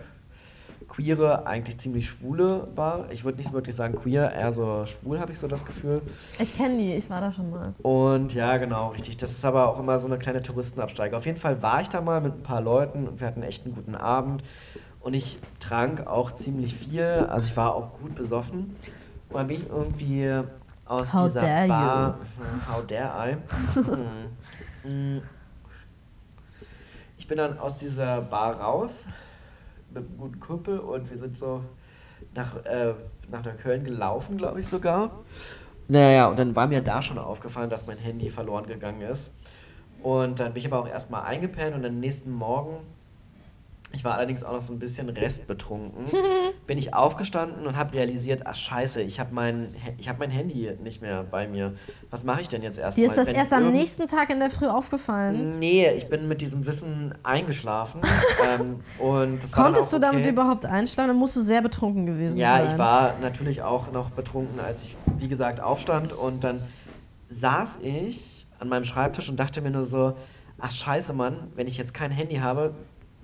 queere, 0.96 1.46
eigentlich 1.46 1.78
ziemlich 1.78 2.08
schwule 2.08 2.68
Bar. 2.74 3.06
Ich 3.10 3.24
würde 3.24 3.38
nicht 3.38 3.52
wirklich 3.52 3.76
sagen 3.76 3.94
queer, 3.94 4.32
eher 4.32 4.52
so 4.52 4.86
schwul, 4.86 5.20
habe 5.20 5.32
ich 5.32 5.38
so 5.38 5.46
das 5.46 5.64
Gefühl. 5.64 6.00
Ich 6.38 6.56
kenne 6.56 6.78
die, 6.78 6.94
ich 6.94 7.10
war 7.10 7.20
da 7.20 7.30
schon 7.30 7.50
mal. 7.50 7.74
Und 7.82 8.32
ja, 8.32 8.56
genau, 8.56 8.88
richtig. 8.88 9.18
Das 9.18 9.30
ist 9.30 9.44
aber 9.44 9.68
auch 9.68 9.78
immer 9.78 9.98
so 9.98 10.06
eine 10.06 10.18
kleine 10.18 10.42
Touristenabsteige. 10.42 11.16
Auf 11.16 11.26
jeden 11.26 11.38
Fall 11.38 11.60
war 11.62 11.82
ich 11.82 11.88
da 11.88 12.00
mal 12.00 12.20
mit 12.20 12.34
ein 12.34 12.42
paar 12.42 12.62
Leuten 12.62 13.06
und 13.06 13.20
wir 13.20 13.26
hatten 13.26 13.42
echt 13.42 13.66
einen 13.66 13.74
guten 13.74 13.94
Abend. 13.94 14.42
Und 15.00 15.14
ich 15.14 15.38
trank 15.60 16.06
auch 16.06 16.32
ziemlich 16.32 16.74
viel, 16.74 17.04
also 17.04 17.46
ich 17.46 17.56
war 17.56 17.74
auch 17.74 17.98
gut 18.00 18.14
besoffen. 18.14 18.74
Und 19.28 19.36
dann 19.36 19.46
bin 19.48 19.58
ich 19.58 19.68
irgendwie 19.68 20.32
aus 20.86 21.12
How 21.12 21.26
dieser 21.26 21.40
dare 21.40 21.68
Bar. 21.68 22.18
How 22.72 22.86
dare 22.86 23.30
I? 23.30 23.36
Hm. 24.82 25.16
Mm. 25.16 25.22
Ich 27.18 27.26
bin 27.26 27.38
dann 27.38 27.58
aus 27.58 27.76
dieser 27.76 28.20
Bar 28.20 28.60
raus 28.60 29.04
mit 29.96 30.08
einem 30.08 30.18
guten 30.18 30.40
Kumpel 30.40 30.78
und 30.78 31.10
wir 31.10 31.18
sind 31.18 31.36
so 31.36 31.62
nach, 32.34 32.64
äh, 32.64 32.94
nach 33.30 33.44
Neukölln 33.44 33.84
gelaufen, 33.84 34.36
glaube 34.36 34.60
ich 34.60 34.66
sogar. 34.66 35.10
Naja, 35.88 36.28
und 36.28 36.38
dann 36.38 36.56
war 36.56 36.66
mir 36.66 36.82
da 36.82 37.02
schon 37.02 37.18
aufgefallen, 37.18 37.70
dass 37.70 37.86
mein 37.86 37.98
Handy 37.98 38.30
verloren 38.30 38.66
gegangen 38.66 39.02
ist. 39.02 39.32
Und 40.02 40.40
dann 40.40 40.52
bin 40.52 40.60
ich 40.60 40.66
aber 40.66 40.80
auch 40.80 40.88
erstmal 40.88 41.22
eingepennt 41.22 41.74
und 41.74 41.84
am 41.84 41.98
nächsten 41.98 42.30
Morgen, 42.30 42.78
ich 43.96 44.04
war 44.04 44.14
allerdings 44.14 44.44
auch 44.44 44.52
noch 44.52 44.60
so 44.60 44.74
ein 44.74 44.78
bisschen 44.78 45.08
restbetrunken, 45.08 46.04
bin 46.66 46.76
ich 46.76 46.92
aufgestanden 46.92 47.66
und 47.66 47.76
habe 47.76 47.94
realisiert, 47.94 48.42
ach 48.44 48.54
scheiße, 48.54 49.00
ich 49.00 49.18
habe 49.18 49.34
mein, 49.34 49.74
ich 49.96 50.08
hab 50.10 50.18
mein 50.18 50.30
Handy 50.30 50.70
nicht 50.82 51.00
mehr 51.00 51.24
bei 51.24 51.48
mir. 51.48 51.74
Was 52.10 52.22
mache 52.22 52.42
ich 52.42 52.48
denn 52.48 52.62
jetzt 52.62 52.78
erstmal? 52.78 53.06
Dir 53.06 53.10
ist 53.10 53.18
das 53.18 53.28
Wenn 53.28 53.34
erst 53.34 53.52
am 53.54 53.72
nächsten 53.72 54.06
Tag 54.06 54.28
in 54.28 54.38
der 54.38 54.50
Früh 54.50 54.66
aufgefallen. 54.66 55.58
Nee, 55.58 55.90
ich 55.96 56.08
bin 56.08 56.28
mit 56.28 56.42
diesem 56.42 56.66
Wissen 56.66 57.14
eingeschlafen. 57.22 58.02
ähm, 58.46 58.80
und 58.98 59.42
das 59.42 59.50
Konntest 59.50 59.92
du 59.94 59.98
damit 59.98 60.20
okay. 60.20 60.30
überhaupt 60.30 60.66
einschlafen? 60.66 61.08
Dann 61.08 61.16
musst 61.16 61.36
du 61.36 61.40
sehr 61.40 61.62
betrunken 61.62 62.04
gewesen 62.04 62.36
Ja, 62.36 62.58
sein. 62.58 62.72
ich 62.72 62.78
war 62.78 63.14
natürlich 63.20 63.62
auch 63.62 63.90
noch 63.92 64.10
betrunken, 64.10 64.60
als 64.60 64.82
ich, 64.82 64.96
wie 65.18 65.28
gesagt, 65.28 65.60
aufstand. 65.60 66.12
Und 66.12 66.44
dann 66.44 66.60
saß 67.30 67.78
ich 67.82 68.46
an 68.58 68.68
meinem 68.68 68.84
Schreibtisch 68.84 69.30
und 69.30 69.40
dachte 69.40 69.62
mir 69.62 69.70
nur 69.70 69.84
so, 69.84 70.14
ach 70.58 70.70
scheiße, 70.70 71.14
Mann, 71.14 71.50
wenn 71.54 71.66
ich 71.66 71.78
jetzt 71.78 71.94
kein 71.94 72.10
Handy 72.10 72.36
habe, 72.36 72.74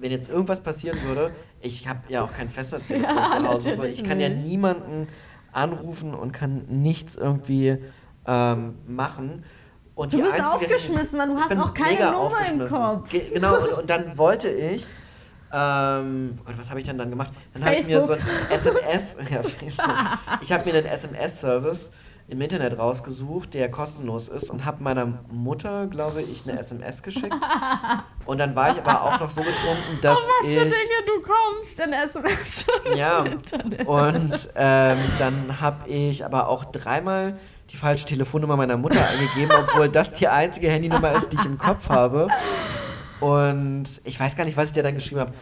wenn 0.03 0.11
jetzt 0.11 0.29
irgendwas 0.29 0.61
passieren 0.61 0.99
würde, 1.05 1.33
ich 1.61 1.87
habe 1.88 2.01
ja 2.09 2.23
auch 2.23 2.33
kein 2.33 2.51
Festnetztelefon 2.51 3.17
Ja, 3.17 3.29
zu 3.29 3.49
Hause. 3.49 3.77
So, 3.77 3.85
ich 3.85 4.03
kann 4.05 4.19
ja 4.21 4.29
niemanden 4.29 5.07
anrufen 5.53 6.12
und 6.12 6.33
kann 6.33 6.65
nichts 6.69 7.15
irgendwie 7.15 7.79
ähm, 8.27 8.75
machen. 8.87 9.45
Und 9.95 10.12
Du 10.12 10.19
bist 10.19 10.33
einzige- 10.33 10.49
aufgeschmissen, 10.75 11.19
Mann, 11.19 11.31
du 11.31 11.37
hast 11.41 11.57
auch 11.57 11.73
keine 11.73 12.11
Nummer 12.12 12.38
im. 12.51 12.67
Kopf. 12.67 13.09
Ge 13.11 13.31
genau, 13.33 13.59
und, 13.63 13.73
und 13.75 13.90
dann 13.90 14.19
wollte 14.19 14.48
ich, 14.48 14.87
ähm, 15.53 16.38
oh 16.40 16.44
Gott, 16.46 16.59
was 16.59 16.71
habe 16.71 16.81
ich 16.81 16.87
denn 16.87 16.98
dann 16.98 17.11
gemacht? 17.11 17.31
Dann 17.53 17.65
habe 17.65 17.77
ich 17.77 17.87
mir 17.87 18.00
so 18.00 18.15
ein 18.15 18.21
SMS, 18.50 19.17
ja, 19.31 19.42
Facebook. 19.42 19.94
ich 20.40 20.50
habe 20.50 20.65
mir 20.65 20.79
einen 20.79 20.87
SMS-Service 20.87 21.90
im 22.29 22.40
Internet 22.40 22.79
rausgesucht, 22.79 23.54
der 23.54 23.70
kostenlos 23.70 24.29
ist 24.29 24.50
und 24.50 24.64
habe 24.64 24.83
meiner 24.83 25.06
Mutter, 25.31 25.87
glaube 25.87 26.23
ich, 26.23 26.46
eine 26.46 26.58
SMS 26.58 27.02
geschickt. 27.02 27.35
Und 28.25 28.38
dann 28.38 28.54
war 28.54 28.70
ich 28.70 28.79
aber 28.79 29.02
auch 29.02 29.18
noch 29.18 29.31
so 29.31 29.40
betrunken, 29.40 29.98
dass 30.00 30.16
Auf 30.16 30.25
was 30.42 30.50
ich... 30.50 30.56
für 30.56 30.64
Dinge 30.64 30.75
du 31.06 31.23
kommst 31.23 31.81
in 31.81 31.92
SMS. 31.92 32.64
Ja, 32.96 33.25
und 33.87 34.50
ähm, 34.54 34.98
dann 35.18 35.60
habe 35.60 35.88
ich 35.88 36.25
aber 36.25 36.48
auch 36.48 36.64
dreimal 36.66 37.38
die 37.70 37.77
falsche 37.77 38.04
Telefonnummer 38.04 38.56
meiner 38.56 38.77
Mutter 38.77 39.00
eingegeben, 39.08 39.50
obwohl 39.56 39.88
das 39.88 40.12
die 40.12 40.29
einzige 40.29 40.70
Handynummer 40.70 41.12
ist, 41.12 41.33
die 41.33 41.37
ich 41.37 41.44
im 41.44 41.58
Kopf 41.58 41.88
habe. 41.88 42.29
Und 43.20 43.87
ich 44.04 44.18
weiß 44.18 44.37
gar 44.37 44.44
nicht, 44.44 44.56
was 44.56 44.68
ich 44.68 44.75
dir 44.75 44.83
dann 44.83 44.94
geschrieben 44.94 45.20
habe. 45.20 45.33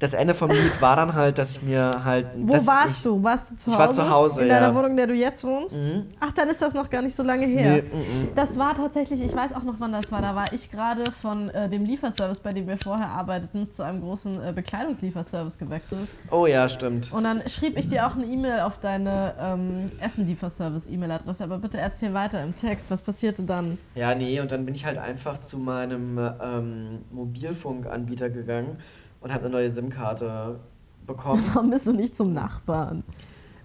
Das 0.00 0.14
Ende 0.14 0.32
vom 0.32 0.50
Lied 0.50 0.80
war 0.80 0.96
dann 0.96 1.14
halt, 1.14 1.36
dass 1.36 1.50
ich 1.50 1.62
mir 1.62 2.02
halt. 2.02 2.28
Wo 2.34 2.66
warst 2.66 2.96
ich, 2.96 3.02
du? 3.02 3.22
Warst 3.22 3.50
du 3.50 3.56
zu 3.56 3.70
ich 3.70 3.76
Hause? 3.76 3.98
war 3.98 4.06
zu 4.06 4.10
Hause, 4.10 4.42
In 4.42 4.48
deiner 4.48 4.68
ja. 4.68 4.74
Wohnung, 4.74 4.92
in 4.92 4.96
der 4.96 5.06
du 5.06 5.14
jetzt 5.14 5.44
wohnst? 5.44 5.76
Mhm. 5.76 6.06
Ach, 6.18 6.32
dann 6.32 6.48
ist 6.48 6.62
das 6.62 6.72
noch 6.72 6.88
gar 6.88 7.02
nicht 7.02 7.14
so 7.14 7.22
lange 7.22 7.44
her. 7.44 7.74
Nee, 7.74 7.82
mm, 7.82 8.22
mm. 8.22 8.28
Das 8.34 8.58
war 8.58 8.74
tatsächlich, 8.74 9.20
ich 9.20 9.36
weiß 9.36 9.52
auch 9.52 9.62
noch, 9.62 9.74
wann 9.78 9.92
das 9.92 10.10
war. 10.10 10.22
Da 10.22 10.34
war 10.34 10.50
ich 10.54 10.70
gerade 10.70 11.04
von 11.20 11.50
äh, 11.50 11.68
dem 11.68 11.84
Lieferservice, 11.84 12.40
bei 12.40 12.50
dem 12.50 12.66
wir 12.66 12.78
vorher 12.78 13.08
arbeiteten, 13.08 13.70
zu 13.72 13.82
einem 13.82 14.00
großen 14.00 14.42
äh, 14.42 14.52
Bekleidungslieferservice 14.54 15.58
gewechselt. 15.58 16.08
Oh 16.30 16.46
ja, 16.46 16.66
stimmt. 16.70 17.12
Und 17.12 17.24
dann 17.24 17.46
schrieb 17.46 17.76
ich 17.76 17.90
dir 17.90 18.06
auch 18.06 18.14
eine 18.14 18.24
E-Mail 18.24 18.60
auf 18.60 18.78
deine 18.80 19.34
ähm, 19.50 19.92
Essen-Lieferservice-E-Mail-Adresse. 20.00 21.44
Aber 21.44 21.58
bitte 21.58 21.76
erzähl 21.76 22.14
weiter 22.14 22.42
im 22.42 22.56
Text. 22.56 22.90
Was 22.90 23.02
passierte 23.02 23.42
dann? 23.42 23.76
Ja, 23.94 24.14
nee, 24.14 24.40
und 24.40 24.50
dann 24.50 24.64
bin 24.64 24.74
ich 24.74 24.86
halt 24.86 24.96
einfach 24.96 25.42
zu 25.42 25.58
meinem 25.58 26.18
ähm, 26.42 27.00
Mobilfunkanbieter 27.10 28.30
gegangen 28.30 28.78
und 29.20 29.32
habe 29.32 29.44
eine 29.44 29.52
neue 29.52 29.70
SIM-Karte 29.70 30.58
bekommen. 31.06 31.44
Warum 31.54 31.70
bist 31.70 31.86
du 31.86 31.92
nicht 31.92 32.16
zum 32.16 32.32
Nachbarn? 32.32 33.04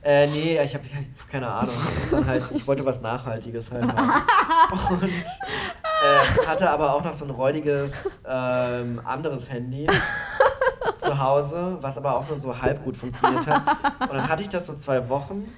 Äh, 0.02 0.28
nee, 0.28 0.60
ich 0.64 0.74
habe 0.76 0.84
keine 1.32 1.48
Ahnung. 1.48 1.74
Halt, 2.28 2.44
ich 2.54 2.68
wollte 2.68 2.86
was 2.86 3.02
Nachhaltiges 3.02 3.72
halt 3.72 3.92
haben. 3.92 4.24
Und 4.92 5.04
äh, 5.04 6.46
hatte 6.46 6.70
aber 6.70 6.94
auch 6.94 7.04
noch 7.04 7.14
so 7.14 7.26
ein 7.26 7.32
räudiges 7.32 8.20
ähm, 8.28 9.02
anderes 9.04 9.50
Handy 9.50 9.88
zu 10.98 11.20
Hause, 11.20 11.78
was 11.82 11.98
aber 11.98 12.18
auch 12.18 12.28
nur 12.30 12.38
so 12.38 12.62
halb 12.62 12.84
gut 12.84 12.98
funktioniert 12.98 13.48
hat. 13.48 13.64
Und 14.02 14.14
dann 14.14 14.30
hatte 14.30 14.44
ich 14.44 14.50
das 14.50 14.68
so 14.68 14.76
zwei 14.76 15.10
Wochen 15.10 15.52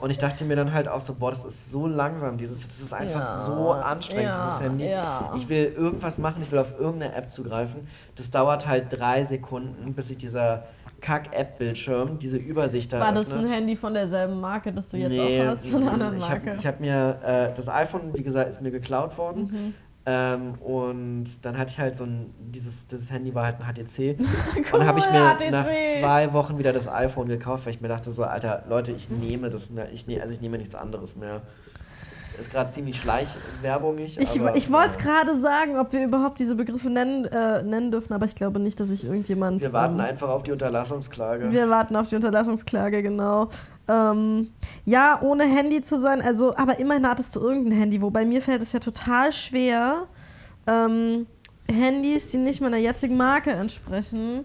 und 0.00 0.10
ich 0.10 0.18
dachte 0.18 0.44
mir 0.44 0.56
dann 0.56 0.72
halt 0.72 0.88
auch 0.88 1.00
so, 1.00 1.14
boah, 1.14 1.30
das 1.30 1.44
ist 1.44 1.70
so 1.70 1.86
langsam, 1.86 2.36
dieses, 2.38 2.66
das 2.66 2.80
ist 2.80 2.92
einfach 2.92 3.20
Ja, 3.20 3.44
so 3.46 3.72
anstrengend, 3.72 4.24
ja, 4.24 4.44
dieses 4.46 4.60
Handy. 4.60 4.88
ja. 4.88 5.32
Ich 5.36 5.48
will 5.48 5.72
irgendwas 5.76 6.18
machen, 6.18 6.42
ich 6.42 6.50
will 6.52 6.58
auf 6.58 6.78
irgendeine 6.78 7.14
App 7.14 7.30
zugreifen. 7.30 7.86
Das 8.16 8.30
dauert 8.30 8.66
halt 8.66 8.86
drei 8.90 9.24
Sekunden, 9.24 9.94
bis 9.94 10.08
sich 10.08 10.18
dieser 10.18 10.64
Kack-App-Bildschirm, 11.00 12.18
diese 12.18 12.36
Übersicht 12.36 12.92
da 12.92 13.00
War 13.00 13.12
das 13.12 13.32
ein 13.32 13.48
Handy 13.48 13.76
von 13.76 13.94
derselben 13.94 14.40
Marke, 14.40 14.72
das 14.72 14.88
du 14.88 14.96
jetzt 14.98 15.10
Nee, 15.10 15.40
auch 15.42 15.46
hast, 15.52 15.66
von 15.66 15.82
einer 15.82 15.92
anderen 15.92 16.16
ich 16.18 16.28
Marke? 16.28 16.50
habe 16.50 16.58
ich 16.58 16.66
hab 16.66 16.80
mir, 16.80 17.18
äh, 17.24 17.54
das 17.54 17.68
iPhone, 17.68 18.12
wie 18.14 18.22
gesagt, 18.22 18.50
ist 18.50 18.60
mir 18.60 18.70
geklaut 18.70 19.16
worden. 19.18 19.42
Mhm. 19.50 19.74
Ähm, 20.06 20.54
und 20.60 21.44
dann 21.44 21.58
hatte 21.58 21.70
ich 21.72 21.78
halt 21.78 21.96
so 21.96 22.04
ein, 22.04 22.32
dieses, 22.38 22.86
dieses 22.86 23.10
Handy 23.10 23.34
war 23.34 23.44
halt 23.44 23.56
ein 23.60 23.66
HTC. 23.66 24.18
und 24.18 24.26
Cool, 24.72 24.78
dann 24.80 24.86
habe 24.86 24.98
ich 24.98 25.10
mir 25.10 25.36
HTC. 25.36 25.50
nach 25.50 25.66
zwei 25.66 26.32
Wochen 26.32 26.58
wieder 26.58 26.72
das 26.72 26.88
iPhone 26.88 27.28
gekauft, 27.28 27.66
weil 27.66 27.74
ich 27.74 27.80
mir 27.80 27.88
dachte 27.88 28.10
so, 28.12 28.24
Alter, 28.24 28.64
Leute, 28.68 28.92
ich 28.92 29.10
nehme 29.10 29.50
das, 29.50 29.70
ne- 29.70 29.88
ich 29.92 30.06
ne, 30.06 30.20
also 30.20 30.32
ich 30.32 30.40
nehme 30.40 30.56
nichts 30.58 30.74
anderes 30.74 31.16
mehr. 31.16 31.42
Ist 32.38 32.50
gerade 32.50 32.70
ziemlich 32.70 32.98
schleichwerbungig. 32.98 34.18
Ich, 34.18 34.40
aber, 34.40 34.56
ich 34.56 34.72
wollte 34.72 34.90
es 34.90 34.96
äh, 34.96 35.00
gerade 35.00 35.38
sagen, 35.38 35.78
ob 35.78 35.92
wir 35.92 36.02
überhaupt 36.02 36.38
diese 36.38 36.54
Begriffe 36.54 36.88
nennen, 36.88 37.26
äh, 37.26 37.62
nennen 37.62 37.90
dürfen, 37.90 38.14
aber 38.14 38.24
ich 38.24 38.34
glaube 38.34 38.58
nicht, 38.60 38.80
dass 38.80 38.88
sich 38.88 39.04
irgendjemand. 39.04 39.62
Wir 39.62 39.74
warten 39.74 39.96
ähm, 39.96 40.00
einfach 40.00 40.30
auf 40.30 40.42
die 40.44 40.52
Unterlassungsklage. 40.52 41.52
Wir 41.52 41.68
warten 41.68 41.96
auf 41.96 42.08
die 42.08 42.16
Unterlassungsklage, 42.16 43.02
genau. 43.02 43.50
Ähm, 43.90 44.50
ja, 44.84 45.18
ohne 45.22 45.44
Handy 45.44 45.82
zu 45.82 45.98
sein, 45.98 46.22
also, 46.22 46.54
aber 46.56 46.78
immerhin 46.78 47.08
hattest 47.08 47.34
du 47.34 47.40
irgendein 47.40 47.72
Handy, 47.78 48.00
wobei 48.00 48.24
mir 48.24 48.40
fällt 48.40 48.62
es 48.62 48.72
ja 48.72 48.78
total 48.78 49.32
schwer, 49.32 50.06
ähm, 50.66 51.26
Handys, 51.68 52.30
die 52.30 52.38
nicht 52.38 52.60
meiner 52.60 52.76
jetzigen 52.76 53.16
Marke 53.16 53.50
entsprechen, 53.52 54.44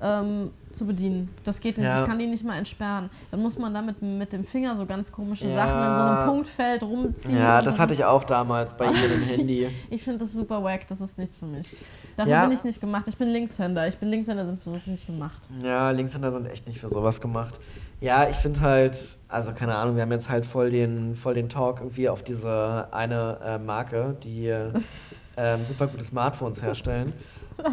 ähm, 0.00 0.50
zu 0.72 0.86
bedienen. 0.86 1.28
Das 1.44 1.60
geht 1.60 1.76
nicht. 1.76 1.86
Ja. 1.86 2.00
Ich 2.02 2.08
kann 2.08 2.18
die 2.18 2.26
nicht 2.26 2.44
mal 2.44 2.56
entsperren. 2.56 3.10
Dann 3.30 3.42
muss 3.42 3.58
man 3.58 3.74
damit 3.74 4.00
mit 4.00 4.32
dem 4.32 4.44
Finger 4.46 4.74
so 4.78 4.86
ganz 4.86 5.12
komische 5.12 5.46
Ja. 5.48 5.54
Sachen 5.54 5.78
in 5.90 5.96
so 5.96 6.02
einem 6.02 6.28
Punktfeld 6.30 6.82
rumziehen. 6.82 7.36
ja, 7.36 7.60
das 7.60 7.78
hatte 7.78 7.92
ich 7.92 8.04
auch 8.04 8.24
damals 8.24 8.74
bei 8.74 8.86
jedem 8.90 9.20
Handy. 9.22 9.68
Ich 9.90 10.02
finde 10.02 10.20
das 10.20 10.32
super 10.32 10.64
wack, 10.64 10.88
das 10.88 11.02
ist 11.02 11.18
nichts 11.18 11.36
für 11.36 11.44
mich. 11.46 11.76
Dafür 12.16 12.32
Ja. 12.32 12.46
bin 12.46 12.56
ich 12.56 12.64
nicht 12.64 12.80
gemacht. 12.80 13.04
Ich 13.06 13.16
bin 13.18 13.28
Linkshänder. 13.28 13.86
Ich 13.88 13.98
bin 13.98 14.08
Linkshänder, 14.08 14.46
sind 14.46 14.62
für 14.62 14.70
sowas 14.70 14.86
nicht 14.86 15.06
gemacht. 15.06 15.40
Ja, 15.62 15.90
Linkshänder 15.90 16.32
sind 16.32 16.46
echt 16.46 16.66
nicht 16.66 16.80
für 16.80 16.88
sowas 16.88 17.20
gemacht. 17.20 17.60
Ja, 18.02 18.28
ich 18.28 18.36
finde 18.36 18.60
halt, 18.60 18.96
also 19.28 19.52
keine 19.52 19.76
Ahnung, 19.76 19.94
wir 19.94 20.02
haben 20.02 20.10
jetzt 20.12 20.28
halt 20.28 20.44
voll 20.44 20.70
den, 20.70 21.14
voll 21.14 21.34
den 21.34 21.48
Talk 21.48 21.78
irgendwie 21.80 22.08
auf 22.08 22.22
diese 22.24 22.88
eine 22.90 23.38
äh, 23.44 23.58
Marke, 23.58 24.16
die 24.24 24.48
äh, 24.48 24.70
ähm, 25.36 25.60
super 25.68 25.86
gute 25.86 26.02
Smartphones 26.02 26.60
herstellen. 26.62 27.12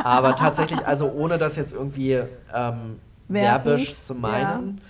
Aber 0.03 0.35
tatsächlich, 0.35 0.85
also 0.85 1.11
ohne 1.11 1.37
das 1.39 1.55
jetzt 1.55 1.73
irgendwie 1.73 2.21
ähm, 2.53 2.99
werbisch 3.27 3.99
zu 4.01 4.13
meinen, 4.13 4.81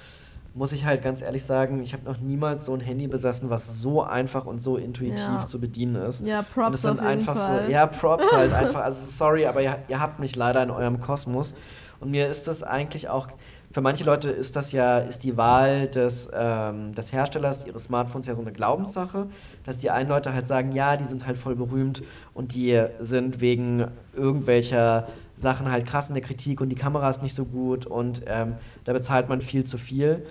muss 0.55 0.71
ich 0.73 0.83
halt 0.83 1.03
ganz 1.03 1.21
ehrlich 1.21 1.45
sagen, 1.45 1.81
ich 1.83 1.93
habe 1.93 2.03
noch 2.03 2.17
niemals 2.19 2.65
so 2.65 2.73
ein 2.73 2.81
Handy 2.81 3.07
besessen, 3.07 3.49
was 3.49 3.79
so 3.79 4.03
einfach 4.03 4.45
und 4.45 4.61
so 4.61 4.75
intuitiv 4.77 5.19
Ja. 5.25 5.45
zu 5.45 5.59
bedienen 5.61 5.95
ist. 5.95 6.25
Ja, 6.25 6.39
Und 6.39 6.45
es 6.47 6.53
Props 6.53 6.81
sind 6.81 6.91
auf 6.91 6.97
jeden 6.97 7.07
einfach 7.07 7.37
Fall. 7.37 7.65
so, 7.65 7.71
ja, 7.71 7.85
Props 7.87 8.25
halt 8.33 8.51
einfach. 8.61 8.81
Also 8.83 8.99
sorry, 9.09 9.45
aber 9.45 9.61
ihr, 9.61 9.77
ihr 9.87 10.01
habt 10.01 10.19
mich 10.19 10.35
leider 10.35 10.61
in 10.63 10.71
eurem 10.71 10.99
Kosmos. 10.99 11.53
Und 12.01 12.11
mir 12.11 12.27
ist 12.27 12.47
das 12.47 12.63
eigentlich 12.63 13.07
auch, 13.09 13.27
für 13.71 13.81
manche 13.81 14.03
Leute 14.03 14.31
ist 14.31 14.55
das 14.55 14.71
ja, 14.71 14.97
ist 14.99 15.23
die 15.23 15.37
Wahl 15.37 15.87
des, 15.87 16.29
ähm, 16.33 16.95
des 16.95 17.11
Herstellers 17.13 17.65
ihres 17.67 17.83
Smartphones 17.83 18.25
ja 18.25 18.33
so 18.33 18.41
eine 18.41 18.51
Glaubenssache, 18.51 19.27
dass 19.63 19.77
die 19.77 19.91
einen 19.91 20.09
Leute 20.09 20.33
halt 20.33 20.47
sagen, 20.47 20.71
ja, 20.71 20.97
die 20.97 21.05
sind 21.05 21.27
halt 21.27 21.37
voll 21.37 21.55
berühmt 21.55 22.01
und 22.33 22.55
die 22.55 22.83
sind 22.99 23.41
wegen 23.41 23.85
irgendwelcher 24.15 25.07
Sachen 25.37 25.71
halt 25.71 25.85
krass 25.85 26.09
in 26.09 26.15
der 26.15 26.23
Kritik 26.23 26.61
und 26.61 26.69
die 26.69 26.75
Kamera 26.75 27.09
ist 27.09 27.21
nicht 27.21 27.35
so 27.35 27.45
gut 27.45 27.85
und 27.85 28.23
ähm, 28.25 28.55
da 28.85 28.93
bezahlt 28.93 29.29
man 29.29 29.39
viel 29.41 29.63
zu 29.63 29.77
viel. 29.77 30.25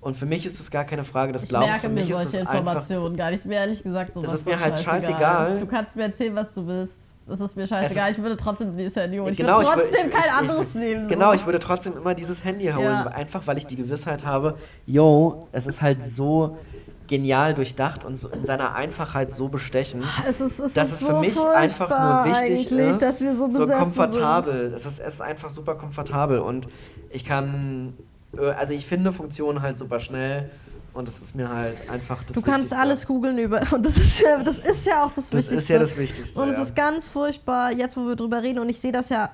Und 0.00 0.16
für 0.16 0.26
mich 0.26 0.44
ist 0.44 0.58
es 0.58 0.72
gar 0.72 0.84
keine 0.84 1.04
Frage 1.04 1.32
des 1.32 1.44
Ich 1.44 1.48
Glaubens. 1.48 1.70
merke 1.70 1.86
für 1.86 1.88
mir 1.92 2.00
mich 2.00 2.10
ist 2.10 2.16
solche 2.16 2.38
Informationen 2.38 3.16
gar 3.16 3.30
nicht. 3.30 3.38
Ist 3.38 3.46
mir 3.46 3.54
ehrlich 3.54 3.82
gesagt 3.84 4.14
sowas 4.14 4.28
Es 4.32 4.40
ist 4.40 4.46
mir 4.46 4.58
halt 4.58 4.80
scheißegal. 4.80 5.60
Du 5.60 5.66
kannst 5.66 5.94
mir 5.94 6.02
erzählen, 6.02 6.34
was 6.34 6.50
du 6.50 6.66
willst. 6.66 7.11
Das 7.26 7.40
ist 7.40 7.56
mir 7.56 7.66
scheißegal. 7.66 8.10
ist- 8.10 8.18
ich 8.18 8.22
würde 8.22 8.36
trotzdem 8.36 8.76
dieses 8.76 8.96
Handy 8.96 9.18
holen. 9.18 9.30
Ich 9.30 9.36
Genau, 9.38 9.58
würde 9.58 9.70
trotzdem 9.82 10.08
ich- 10.08 10.12
kein 10.14 10.24
ich- 10.24 10.32
anderes 10.32 10.74
nehmen. 10.74 11.08
Genau, 11.08 11.28
so. 11.28 11.34
ich 11.34 11.46
würde 11.46 11.58
trotzdem 11.60 11.96
immer 11.96 12.14
dieses 12.14 12.44
Handy 12.44 12.66
holen, 12.66 12.84
Ja. 12.84 13.06
einfach 13.06 13.46
weil 13.46 13.58
ich 13.58 13.66
die 13.66 13.76
Gewissheit 13.76 14.24
habe, 14.26 14.56
yo, 14.86 15.46
es 15.52 15.66
ist 15.66 15.80
halt 15.80 16.02
so 16.02 16.58
genial 17.06 17.52
durchdacht 17.54 18.04
und 18.04 18.16
so 18.16 18.28
in 18.28 18.44
seiner 18.46 18.74
Einfachheit 18.74 19.34
so 19.34 19.48
bestechend, 19.48 20.04
Es 20.28 20.40
ist, 20.40 20.58
es 20.58 20.72
dass 20.74 20.88
ist 20.88 20.94
es 20.94 21.00
so 21.00 21.06
für 21.06 21.20
mich 21.20 21.38
einfach 21.38 21.88
nur 21.90 22.32
wichtig 22.32 22.70
ist, 22.72 23.02
dass 23.02 23.20
wir 23.20 23.34
so 23.34 23.48
besessen 23.48 23.70
komfortabel. 23.78 24.72
Es 24.74 24.86
ist, 24.86 24.98
es 24.98 25.14
ist 25.14 25.20
einfach 25.20 25.50
super 25.50 25.74
komfortabel 25.74 26.38
und 26.40 26.68
ich 27.10 27.24
kann, 27.24 27.94
äh, 28.36 28.50
also 28.52 28.72
ich 28.72 28.86
finde 28.86 29.12
Funktionen 29.12 29.60
halt 29.62 29.76
super 29.76 30.00
schnell 30.00 30.48
und 30.94 31.08
das 31.08 31.22
ist 31.22 31.34
mir 31.34 31.48
halt 31.48 31.88
einfach 31.88 32.22
das 32.24 32.34
Du 32.34 32.42
kannst 32.42 32.70
Wichtigste. 32.70 32.78
alles 32.78 33.06
googeln 33.06 33.38
über. 33.38 33.62
Und 33.72 33.84
das 33.86 33.96
ist 33.96 34.20
ja, 34.20 34.42
das 34.42 34.58
ist 34.58 34.86
ja 34.86 35.04
auch 35.04 35.08
das, 35.10 35.30
Das 35.30 35.32
Wichtigste. 35.32 35.54
ist 35.56 35.68
ja 35.68 35.78
das 35.78 35.96
Wichtigste. 35.96 36.40
Und 36.40 36.48
es 36.48 36.56
ja. 36.56 36.62
ist 36.62 36.76
ganz 36.76 37.06
furchtbar, 37.06 37.72
jetzt 37.72 37.96
wo 37.96 38.06
wir 38.06 38.16
drüber 38.16 38.42
reden, 38.42 38.58
und 38.58 38.68
ich 38.68 38.78
sehe 38.80 38.92
das 38.92 39.08
ja 39.08 39.30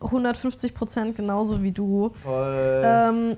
150 0.00 0.74
Prozent 0.74 1.16
genauso 1.16 1.62
wie 1.62 1.72
du. 1.72 2.12
voll. 2.22 2.82
Ähm, 2.84 3.36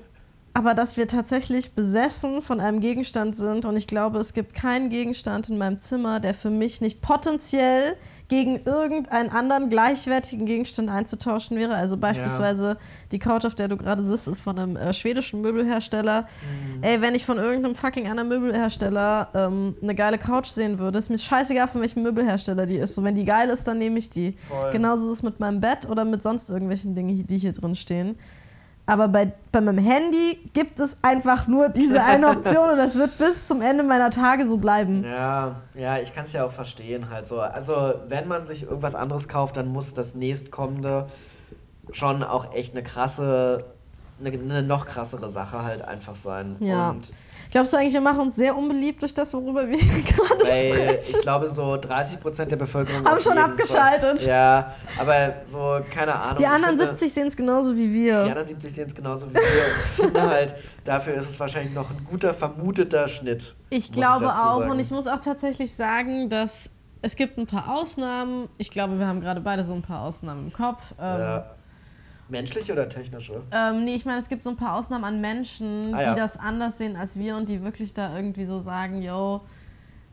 aber 0.53 0.73
dass 0.73 0.97
wir 0.97 1.07
tatsächlich 1.07 1.73
besessen 1.73 2.41
von 2.41 2.59
einem 2.59 2.79
Gegenstand 2.81 3.35
sind 3.37 3.65
und 3.65 3.77
ich 3.77 3.87
glaube, 3.87 4.17
es 4.17 4.33
gibt 4.33 4.55
keinen 4.55 4.89
Gegenstand 4.89 5.47
in 5.49 5.57
meinem 5.57 5.77
Zimmer, 5.77 6.19
der 6.19 6.33
für 6.33 6.49
mich 6.49 6.81
nicht 6.81 7.01
potenziell 7.01 7.95
gegen 8.29 8.61
irgendeinen 8.63 9.29
anderen 9.29 9.69
gleichwertigen 9.69 10.45
Gegenstand 10.45 10.89
einzutauschen 10.89 11.57
wäre. 11.57 11.73
Also 11.73 11.97
beispielsweise 11.97 12.77
die 13.11 13.17
Couch, 13.19 13.43
auf 13.43 13.55
der 13.55 13.67
du 13.67 13.75
gerade 13.75 14.03
sitzt, 14.03 14.27
ist 14.27 14.41
von 14.41 14.57
einem 14.57 14.75
äh, 14.75 14.93
schwedischen 14.93 15.41
Möbelhersteller. 15.41 16.21
Mhm. 16.21 16.83
Ey, 16.83 17.01
wenn 17.01 17.15
ich 17.15 17.25
von 17.25 17.37
irgendeinem 17.37 17.75
fucking 17.75 18.07
anderen 18.07 18.29
Möbelhersteller 18.29 19.29
ähm, 19.33 19.75
eine 19.81 19.95
geile 19.95 20.19
Couch 20.19 20.47
sehen 20.47 20.77
würde, 20.77 20.99
ist 20.99 21.09
mir 21.09 21.17
scheißegal, 21.17 21.67
von 21.67 21.81
welchem 21.81 22.03
Möbelhersteller 22.03 22.67
die 22.67 22.77
ist. 22.77 22.95
So, 22.95 23.03
wenn 23.03 23.15
die 23.15 23.25
geil 23.25 23.49
ist, 23.49 23.67
dann 23.67 23.79
nehme 23.79 23.97
ich 23.97 24.11
die. 24.11 24.37
Voll. 24.47 24.71
Genauso 24.71 25.07
ist 25.07 25.17
es 25.17 25.23
mit 25.23 25.39
meinem 25.39 25.59
Bett 25.59 25.89
oder 25.89 26.05
mit 26.05 26.21
sonst 26.21 26.49
irgendwelchen 26.49 26.93
Dingen, 26.93 27.25
die 27.25 27.37
hier 27.37 27.53
drin 27.53 27.75
stehen. 27.75 28.15
Aber 28.89 29.07
bei, 29.07 29.31
bei 29.51 29.61
meinem 29.61 29.77
Handy 29.77 30.49
gibt 30.53 30.79
es 30.79 30.97
einfach 31.03 31.47
nur 31.47 31.69
diese 31.69 32.03
eine 32.03 32.27
Option 32.29 32.71
und 32.71 32.77
das 32.77 32.95
wird 32.95 33.17
bis 33.17 33.45
zum 33.45 33.61
Ende 33.61 33.83
meiner 33.83 34.09
Tage 34.09 34.47
so 34.47 34.57
bleiben. 34.57 35.03
Ja, 35.03 35.57
ja, 35.75 35.99
ich 35.99 36.15
kann 36.15 36.25
es 36.25 36.33
ja 36.33 36.45
auch 36.45 36.51
verstehen 36.51 37.09
halt 37.09 37.27
so. 37.27 37.39
Also, 37.39 37.93
wenn 38.07 38.27
man 38.27 38.45
sich 38.45 38.63
irgendwas 38.63 38.95
anderes 38.95 39.27
kauft, 39.27 39.57
dann 39.57 39.67
muss 39.67 39.93
das 39.93 40.15
nächstkommende 40.15 41.07
schon 41.91 42.23
auch 42.23 42.53
echt 42.53 42.75
eine 42.75 42.83
krasse 42.83 43.65
eine, 44.19 44.31
eine 44.31 44.63
noch 44.63 44.85
krassere 44.85 45.29
Sache 45.29 45.63
halt 45.63 45.81
einfach 45.81 46.15
sein. 46.15 46.55
Ja. 46.59 46.91
Und 46.91 47.09
Glaubst 47.51 47.73
du 47.73 47.77
eigentlich, 47.77 47.93
wir 47.93 48.01
machen 48.01 48.19
uns 48.19 48.35
sehr 48.35 48.55
unbeliebt 48.55 49.01
durch 49.01 49.13
das, 49.13 49.33
worüber 49.33 49.67
wir 49.67 49.77
gerade 49.77 50.39
weil 50.43 50.73
sprechen? 50.73 50.97
ich 51.17 51.21
glaube, 51.21 51.47
so 51.47 51.73
30% 51.73 52.45
der 52.45 52.55
Bevölkerung. 52.57 53.03
Haben 53.07 53.19
schon 53.19 53.37
abgeschaltet. 53.37 54.19
Fall- 54.19 54.27
Ja, 54.29 54.75
aber 54.99 55.33
so, 55.51 55.79
keine 55.91 56.13
Ahnung. 56.13 56.37
Die 56.37 56.43
ich 56.43 56.49
anderen 56.49 56.77
finde, 56.77 56.93
70 56.95 57.13
sehen 57.13 57.27
es 57.27 57.35
genauso 57.35 57.75
wie 57.75 57.91
wir. 57.91 58.23
Die 58.25 58.29
anderen 58.29 58.47
70 58.49 58.73
sehen 58.73 58.87
es 58.87 58.95
genauso 58.95 59.29
wie 59.31 59.33
wir. 59.35 59.41
Ich 59.41 59.95
finde 60.05 60.21
halt, 60.21 60.55
dafür 60.85 61.15
ist 61.15 61.29
es 61.29 61.39
wahrscheinlich 61.39 61.73
noch 61.73 61.89
ein 61.89 62.03
guter, 62.09 62.33
vermuteter 62.35 63.07
Schnitt. 63.07 63.55
Ich 63.71 63.91
glaube 63.91 64.25
dazu 64.25 64.35
auch 64.43 64.59
sagen. 64.59 64.71
und 64.71 64.79
ich 64.79 64.91
muss 64.91 65.07
auch 65.07 65.19
tatsächlich 65.19 65.73
sagen, 65.75 66.29
dass 66.29 66.69
es 67.01 67.15
gibt 67.15 67.37
ein 67.37 67.47
paar 67.47 67.73
Ausnahmen. 67.75 68.49
Ich 68.57 68.69
glaube, 68.71 68.99
wir 68.99 69.07
haben 69.07 69.21
gerade 69.21 69.41
beide 69.41 69.63
so 69.63 69.73
ein 69.73 69.81
paar 69.81 70.01
Ausnahmen 70.01 70.47
im 70.47 70.53
Kopf. 70.53 70.93
Ähm, 70.99 71.19
Ja. 71.19 71.45
Menschliche 72.29 72.73
oder 72.73 72.87
technische? 72.87 73.41
ähm, 73.51 73.85
nee, 73.85 73.95
ich 73.95 74.05
meine, 74.05 74.21
es 74.21 74.29
gibt 74.29 74.43
so 74.43 74.49
ein 74.51 74.57
paar 74.57 74.75
Ausnahmen 74.75 75.03
an 75.03 75.21
Menschen, 75.21 75.93
Ah, 75.93 76.01
ja. 76.01 76.13
die 76.13 76.19
das 76.19 76.37
anders 76.37 76.77
sehen 76.77 76.95
als 76.95 77.17
wir 77.17 77.35
und 77.35 77.49
die 77.49 77.63
wirklich 77.63 77.93
da 77.93 78.15
irgendwie 78.15 78.45
so 78.45 78.61
sagen, 78.61 79.01
yo, 79.01 79.41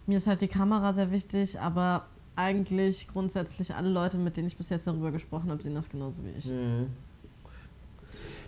mir 0.06 0.18
ist 0.18 0.26
halt 0.26 0.40
die 0.40 0.48
Kamera 0.48 0.92
sehr 0.94 1.10
wichtig, 1.10 1.60
aber 1.60 2.04
eigentlich 2.36 3.08
grundsätzlich 3.08 3.74
alle 3.74 3.88
Leute, 3.88 4.18
mit 4.18 4.36
denen 4.36 4.46
ich 4.46 4.56
bis 4.56 4.68
jetzt 4.70 4.86
darüber 4.86 5.10
gesprochen 5.10 5.50
habe, 5.50 5.62
sehen 5.62 5.74
das 5.74 5.88
genauso 5.88 6.22
wie 6.24 6.38
ich. 6.38 6.46
Mhm. 6.46 6.88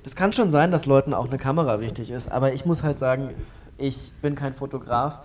Das 0.05 0.15
kann 0.15 0.33
schon 0.33 0.51
sein, 0.51 0.71
dass 0.71 0.87
Leuten 0.87 1.13
auch 1.13 1.27
eine 1.27 1.39
Kamera 1.39 1.81
wichtig 1.81 2.11
ist, 2.11 2.31
aber 2.31 2.53
ich 2.53 2.65
muss 2.65 2.83
halt 2.83 2.99
sagen, 2.99 3.31
ich 3.77 4.13
bin 4.23 4.35
kein 4.35 4.55
Fotograf 4.55 5.21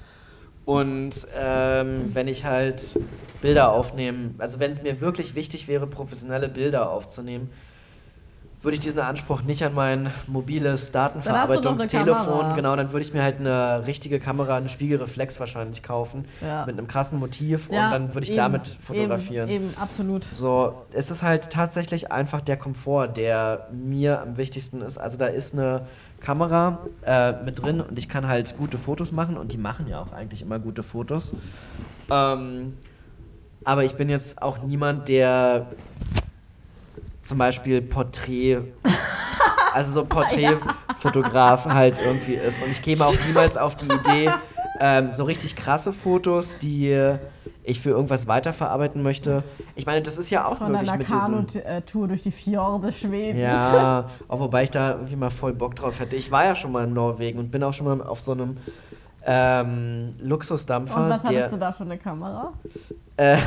und 0.66 1.12
ähm, 1.38 2.10
wenn 2.14 2.28
ich 2.28 2.46
halt 2.46 2.84
Bilder 3.42 3.72
aufnehme, 3.72 4.32
also 4.38 4.60
wenn 4.60 4.72
es 4.72 4.82
mir 4.82 5.00
wirklich 5.02 5.36
wichtig 5.36 5.68
wäre, 5.68 5.88
professionelle 5.88 6.50
Bilder 6.50 6.90
aufzunehmen, 6.90 7.50
würde 8.64 8.76
ich 8.76 8.80
diesen 8.80 9.02
Anspruch 9.02 9.42
nicht 9.44 9.64
an 9.64 9.74
mein 9.74 10.10
mobiles 10.26 10.92
Datenverarbeitungstelefon, 10.92 12.56
genau, 12.56 12.76
dann 12.76 12.92
würde 12.94 13.06
ich 13.06 13.14
mir 13.14 13.22
halt 13.22 13.40
eine 13.40 13.86
richtige 13.86 14.20
Kamera, 14.20 14.56
eine 14.56 14.70
Spiegelreflex 14.70 15.40
wahrscheinlich 15.40 15.84
kaufen, 15.84 16.26
Ja. 16.42 16.66
mit 16.66 16.78
einem 16.78 16.88
krassen 16.88 17.20
Motiv 17.20 17.70
Ja, 17.70 17.88
und 17.88 17.92
dann 17.92 18.14
würde 18.14 18.24
ich 18.24 18.30
eben, 18.32 18.38
damit 18.38 18.78
fotografieren. 18.82 19.50
Eben, 19.50 19.66
eben, 19.66 19.78
absolut. 19.78 20.26
So, 20.36 20.74
es 20.94 21.12
ist 21.12 21.22
halt 21.24 21.50
tatsächlich 21.50 22.12
einfach 22.12 22.40
der 22.40 22.56
Komfort, 22.58 23.10
der 23.18 23.68
mir 23.72 24.22
am 24.22 24.38
wichtigsten 24.38 24.82
ist. 24.82 24.98
Also 24.98 25.18
da 25.18 25.28
ist 25.28 25.54
eine 25.54 25.82
Kamera 26.22 26.80
äh, 27.06 27.34
mit 27.44 27.62
drin 27.62 27.82
und 27.82 28.00
ich 28.00 28.08
kann 28.08 28.30
halt 28.30 28.58
gute 28.58 28.78
Fotos 28.78 29.12
machen 29.12 29.36
und 29.36 29.52
die 29.52 29.58
machen 29.58 29.88
ja 29.88 30.02
auch 30.02 30.14
eigentlich 30.14 30.42
immer 30.42 30.58
gute 30.58 30.84
Fotos. 30.84 31.34
Ähm, 32.10 32.78
aber 33.66 33.84
ich 33.84 33.96
bin 33.96 34.10
jetzt 34.10 34.42
auch 34.42 34.60
niemand, 34.64 35.10
der 35.10 35.68
zum 37.24 37.38
Beispiel 37.38 37.82
Porträt, 37.82 38.60
also 39.74 39.92
so 39.92 40.06
Porträtfotograf 40.06 41.66
halt 41.66 41.98
irgendwie 42.04 42.34
ist. 42.34 42.62
Und 42.62 42.70
ich 42.70 42.82
käme 42.82 43.06
auch 43.06 43.16
niemals 43.26 43.58
auf 43.58 43.76
die 43.76 43.88
Idee, 43.88 44.30
ähm, 44.80 45.12
so 45.12 45.24
richtig 45.24 45.56
krasse 45.56 45.94
Fotos, 45.94 46.58
die 46.58 47.18
ich 47.64 47.80
für 47.80 47.92
irgendwas 47.92 48.28
weiterverarbeiten 48.28 49.02
möchte. 49.02 49.44
Ich 49.76 49.86
meine, 49.86 50.02
das 50.02 50.18
ist 50.18 50.30
ja 50.30 50.46
auch 50.46 50.58
Von 50.58 50.72
möglich 50.72 50.90
einer 50.90 50.98
mit 50.98 51.08
diesem. 51.08 51.48
Kanu-Tour 51.64 52.08
durch 52.10 52.24
die 52.24 52.32
Fjorde 52.32 52.92
Schwedens. 52.92 53.40
Ja, 53.40 54.10
auch 54.28 54.40
wobei 54.40 54.64
ich 54.64 54.72
da 54.72 54.92
irgendwie 54.92 55.16
mal 55.16 55.30
voll 55.30 55.54
Bock 55.54 55.76
drauf 55.76 56.00
hätte. 56.00 56.16
Ich 56.16 56.32
war 56.32 56.46
ja 56.46 56.56
schon 56.56 56.72
mal 56.72 56.84
in 56.86 56.94
Norwegen 56.94 57.40
und 57.40 57.52
bin 57.52 57.64
auch 57.64 57.74
schon 57.74 57.86
mal 57.86 58.02
auf 58.06 58.20
so 58.20 58.34
einem 58.34 58.58
ähm, 59.26 60.12
Luxusdampfer. 60.20 61.06
Und 61.06 61.10
was 61.10 61.22
der, 61.24 61.32
hattest 61.32 61.54
du 61.54 61.58
da 61.58 61.72
für 61.72 61.84
eine 61.84 61.98
Kamera? 61.98 62.54
äh, 63.18 63.38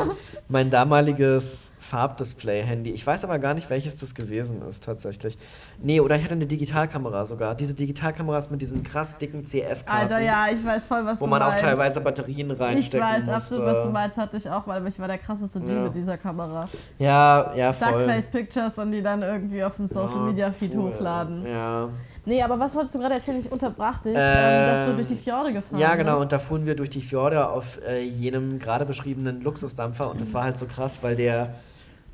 mein 0.48 0.70
damaliges 0.70 1.72
Farbdisplay-Handy. 1.86 2.90
Ich 2.90 3.06
weiß 3.06 3.24
aber 3.24 3.38
gar 3.38 3.54
nicht, 3.54 3.68
welches 3.70 3.96
das 3.96 4.14
gewesen 4.14 4.62
ist 4.68 4.84
tatsächlich. 4.84 5.38
Nee, 5.82 6.00
oder 6.00 6.16
ich 6.16 6.24
hatte 6.24 6.34
eine 6.34 6.46
Digitalkamera 6.46 7.26
sogar. 7.26 7.54
Diese 7.54 7.74
Digitalkameras 7.74 8.50
mit 8.50 8.62
diesen 8.62 8.82
krass 8.82 9.18
dicken 9.18 9.44
CF-Karten. 9.44 9.88
Alter, 9.88 10.20
ja, 10.20 10.46
ich 10.50 10.64
weiß 10.64 10.86
voll, 10.86 11.04
was 11.04 11.20
Wo 11.20 11.24
du 11.26 11.30
man 11.30 11.42
auch 11.42 11.48
meinst. 11.48 11.64
teilweise 11.64 12.00
Batterien 12.00 12.50
Ich 12.50 12.60
reinstecken 12.60 13.06
weiß 13.06 13.18
musste. 13.20 13.34
absolut, 13.34 13.64
was 13.66 13.82
du 13.84 13.90
meinst, 13.90 14.18
hatte 14.18 14.36
ich 14.36 14.48
auch, 14.50 14.66
weil 14.66 14.86
ich 14.86 14.98
war 14.98 15.08
der 15.08 15.18
krasseste 15.18 15.60
G 15.60 15.72
Ja. 15.74 15.80
mit 15.82 15.94
dieser 15.94 16.16
Kamera. 16.18 16.68
Ja, 16.98 17.52
ja, 17.54 17.72
voll. 17.72 17.92
Duckface 18.04 18.26
Pictures 18.28 18.78
und 18.78 18.92
die 18.92 19.02
dann 19.02 19.22
irgendwie 19.22 19.62
auf 19.62 19.76
dem 19.76 19.86
Social 19.88 20.20
Media 20.20 20.50
Feed 20.52 20.74
cool. 20.74 20.92
hochladen. 20.94 21.46
Ja. 21.46 21.88
Nee, 22.28 22.42
aber 22.42 22.58
was 22.58 22.74
wolltest 22.74 22.92
du 22.96 22.98
gerade 22.98 23.14
erzählen? 23.14 23.38
Ich 23.38 23.52
unterbrach 23.52 23.98
dich, 23.98 24.14
ähm, 24.16 24.66
dass 24.72 24.86
du 24.88 24.94
durch 24.96 25.06
die 25.06 25.14
Fjorde 25.14 25.52
gefahren 25.52 25.78
Ja, 25.78 25.94
genau, 25.94 26.14
bist. 26.14 26.22
und 26.22 26.32
da 26.32 26.38
fuhren 26.40 26.66
wir 26.66 26.74
durch 26.74 26.90
die 26.90 27.00
Fjorde 27.00 27.48
auf 27.48 27.78
äh, 27.86 28.02
jenem 28.02 28.58
gerade 28.58 28.84
beschriebenen 28.84 29.42
Luxusdampfer 29.42 30.10
und 30.10 30.20
das 30.20 30.34
war 30.34 30.42
halt 30.42 30.58
so 30.58 30.66
krass, 30.66 30.98
weil 31.02 31.14
der 31.14 31.54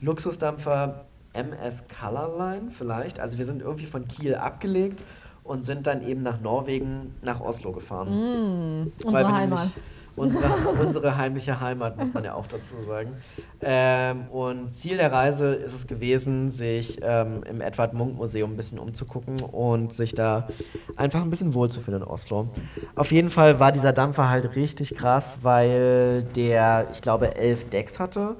Luxusdampfer 0.03 1.07
MS 1.32 1.84
Colorline 2.00 2.70
vielleicht, 2.70 3.20
also 3.20 3.38
wir 3.38 3.46
sind 3.46 3.62
irgendwie 3.62 3.86
von 3.86 4.07
Kiel 4.07 4.34
abgelegt 4.34 5.03
und 5.44 5.64
sind 5.64 5.86
dann 5.86 6.07
eben 6.07 6.22
nach 6.22 6.40
Norwegen, 6.40 7.14
nach 7.22 7.40
Oslo 7.40 7.72
gefahren. 7.72 8.09
Mm, 8.11 8.92
unsere 9.05 9.32
Heimat. 9.32 9.70
Unsere, 10.14 10.44
unsere 10.86 11.16
heimliche 11.16 11.59
Heimat, 11.59 11.96
muss 11.96 12.12
man 12.12 12.22
ja 12.22 12.34
auch 12.34 12.46
dazu 12.46 12.74
sagen. 12.86 13.16
Ähm, 13.62 14.26
und 14.30 14.74
Ziel 14.74 14.98
der 14.98 15.11
Reise 15.11 15.55
ist 15.55 15.72
es 15.72 15.86
gewesen, 15.86 16.50
sich 16.50 16.98
ähm, 17.00 17.42
im 17.48 17.62
Edvard 17.62 17.94
Munch 17.94 18.14
Museum 18.16 18.53
ein 18.53 18.57
bisschen 18.57 18.78
umzugucken 18.78 19.40
und 19.40 19.94
sich 19.94 20.14
da 20.14 20.48
einfach 20.96 21.22
ein 21.22 21.30
bisschen 21.30 21.55
wohlzufühlen 21.55 22.03
in 22.03 22.07
Oslo. 22.07 22.48
Auf 22.94 23.11
jeden 23.11 23.30
Fall 23.30 23.59
war 23.59 23.72
dieser 23.72 23.94
Dampfer 23.94 24.28
halt 24.28 24.55
richtig 24.55 24.94
krass, 24.94 25.38
weil 25.40 26.24
der, 26.36 26.88
ich 26.92 27.00
glaube, 27.00 27.34
elf 27.36 27.70
Decks 27.70 27.98
hatte. 27.98 28.36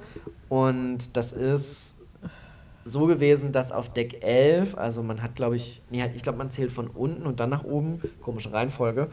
Und 0.53 1.17
das 1.17 1.31
ist 1.31 1.95
so 2.85 3.05
gewesen, 3.07 3.51
dass 3.53 3.71
auf 3.71 3.89
Deck 3.89 4.23
11, 4.23 4.77
also 4.77 5.01
man 5.01 5.23
hat, 5.23 5.35
glaube 5.35 5.55
ich, 5.55 5.81
nee, 5.89 6.05
ich 6.15 6.21
glaube, 6.21 6.37
man 6.37 6.51
zählt 6.51 6.71
von 6.71 6.87
unten 6.89 7.25
und 7.25 7.39
dann 7.39 7.49
nach 7.49 7.63
oben, 7.63 8.01
komische 8.21 8.51
Reihenfolge. 8.53 9.07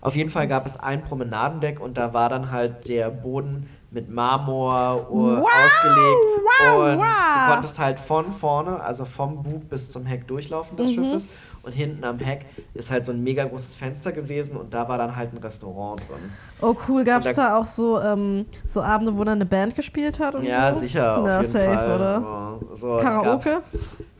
Auf 0.00 0.14
jeden 0.16 0.30
Fall 0.30 0.46
gab 0.48 0.64
es 0.64 0.78
ein 0.78 1.02
Promenadendeck 1.04 1.80
und 1.80 1.98
da 1.98 2.14
war 2.14 2.28
dann 2.28 2.50
halt 2.52 2.88
der 2.88 3.10
Boden 3.10 3.68
mit 3.90 4.08
Marmor 4.08 5.06
Wow, 5.10 5.38
ausgelegt 5.40 6.16
wow, 6.60 6.92
und 6.92 6.98
wow. 6.98 7.06
du 7.46 7.52
konntest 7.52 7.78
halt 7.78 7.98
von 8.00 8.32
vorne, 8.32 8.80
also 8.80 9.04
vom 9.04 9.42
Bug 9.42 9.68
bis 9.68 9.90
zum 9.90 10.06
Heck 10.06 10.26
durchlaufen 10.28 10.76
Mhm. 10.78 10.82
des 10.82 10.92
Schiffes 10.94 11.26
und 11.66 11.72
hinten 11.72 12.04
am 12.04 12.18
Heck 12.20 12.46
ist 12.74 12.90
halt 12.90 13.04
so 13.04 13.12
ein 13.12 13.22
mega 13.22 13.44
großes 13.44 13.74
Fenster 13.76 14.12
gewesen 14.12 14.56
und 14.56 14.72
da 14.72 14.88
war 14.88 14.96
dann 14.98 15.16
halt 15.16 15.32
ein 15.34 15.38
Restaurant 15.38 16.00
drin. 16.08 16.30
Oh 16.62 16.74
cool, 16.88 17.04
gab 17.04 17.24
es 17.26 17.34
da- 17.34 17.48
da 17.50 17.56
auch 17.58 17.66
so, 17.66 18.00
ähm, 18.00 18.46
so 18.68 18.80
Abende, 18.82 19.18
wo 19.18 19.24
dann 19.24 19.34
eine 19.34 19.46
Band 19.46 19.74
gespielt 19.74 20.20
hat 20.20 20.36
und 20.36 20.44
Ja, 20.44 20.72
so? 20.72 20.78
sicher, 20.80 21.18
auf 21.18 21.24
Na, 21.26 21.40
jeden 21.40 21.52
safe, 21.52 21.64
Fall. 21.74 21.96
oder? 21.96 22.58
Ja, 22.70 22.76
so, 22.76 22.96
Karaoke? 23.02 23.62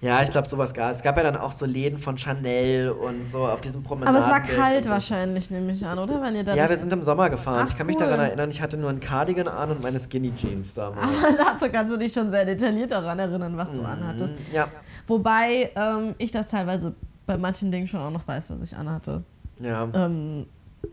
Ja, 0.03 0.23
ich 0.23 0.31
glaube, 0.31 0.47
sowas 0.49 0.75
gab 0.75 0.91
es. 0.91 0.99
Es 0.99 1.03
gab 1.03 1.17
ja 1.17 1.23
dann 1.23 1.37
auch 1.37 1.53
so 1.53 1.65
Läden 1.65 1.99
von 1.99 2.19
Chanel 2.19 2.91
und 2.91 3.29
so 3.29 3.47
auf 3.47 3.61
diesem 3.63 3.81
Aber 3.81 3.89
Promenaden. 3.89 4.21
es 4.21 4.29
war 4.29 4.41
kalt 4.41 4.89
wahrscheinlich, 4.91 5.51
nehme 5.51 5.73
ich 5.73 5.85
an, 5.87 5.99
oder? 5.99 6.21
Wenn 6.21 6.37
ihr 6.37 6.45
da 6.45 6.55
Ja, 6.55 6.69
wir 6.69 6.77
sind 6.77 6.93
im 6.93 7.03
Sommer 7.03 7.31
gefahren. 7.31 7.63
Ach, 7.65 7.71
ich 7.71 7.79
kann 7.79 7.87
mich 7.87 7.97
cool. 7.97 8.03
daran 8.03 8.21
erinnern, 8.21 8.51
ich 8.51 8.61
hatte 8.61 8.77
nur 8.77 8.91
ein 8.91 9.01
Cardigan 9.01 9.49
an 9.49 9.71
und 9.71 9.83
meine 9.83 9.99
Skinny 9.99 10.35
Jeans 10.37 10.75
damals. 10.75 10.99
Aber 11.25 11.37
dafür 11.37 11.69
kannst 11.71 11.95
du 11.95 11.97
dich 11.97 12.13
schon 12.13 12.31
sehr 12.31 12.45
detailliert 12.45 12.91
daran 12.91 13.19
erinnern, 13.19 13.57
was 13.57 13.73
du 13.73 13.83
anhattest. 13.83 14.35
Mhm, 14.35 14.55
Ja, 14.55 14.69
Wobei 15.09 15.71
ähm, 15.77 16.15
ich 16.19 16.31
das 16.31 16.49
teilweise 16.49 16.95
bei 17.27 17.37
manchen 17.39 17.71
Dingen 17.71 17.89
schon 17.89 18.01
auch 18.01 18.11
noch 18.11 18.27
weiß, 18.27 18.51
was 18.51 18.73
ich 18.73 18.77
anhatte. 18.77 19.23
ja. 19.61 19.89
Ähm, 19.95 20.47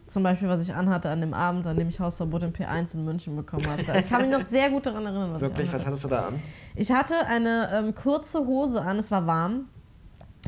zum 0.07 0.23
Beispiel, 0.23 0.47
was 0.47 0.61
ich 0.61 0.73
anhatte 0.73 1.09
an 1.09 1.21
dem 1.21 1.35
Abend, 1.35 1.67
an 1.67 1.77
dem 1.77 1.87
ich 1.87 1.99
Hausverbot 1.99 2.41
im 2.41 2.51
P1 2.51 2.95
in 2.95 3.05
München 3.05 3.35
bekommen 3.35 3.67
hatte. 3.67 3.93
Ich 3.99 4.09
kann 4.09 4.21
mich 4.21 4.31
noch 4.31 4.43
sehr 4.47 4.71
gut 4.71 4.87
daran 4.87 5.05
erinnern, 5.05 5.33
was 5.35 5.41
Wirklich, 5.41 5.67
ich 5.67 5.73
was 5.73 5.81
anhatte. 5.85 5.87
hattest 5.87 6.03
du 6.05 6.07
da 6.07 6.27
an? 6.29 6.39
Ich 6.75 6.91
hatte 6.91 7.27
eine 7.27 7.69
ähm, 7.71 7.93
kurze 7.93 8.39
Hose 8.39 8.81
an, 8.81 8.97
es 8.97 9.11
war 9.11 9.27
warm. 9.27 9.65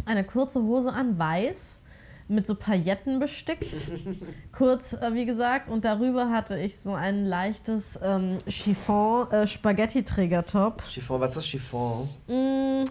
Eine 0.05 0.23
kurze 0.23 0.63
Hose 0.63 0.91
an, 0.91 1.19
weiß, 1.19 1.83
mit 2.27 2.47
so 2.47 2.55
Pailletten 2.55 3.19
bestickt. 3.19 3.67
Kurz, 4.51 4.93
äh, 4.93 5.13
wie 5.13 5.25
gesagt. 5.25 5.69
Und 5.69 5.85
darüber 5.85 6.31
hatte 6.31 6.57
ich 6.57 6.79
so 6.79 6.93
ein 6.95 7.25
leichtes 7.25 7.99
ähm, 8.01 8.39
Chiffon 8.47 9.29
äh, 9.31 9.45
Spaghetti-Trägertop. 9.45 10.81
Chiffon, 10.87 11.21
was 11.21 11.37
ist 11.37 11.45
Chiffon? 11.45 12.09
Mm, 12.27 12.85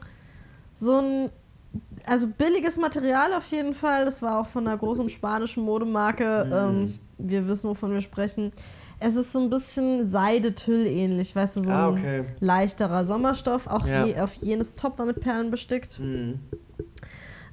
so 0.77 0.99
ein, 1.01 1.31
also 2.07 2.27
billiges 2.27 2.77
Material 2.77 3.33
auf 3.35 3.51
jeden 3.51 3.75
Fall. 3.75 4.05
Das 4.05 4.23
war 4.23 4.41
auch 4.41 4.47
von 4.47 4.67
einer 4.67 4.77
großen 4.77 5.09
spanischen 5.11 5.63
Modemarke. 5.65 6.49
Ähm, 6.53 6.99
wir 7.19 7.47
wissen, 7.49 7.71
wovon 7.71 7.93
wir 7.93 8.01
sprechen. 8.01 8.53
Es 9.01 9.17
ist 9.17 9.33
so 9.33 9.41
ein 9.41 9.51
bisschen 9.51 10.09
Seidetüll 10.09 10.87
ähnlich, 10.87 11.35
weißt 11.35 11.57
du, 11.57 11.61
so 11.63 11.73
Ah, 11.73 11.89
ein 11.89 11.95
okay. 11.99 12.25
leichterer 12.41 13.05
Sommerstoff. 13.05 13.67
Auch 13.67 13.87
Ja. 13.87 14.07
je, 14.07 14.19
auf 14.21 14.35
jenes 14.35 14.75
Top 14.77 14.99
war 14.99 15.07
mit 15.07 15.21
Perlen 15.21 15.51
bestickt. 15.51 15.99
Hm. 15.99 16.41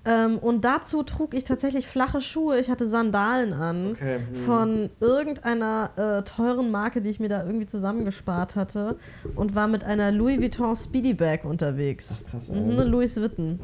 Ähm, 0.04 0.40
und 0.40 0.66
dazu 0.66 1.04
trug 1.04 1.36
ich 1.36 1.44
tatsächlich 1.44 1.86
flache 1.88 2.22
Schuhe. 2.22 2.58
Ich 2.60 2.72
hatte 2.72 2.88
Sandalen 2.88 3.54
an. 3.54 3.92
Okay, 3.92 4.18
hm. 4.18 4.46
Von 4.46 4.90
irgendeiner 5.00 5.92
äh, 5.96 6.24
teuren 6.24 6.72
Marke, 6.72 7.02
die 7.04 7.10
ich 7.12 7.20
mir 7.20 7.30
da 7.30 7.44
irgendwie 7.46 7.68
zusammengespart 7.68 8.56
hatte. 8.56 8.98
Und 9.36 9.54
war 9.54 9.68
mit 9.68 9.84
einer 9.84 10.12
Louis 10.12 10.40
Vuitton 10.40 10.76
Speedy 10.76 11.14
Bag 11.14 11.46
unterwegs. 11.46 12.20
Ach, 12.26 12.32
krass, 12.32 12.50
Mhm, 12.50 12.80
ey. 12.80 12.88
Louis 12.88 13.16
Vuitton. 13.16 13.60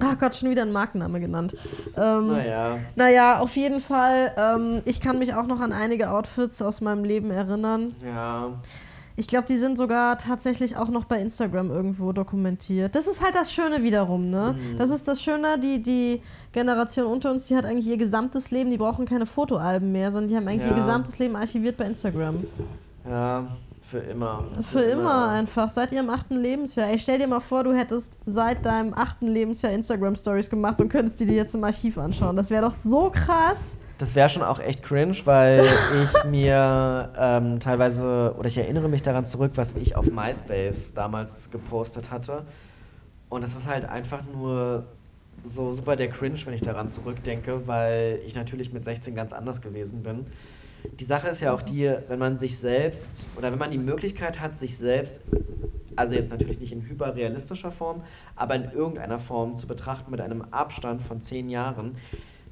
Ach 0.00 0.18
Gott, 0.20 0.36
schon 0.36 0.50
wieder 0.50 0.62
ein 0.62 0.72
Markenname 0.72 1.20
genannt. 1.20 1.54
Ähm, 1.96 2.26
Naja. 2.28 2.78
naja, 2.96 3.38
auf 3.40 3.56
jeden 3.56 3.80
Fall. 3.80 4.32
Ähm, 4.36 4.82
ich 4.84 5.00
kann 5.00 5.18
mich 5.18 5.32
auch 5.34 5.46
noch 5.46 5.60
an 5.60 5.72
einige 5.72 6.10
Outfits 6.10 6.60
aus 6.60 6.82
meinem 6.82 7.04
Leben 7.04 7.30
erinnern. 7.30 7.94
Ja. 8.04 8.60
Ich 9.16 9.26
glaube, 9.28 9.46
die 9.46 9.58
sind 9.58 9.76
sogar 9.76 10.16
tatsächlich 10.18 10.76
auch 10.76 10.88
noch 10.88 11.04
bei 11.04 11.20
Instagram 11.20 11.70
irgendwo 11.70 12.12
dokumentiert. 12.12 12.94
Das 12.94 13.06
ist 13.06 13.22
halt 13.22 13.34
das 13.34 13.52
Schöne 13.52 13.82
wiederum, 13.82 14.30
ne? 14.30 14.54
Mhm. 14.56 14.78
Das 14.78 14.90
ist 14.90 15.06
das 15.08 15.22
Schöne, 15.22 15.58
die, 15.58 15.82
die 15.82 16.22
Generation 16.52 17.06
unter 17.06 17.30
uns, 17.30 17.46
die 17.46 17.56
hat 17.56 17.64
eigentlich 17.64 17.86
ihr 17.86 17.96
gesamtes 17.96 18.50
Leben, 18.50 18.70
die 18.70 18.78
brauchen 18.78 19.04
keine 19.06 19.26
Fotoalben 19.26 19.92
mehr, 19.92 20.12
sondern 20.12 20.28
die 20.28 20.36
haben 20.36 20.48
eigentlich 20.48 20.62
Ja. 20.62 20.76
ihr 20.76 20.82
gesamtes 20.82 21.18
Leben 21.18 21.36
archiviert 21.36 21.76
bei 21.76 21.84
Instagram. 21.86 22.44
Ja, 23.08 23.46
für 23.90 23.98
immer. 23.98 24.44
Für 24.62 24.82
immer 24.82 25.28
einfach, 25.28 25.68
seit 25.70 25.90
ihrem 25.92 26.10
achten 26.10 26.36
Lebensjahr. 26.36 26.88
Ey, 26.88 26.98
stell 26.98 27.18
dir 27.18 27.26
mal 27.26 27.40
vor, 27.40 27.64
du 27.64 27.72
hättest 27.72 28.18
seit 28.24 28.64
deinem 28.64 28.94
achten 28.94 29.26
Lebensjahr 29.26 29.72
Instagram-Stories 29.72 30.48
gemacht 30.48 30.80
und 30.80 30.88
könntest 30.88 31.18
die 31.18 31.26
dir 31.26 31.34
jetzt 31.34 31.54
im 31.54 31.64
Archiv 31.64 31.98
anschauen. 31.98 32.36
Das 32.36 32.50
wäre 32.50 32.64
doch 32.64 32.72
so 32.72 33.10
krass. 33.10 33.76
Das 33.98 34.14
wäre 34.14 34.30
schon 34.30 34.42
auch 34.42 34.60
echt 34.60 34.82
cringe, 34.82 35.16
weil 35.24 35.66
ich 36.04 36.24
mir 36.24 37.10
ähm, 37.18 37.58
teilweise, 37.58 38.34
oder 38.38 38.46
ich 38.46 38.56
erinnere 38.56 38.88
mich 38.88 39.02
daran 39.02 39.26
zurück, 39.26 39.52
was 39.56 39.74
ich 39.76 39.96
auf 39.96 40.06
MySpace 40.06 40.94
damals 40.94 41.50
gepostet 41.50 42.10
hatte. 42.10 42.44
Und 43.28 43.42
es 43.42 43.56
ist 43.56 43.66
halt 43.66 43.88
einfach 43.88 44.20
nur 44.32 44.84
so 45.44 45.72
super 45.72 45.96
der 45.96 46.08
Cringe, 46.08 46.38
wenn 46.44 46.54
ich 46.54 46.62
daran 46.62 46.88
zurückdenke, 46.88 47.66
weil 47.66 48.20
ich 48.26 48.34
natürlich 48.34 48.72
mit 48.72 48.84
16 48.84 49.14
ganz 49.14 49.32
anders 49.32 49.60
gewesen 49.60 50.02
bin. 50.02 50.26
Die 50.98 51.04
Sache 51.04 51.28
ist 51.28 51.40
ja 51.40 51.52
auch 51.52 51.62
die, 51.62 51.92
wenn 52.08 52.18
man 52.18 52.36
sich 52.36 52.58
selbst, 52.58 53.26
oder 53.36 53.50
wenn 53.52 53.58
man 53.58 53.70
die 53.70 53.78
Möglichkeit 53.78 54.40
hat, 54.40 54.56
sich 54.56 54.76
selbst, 54.76 55.22
also 55.96 56.14
jetzt 56.14 56.30
natürlich 56.30 56.58
nicht 56.58 56.72
in 56.72 56.82
hyperrealistischer 56.82 57.72
Form, 57.72 58.02
aber 58.36 58.54
in 58.54 58.70
irgendeiner 58.72 59.18
Form 59.18 59.56
zu 59.56 59.66
betrachten 59.66 60.10
mit 60.10 60.20
einem 60.20 60.42
Abstand 60.50 61.02
von 61.02 61.20
10 61.20 61.50
Jahren, 61.50 61.96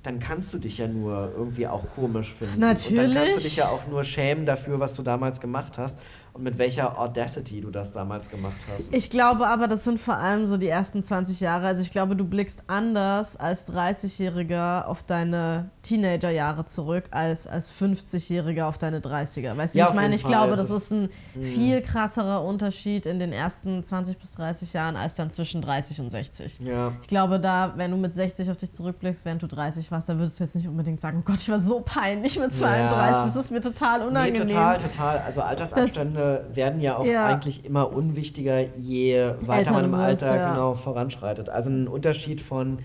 dann 0.02 0.20
kannst 0.20 0.54
du 0.54 0.58
dich 0.58 0.78
ja 0.78 0.86
nur 0.86 1.32
irgendwie 1.36 1.66
auch 1.66 1.84
komisch 1.94 2.32
finden. 2.32 2.54
Und 2.54 2.60
dann 2.62 2.76
kannst 2.76 2.90
du 2.90 2.94
Natürlich. 2.94 3.42
dich 3.42 3.56
ja 3.56 3.68
auch 3.68 3.86
nur 3.88 4.04
schämen 4.04 4.46
dafür, 4.46 4.80
was 4.80 4.94
du 4.94 5.02
damals 5.02 5.40
gemacht 5.40 5.76
hast 5.76 5.98
und 6.38 6.44
mit 6.44 6.56
welcher 6.58 6.98
Audacity 6.98 7.60
du 7.60 7.70
das 7.70 7.90
damals 7.92 8.30
gemacht 8.30 8.54
hast. 8.72 8.94
Ich 8.94 9.10
glaube 9.10 9.48
aber, 9.48 9.66
das 9.66 9.82
sind 9.84 9.98
vor 10.00 10.16
allem 10.16 10.46
so 10.46 10.56
die 10.56 10.68
ersten 10.68 11.02
20 11.02 11.40
Jahre. 11.40 11.66
Also 11.66 11.82
ich 11.82 11.90
glaube, 11.90 12.14
du 12.14 12.24
blickst 12.24 12.62
anders 12.68 13.36
als 13.36 13.66
30-Jähriger 13.68 14.84
auf 14.86 15.02
deine 15.02 15.70
Teenagerjahre 15.82 16.66
zurück 16.66 17.04
als 17.10 17.46
als 17.46 17.72
50-Jähriger 17.72 18.64
auf 18.68 18.78
deine 18.78 19.00
30er. 19.00 19.56
Weißt 19.56 19.74
du, 19.74 19.78
Ja, 19.80 19.88
ich 19.88 19.94
meine? 19.94 20.14
Ich 20.14 20.22
Fall. 20.22 20.30
glaube, 20.30 20.56
das, 20.56 20.68
Das- 20.68 20.84
ist 20.84 20.92
ein 20.92 21.08
viel 21.34 21.80
krasserer 21.82 22.44
Unterschied 22.44 23.04
in 23.06 23.18
den 23.18 23.32
ersten 23.32 23.84
20 23.84 24.18
bis 24.18 24.30
30 24.32 24.72
Jahren 24.72 24.96
als 24.96 25.14
dann 25.14 25.32
zwischen 25.32 25.60
30 25.60 26.00
und 26.00 26.10
60. 26.10 26.60
Ja. 26.60 26.92
Ich 27.02 27.08
glaube, 27.08 27.40
da, 27.40 27.72
wenn 27.76 27.90
du 27.90 27.96
mit 27.96 28.14
60 28.14 28.48
auf 28.50 28.56
dich 28.56 28.70
zurückblickst, 28.72 29.24
während 29.24 29.42
du 29.42 29.46
30 29.48 29.90
warst, 29.90 30.08
dann 30.08 30.18
würdest 30.18 30.38
du 30.38 30.44
jetzt 30.44 30.54
nicht 30.54 30.68
unbedingt 30.68 31.00
sagen, 31.00 31.18
oh 31.20 31.24
Gott, 31.24 31.40
ich 31.40 31.48
war 31.48 31.58
so 31.58 31.80
peinlich 31.80 32.38
mit 32.38 32.54
32, 32.54 32.90
Ja. 33.16 33.26
das 33.26 33.36
ist 33.36 33.50
mir 33.50 33.60
total 33.60 34.00
Nee, 34.00 34.06
unangenehm. 34.06 34.46
total, 34.48 34.78
total. 34.78 35.18
Also 35.18 35.42
Altersabstände 35.42 36.27
werden 36.52 36.80
ja 36.80 36.96
auch 36.96 37.04
Ja. 37.06 37.26
eigentlich 37.26 37.64
immer 37.64 37.92
unwichtiger, 37.92 38.60
je 38.78 39.32
weiter 39.40 39.72
man 39.72 39.84
Älter 39.84 39.84
im 39.84 39.92
du 39.92 39.98
wirst, 39.98 40.22
Alter 40.22 40.36
ja. 40.36 40.50
genau 40.52 40.74
voranschreitet. 40.74 41.48
Also 41.48 41.70
ein 41.70 41.88
Unterschied 41.88 42.40
von 42.40 42.78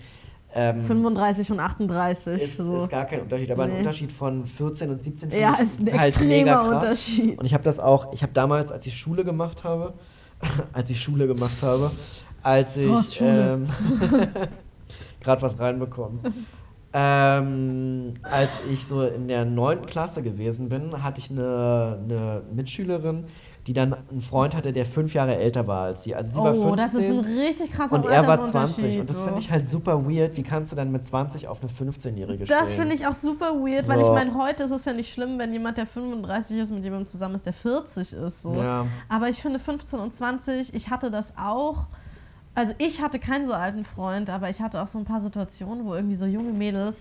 ähm, 0.56 0.84
35 0.84 1.50
und 1.50 1.58
38. 1.60 2.40
ist, 2.40 2.56
so. 2.58 2.76
ist 2.76 2.88
gar 2.88 3.04
kein 3.06 3.22
Unterschied, 3.22 3.50
aber 3.50 3.64
ein 3.64 3.70
Nee. 3.72 3.78
Unterschied 3.78 4.12
von 4.12 4.46
14 4.46 4.90
und 4.90 5.02
17 5.02 5.30
finde 5.30 5.42
Ja, 5.42 5.54
ist 5.54 5.80
ein 5.80 5.98
halt 5.98 6.20
mega 6.20 6.54
krass. 6.54 6.68
Unterschied. 6.82 7.38
Und 7.38 7.44
ich 7.46 7.54
habe 7.54 7.64
das 7.64 7.80
auch, 7.80 8.12
ich 8.12 8.22
habe 8.22 8.32
damals, 8.32 8.70
als 8.70 8.86
ich 8.86 8.96
Schule 8.96 9.24
gemacht 9.24 9.64
habe, 9.64 9.94
als 10.72 10.90
ich 10.90 11.02
Schule 11.02 11.26
gemacht 11.26 11.62
habe, 11.62 11.90
als 12.42 12.76
ich 12.76 13.16
Schule. 13.16 13.54
ähm, 13.54 13.68
gerade 15.20 15.42
was 15.42 15.58
reinbekommen. 15.58 16.20
Ähm, 16.96 18.14
als 18.22 18.62
ich 18.70 18.86
so 18.86 19.02
in 19.02 19.26
der 19.26 19.44
neunten 19.44 19.86
Klasse 19.86 20.22
gewesen 20.22 20.68
bin, 20.68 21.02
hatte 21.02 21.18
ich 21.18 21.28
eine, 21.28 21.98
eine 22.04 22.42
Mitschülerin, 22.54 23.24
die 23.66 23.72
dann 23.72 23.96
einen 24.10 24.20
Freund 24.20 24.54
hatte, 24.54 24.72
der 24.72 24.86
fünf 24.86 25.12
Jahre 25.12 25.34
älter 25.34 25.66
war 25.66 25.86
als 25.86 26.04
sie. 26.04 26.14
Also 26.14 26.30
sie 26.30 26.36
war 26.36 26.54
oh, 26.54 26.62
15 26.68 26.76
das 26.76 26.94
ist 26.94 27.10
ein 27.10 27.38
richtig 27.40 27.72
krasser 27.72 27.96
und 27.96 28.06
er 28.06 28.26
war 28.28 28.40
20. 28.40 28.54
Altersunterschied, 28.54 29.00
Und 29.00 29.10
das 29.10 29.20
finde 29.22 29.40
ich 29.40 29.50
halt 29.50 29.66
super 29.66 30.08
weird. 30.08 30.36
Wie 30.36 30.44
kannst 30.44 30.70
du 30.70 30.76
dann 30.76 30.92
mit 30.92 31.02
20 31.02 31.48
auf 31.48 31.60
eine 31.62 31.70
15-Jährige 31.70 32.46
stehen? 32.46 32.56
Das 32.60 32.74
finde 32.74 32.94
ich 32.94 33.04
auch 33.08 33.14
super 33.14 33.54
weird, 33.54 33.88
weil 33.88 33.98
ich 33.98 34.06
So. 34.06 34.12
meine, 34.12 34.32
heute 34.34 34.62
ist 34.62 34.70
es 34.70 34.84
ja 34.84 34.92
nicht 34.92 35.12
schlimm, 35.12 35.36
wenn 35.40 35.52
jemand, 35.52 35.78
der 35.78 35.86
35 35.86 36.58
ist, 36.58 36.70
mit 36.70 36.84
jemandem 36.84 37.08
zusammen 37.08 37.34
ist, 37.34 37.44
der 37.44 37.54
40 37.54 38.12
ist. 38.12 38.42
So. 38.42 38.54
Ja. 38.54 38.86
Aber 39.08 39.28
ich 39.28 39.42
finde 39.42 39.58
15 39.58 39.98
und 39.98 40.14
20, 40.14 40.74
ich 40.74 40.90
hatte 40.90 41.10
das 41.10 41.34
auch. 41.36 41.88
Also 42.54 42.72
ich 42.78 43.00
hatte 43.00 43.18
keinen 43.18 43.46
so 43.46 43.52
alten 43.52 43.84
Freund, 43.84 44.30
aber 44.30 44.48
ich 44.50 44.60
hatte 44.60 44.80
auch 44.80 44.86
so 44.86 44.98
ein 44.98 45.04
paar 45.04 45.20
Situationen, 45.20 45.84
wo 45.84 45.94
irgendwie 45.94 46.14
so 46.16 46.24
junge 46.26 46.52
Mädels 46.52 46.96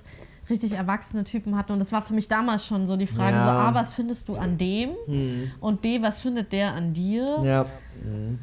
richtig 0.50 0.74
erwachsene 0.74 1.24
Typen 1.24 1.56
hatten. 1.58 1.74
Und 1.74 1.80
das 1.80 1.92
war 1.92 2.02
für 2.02 2.14
mich 2.14 2.28
damals 2.28 2.66
schon 2.66 2.88
so 2.88 2.98
die 2.98 3.08
Frage, 3.08 3.38
Ja. 3.38 3.44
so 3.46 3.50
A, 3.52 3.74
was 3.74 3.94
findest 3.94 4.28
du 4.28 4.36
an 4.36 4.58
dem? 4.58 4.92
Hm. 5.06 5.52
Und 5.60 5.82
B, 5.82 6.02
was 6.02 6.22
findet 6.22 6.52
der 6.52 6.74
an 6.74 6.94
dir? 6.94 7.40
Ja. 7.44 7.66
Mhm. 8.04 8.40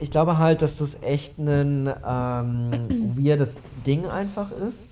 Ich 0.00 0.10
glaube 0.10 0.38
halt, 0.38 0.62
dass 0.62 0.78
das 0.78 1.02
echt 1.02 1.38
ein 1.38 1.92
ähm, 2.06 3.14
weirdes 3.16 3.62
Ding 3.86 4.06
einfach 4.06 4.50
ist. 4.50 4.88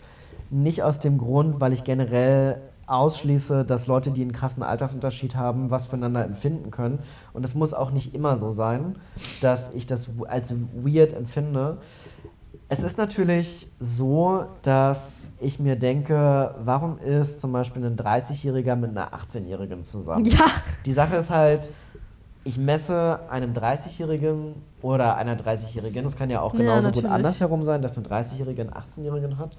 Nicht 0.50 0.82
aus 0.82 0.98
dem 0.98 1.18
Grund, 1.18 1.60
weil 1.60 1.72
ich 1.72 1.82
generell 1.82 2.60
ausschließe, 2.89 3.64
dass 3.64 3.86
Leute, 3.86 4.11
die 4.11 4.22
einen 4.22 4.32
krassen 4.32 4.62
Altersunterschied 4.62 5.36
haben, 5.36 5.70
was 5.70 5.86
füreinander 5.86 6.24
empfinden 6.24 6.70
können. 6.70 7.01
Und 7.32 7.45
es 7.45 7.55
muss 7.55 7.74
auch 7.74 7.91
nicht 7.91 8.14
immer 8.14 8.36
so 8.36 8.51
sein, 8.51 8.97
dass 9.41 9.70
ich 9.74 9.86
das 9.86 10.09
als 10.26 10.55
weird 10.74 11.12
empfinde. 11.12 11.78
Es 12.70 12.82
ist 12.82 12.99
natürlich 12.99 13.68
so, 13.80 14.45
dass 14.62 15.30
ich 15.41 15.59
mir 15.59 15.76
denke, 15.76 16.55
warum 16.62 16.99
ist 16.99 17.41
zum 17.41 17.53
Beispiel 17.53 17.84
ein 17.84 17.97
30-Jähriger 17.97 18.76
mit 18.76 18.91
einer 18.91 19.11
18-Jährigen 19.12 19.84
zusammen? 19.84 20.26
Ja. 20.26 20.47
Die 20.84 20.93
Sache 20.93 21.16
ist 21.16 21.30
halt, 21.30 21.70
ich 22.45 22.59
messe 22.59 23.20
einem 23.30 23.53
30-Jährigen 23.53 24.55
oder 24.82 25.16
einer 25.16 25.36
30-Jährigen, 25.36 26.05
das 26.05 26.16
kann 26.16 26.28
ja 26.30 26.41
auch 26.41 26.53
Ja, 26.55 26.61
genauso 26.61 26.76
gut 26.89 26.97
natürlich. 26.97 27.12
andersherum 27.12 27.62
sein, 27.62 27.80
dass 27.80 27.97
eine 27.97 28.07
30-Jährige 28.07 28.62
einen 28.62 28.70
18-Jährigen 28.70 29.39
hat. 29.39 29.57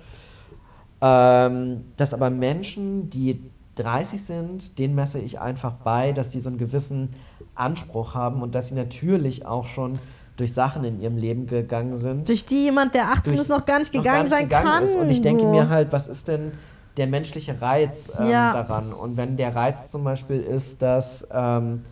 Ähm, 1.02 1.86
dass 1.98 2.14
aber 2.14 2.30
Menschen, 2.30 3.10
die 3.10 3.42
30 3.76 4.22
sind, 4.24 4.78
denen 4.80 4.96
messe 4.96 5.20
ich 5.20 5.40
einfach 5.40 5.74
bei, 5.74 6.12
dass 6.12 6.32
die 6.32 6.42
so 6.42 6.50
einen 6.50 6.58
gewissen 6.58 7.14
Anspruch 7.56 8.14
haben 8.16 8.42
und 8.42 8.54
dass 8.56 8.68
sie 8.68 8.76
natürlich 8.76 9.46
auch 9.46 9.66
schon 9.66 10.00
durch 10.36 10.54
Sachen 10.54 10.84
in 10.84 11.02
ihrem 11.02 11.18
Leben 11.18 11.48
gegangen 11.48 11.98
sind 11.98 12.28
Durch 12.30 12.46
die 12.46 12.64
jemand, 12.64 12.94
der 12.96 13.10
18 13.12 13.34
durch- 13.34 13.42
ist, 13.42 13.50
noch 13.50 13.66
gar 13.66 13.80
nicht 13.80 13.92
gegangen 13.92 14.30
gar 14.30 14.40
nicht 14.40 14.52
sein 14.52 14.64
kann. 14.64 14.84
ist. 14.84 14.96
Und 14.96 15.10
ich 15.10 15.22
denke 15.22 15.44
so. 15.44 15.50
mir 15.50 15.70
halt, 15.70 15.92
was 15.92 16.08
ist 16.08 16.28
denn 16.28 16.52
der 16.98 17.08
menschliche 17.08 17.62
Reiz 17.62 18.12
ähm, 18.20 18.30
Ja. 18.30 18.54
daran? 18.54 18.92
Und 18.94 19.16
wenn 19.18 19.38
der 19.38 19.56
Reiz 19.56 19.92
zum 19.92 20.04
Beispiel 20.04 20.40
ist, 20.42 20.82
dass, 20.82 21.28
ähm, 21.34 21.84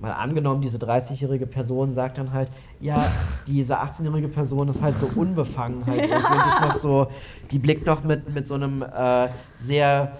mal 0.00 0.12
angenommen, 0.12 0.60
diese 0.60 0.78
30-jährige 0.78 1.46
Person 1.46 1.92
sagt 1.94 2.18
dann 2.18 2.32
halt, 2.32 2.50
ja, 2.80 3.04
diese 3.46 3.78
18-jährige 3.80 4.28
Person 4.28 4.68
ist 4.68 4.82
halt 4.82 4.98
so 4.98 5.10
unbefangen 5.16 5.84
halt 5.86 6.02
irgendwie 6.02 6.16
und 6.32 6.44
die 6.44 6.48
ist 6.48 6.60
noch 6.60 6.74
so, 6.74 7.06
die 7.50 7.58
blickt 7.58 7.86
noch 7.86 8.04
mit, 8.04 8.32
mit 8.32 8.46
so 8.46 8.54
einem 8.54 8.82
äh, 8.82 9.28
sehr 9.56 10.12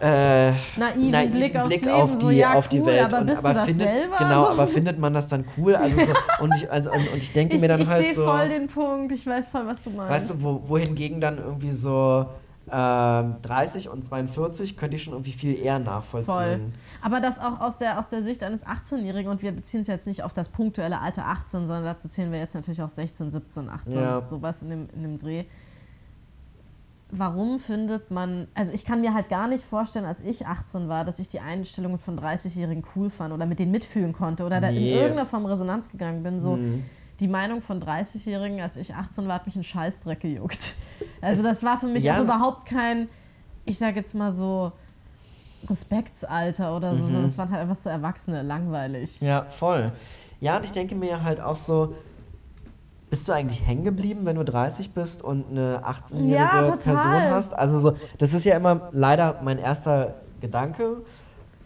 äh, 0.00 0.50
Naiven 0.76 1.30
Blick 1.32 1.56
aufs 1.56 1.70
Leben, 1.70 1.88
auf 1.88 2.10
so, 2.20 2.28
die, 2.28 2.36
ja, 2.36 2.54
auf 2.54 2.68
die 2.68 2.80
cool, 2.80 2.86
Welt. 2.86 3.04
aber 3.04 3.18
und, 3.20 3.30
aber 3.30 3.54
das 3.54 3.64
findet, 3.64 3.88
selber? 3.88 4.16
Genau, 4.18 4.42
So. 4.44 4.48
aber 4.50 4.66
findet 4.66 4.98
man 4.98 5.14
das 5.14 5.28
dann 5.28 5.44
cool? 5.56 5.76
Also 5.76 5.96
so, 6.04 6.12
und, 6.44 6.54
ich, 6.56 6.70
also, 6.70 6.90
und, 6.92 7.08
und 7.08 7.16
ich 7.18 7.32
denke 7.32 7.54
Ich, 7.54 7.60
mir 7.60 7.68
dann 7.68 7.80
ich 7.80 7.86
halt 7.88 8.04
sehe 8.06 8.14
so. 8.14 8.24
voll 8.26 8.48
den 8.48 8.66
Punkt, 8.66 9.12
ich 9.12 9.26
weiß 9.26 9.46
voll, 9.46 9.62
was 9.66 9.82
du 9.82 9.90
meinst. 9.90 10.10
Weißt 10.10 10.30
du, 10.30 10.42
wo, 10.42 10.62
wohingegen 10.68 11.20
dann 11.20 11.38
irgendwie 11.38 11.70
so 11.70 12.26
30 12.74 13.88
und 13.88 14.02
42 14.04 14.76
könnte 14.76 14.96
ich 14.96 15.02
schon 15.04 15.12
irgendwie 15.14 15.32
viel 15.32 15.56
eher 15.58 15.78
nachvollziehen. 15.78 16.34
Voll. 16.34 16.60
Aber 17.02 17.20
das 17.20 17.38
auch 17.38 17.60
aus 17.60 17.78
der, 17.78 17.98
aus 17.98 18.08
der 18.08 18.22
Sicht 18.22 18.42
eines 18.42 18.66
18-Jährigen, 18.66 19.30
und 19.30 19.42
wir 19.42 19.52
beziehen 19.52 19.82
es 19.82 19.86
jetzt 19.86 20.06
nicht 20.06 20.22
auf 20.22 20.32
das 20.32 20.48
punktuelle 20.48 21.00
Alter 21.00 21.26
18, 21.26 21.66
sondern 21.66 21.84
dazu 21.84 22.08
zählen 22.08 22.32
wir 22.32 22.38
jetzt 22.38 22.54
natürlich 22.54 22.82
auch 22.82 22.88
16, 22.88 23.30
17, 23.30 23.68
18, 23.68 23.92
Ja. 23.94 24.22
sowas 24.26 24.62
in 24.62 24.70
dem, 24.70 24.88
in 24.94 25.02
dem 25.02 25.18
Dreh. 25.20 25.44
Warum 27.10 27.60
findet 27.60 28.10
man, 28.10 28.48
also 28.54 28.72
ich 28.72 28.84
kann 28.84 29.00
mir 29.00 29.14
halt 29.14 29.28
gar 29.28 29.46
nicht 29.46 29.62
vorstellen, 29.62 30.04
als 30.06 30.20
ich 30.20 30.46
18 30.46 30.88
war, 30.88 31.04
dass 31.04 31.20
ich 31.20 31.28
die 31.28 31.38
Einstellungen 31.38 31.98
von 31.98 32.18
30-Jährigen 32.18 32.82
cool 32.96 33.08
fand 33.08 33.32
oder 33.32 33.46
mit 33.46 33.60
denen 33.60 33.70
mitfühlen 33.70 34.12
konnte 34.12 34.44
oder 34.44 34.60
da 34.60 34.68
in 34.68 34.74
Nee. 34.76 34.94
irgendeiner 34.94 35.26
Form 35.26 35.46
Resonanz 35.46 35.88
gegangen 35.90 36.22
bin. 36.24 36.40
So, 36.40 36.56
Mhm. 36.56 36.82
Die 37.20 37.28
Meinung 37.28 37.62
von 37.62 37.80
30-Jährigen, 37.82 38.60
als 38.60 38.76
ich 38.76 38.94
18 38.94 39.26
war, 39.28 39.36
hat 39.36 39.46
mich 39.46 39.56
ein 39.56 39.64
Scheißdreck 39.64 40.20
gejuckt. 40.20 40.74
Also 41.20 41.40
Es- 41.42 41.48
das 41.60 41.62
war 41.64 41.78
für 41.80 41.86
mich 41.86 42.04
ja. 42.04 42.18
auch 42.18 42.22
überhaupt 42.22 42.66
kein, 42.66 43.08
ich 43.64 43.78
sag 43.78 43.96
jetzt 43.96 44.14
mal 44.14 44.32
so, 44.32 44.72
Respektsalter 45.68 46.76
oder 46.76 46.92
so, 46.92 46.98
Mhm. 46.98 47.06
sondern 47.06 47.24
es 47.24 47.38
waren 47.38 47.50
halt 47.50 47.62
einfach 47.62 47.76
so 47.76 47.88
Erwachsene, 47.88 48.42
langweilig. 48.42 49.20
Ja, 49.20 49.46
voll. 49.48 49.92
Ja, 50.40 50.58
und 50.58 50.64
ich 50.64 50.72
denke 50.72 50.94
mir 50.94 51.22
halt 51.22 51.40
auch 51.40 51.56
so, 51.56 51.94
bist 53.08 53.28
du 53.28 53.32
eigentlich 53.32 53.66
hängen 53.66 53.84
geblieben, 53.84 54.20
wenn 54.24 54.36
du 54.36 54.44
30 54.44 54.90
bist 54.92 55.22
und 55.22 55.48
eine 55.50 55.82
18-jährige 55.84 56.34
Ja. 56.70 56.76
Person 56.76 57.12
hast? 57.30 57.54
Also 57.54 57.78
so, 57.78 57.96
das 58.18 58.34
ist 58.34 58.44
ja 58.44 58.56
immer 58.56 58.88
leider 58.92 59.40
mein 59.42 59.58
erster 59.58 60.16
Gedanke. 60.40 60.98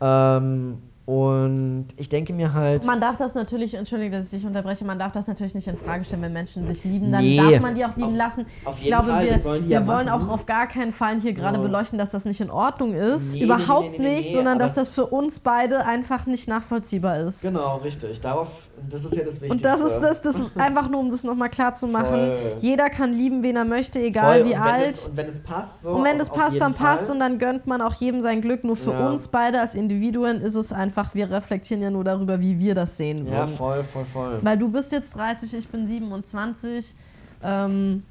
Ähm, 0.01 0.81
Und 1.09 1.87
ich 1.97 2.11
denke 2.11 2.35
mir 2.35 2.53
halt. 2.53 2.85
Man 2.85 3.01
darf 3.01 3.17
das 3.17 3.35
natürlich, 3.35 3.73
entschuldige, 3.73 4.19
dass 4.19 4.25
ich 4.27 4.31
dich 4.31 4.45
unterbreche, 4.45 4.85
man 4.85 4.99
darf 4.99 5.13
das 5.13 5.27
natürlich 5.27 5.55
nicht 5.55 5.67
in 5.67 5.79
Frage 5.79 6.05
stellen, 6.05 6.21
wenn 6.21 6.35
Menschen 6.35 6.67
sich 6.67 6.85
lieben, 6.85 7.11
dann 7.11 7.23
Nee. 7.25 7.39
darf 7.39 7.61
man 7.63 7.75
die 7.75 7.83
auch 7.87 7.97
lieben 7.97 8.09
Auf- 8.11 8.17
lassen. 8.19 8.45
auf 8.67 8.77
ich 8.77 8.85
jeden 8.85 8.95
glaube, 8.95 9.11
Fall, 9.13 9.25
wir, 9.25 9.45
wir 9.63 9.69
ja 9.71 9.87
wollen 9.87 10.05
machen. 10.05 10.29
auch 10.29 10.29
auf 10.29 10.45
gar 10.45 10.67
keinen 10.67 10.93
Fall 10.93 11.19
hier 11.19 11.33
gerade 11.33 11.57
Genau. 11.57 11.67
beleuchten, 11.67 11.97
dass 11.99 12.11
das 12.11 12.27
nicht 12.27 12.43
in 12.43 12.51
Ordnung 12.51 12.93
ist. 12.93 13.33
Nee, 13.33 13.45
Überhaupt 13.45 13.99
nee, 13.99 14.17
nicht, 14.17 14.35
sondern 14.35 14.59
dass 14.59 14.75
das 14.75 14.91
für 14.91 15.07
uns 15.07 15.41
beide 15.41 15.87
einfach 15.87 16.27
nicht 16.27 16.47
nachvollziehbar 16.47 17.21
ist. 17.21 17.41
Genau, 17.41 17.77
richtig. 17.79 18.21
Darauf, 18.21 18.69
das 18.91 19.05
ist 19.05 19.15
ja 19.17 19.25
das 19.25 19.41
Wichtigste. 19.41 19.53
Und 19.53 19.65
das 19.65 19.81
ist 19.81 20.01
das, 20.01 20.21
das 20.21 20.43
einfach 20.57 20.89
nur, 20.89 21.01
um 21.01 21.11
das 21.11 21.25
nochmal 21.25 21.49
klar 21.51 21.75
zu 21.75 21.87
machen. 21.87 22.09
Voll. 22.27 22.53
Jeder 22.59 22.89
kann 22.91 23.13
lieben, 23.13 23.43
wen 23.43 23.57
er 23.57 23.65
möchte, 23.65 23.99
egal 24.01 24.41
Voll. 24.43 24.51
wie 24.51 24.55
und 24.55 24.61
alt. 24.61 24.95
Es, 24.95 25.09
und 25.09 25.17
wenn 25.17 25.27
es 25.27 25.39
passt, 25.39 25.83
so. 25.83 25.93
Und 25.93 26.05
wenn 26.05 26.19
es 26.21 26.29
passt, 26.31 26.61
dann 26.61 26.75
passt 26.75 27.05
Fall. 27.07 27.15
und 27.15 27.21
dann 27.21 27.39
gönnt 27.39 27.67
man 27.67 27.81
auch 27.83 27.95
jedem 27.95 28.21
sein 28.21 28.41
Glück. 28.41 28.65
Nur 28.65 28.77
für 28.77 28.93
Ja. 28.93 29.09
uns 29.09 29.29
beide 29.29 29.61
als 29.61 29.75
Individuen 29.75 30.41
ist 30.41 30.55
es 30.55 30.73
einfach, 30.73 31.15
wir 31.15 31.31
reflektieren 31.31 31.83
ja 31.83 31.91
nur 31.91 32.05
darüber, 32.05 32.41
wie 32.41 32.59
wir 32.59 32.75
das 32.75 32.97
sehen 32.97 33.27
Ja, 33.27 33.33
würden. 33.41 33.57
voll, 33.57 33.85
voll, 33.85 34.05
voll. 34.05 34.39
Weil 34.43 34.59
du 34.59 34.71
bist 34.71 34.93
jetzt 34.93 35.15
30, 35.17 35.55
ich 35.55 35.69
bin 35.69 35.87
27. 35.87 36.95
Ähm, 37.43 38.03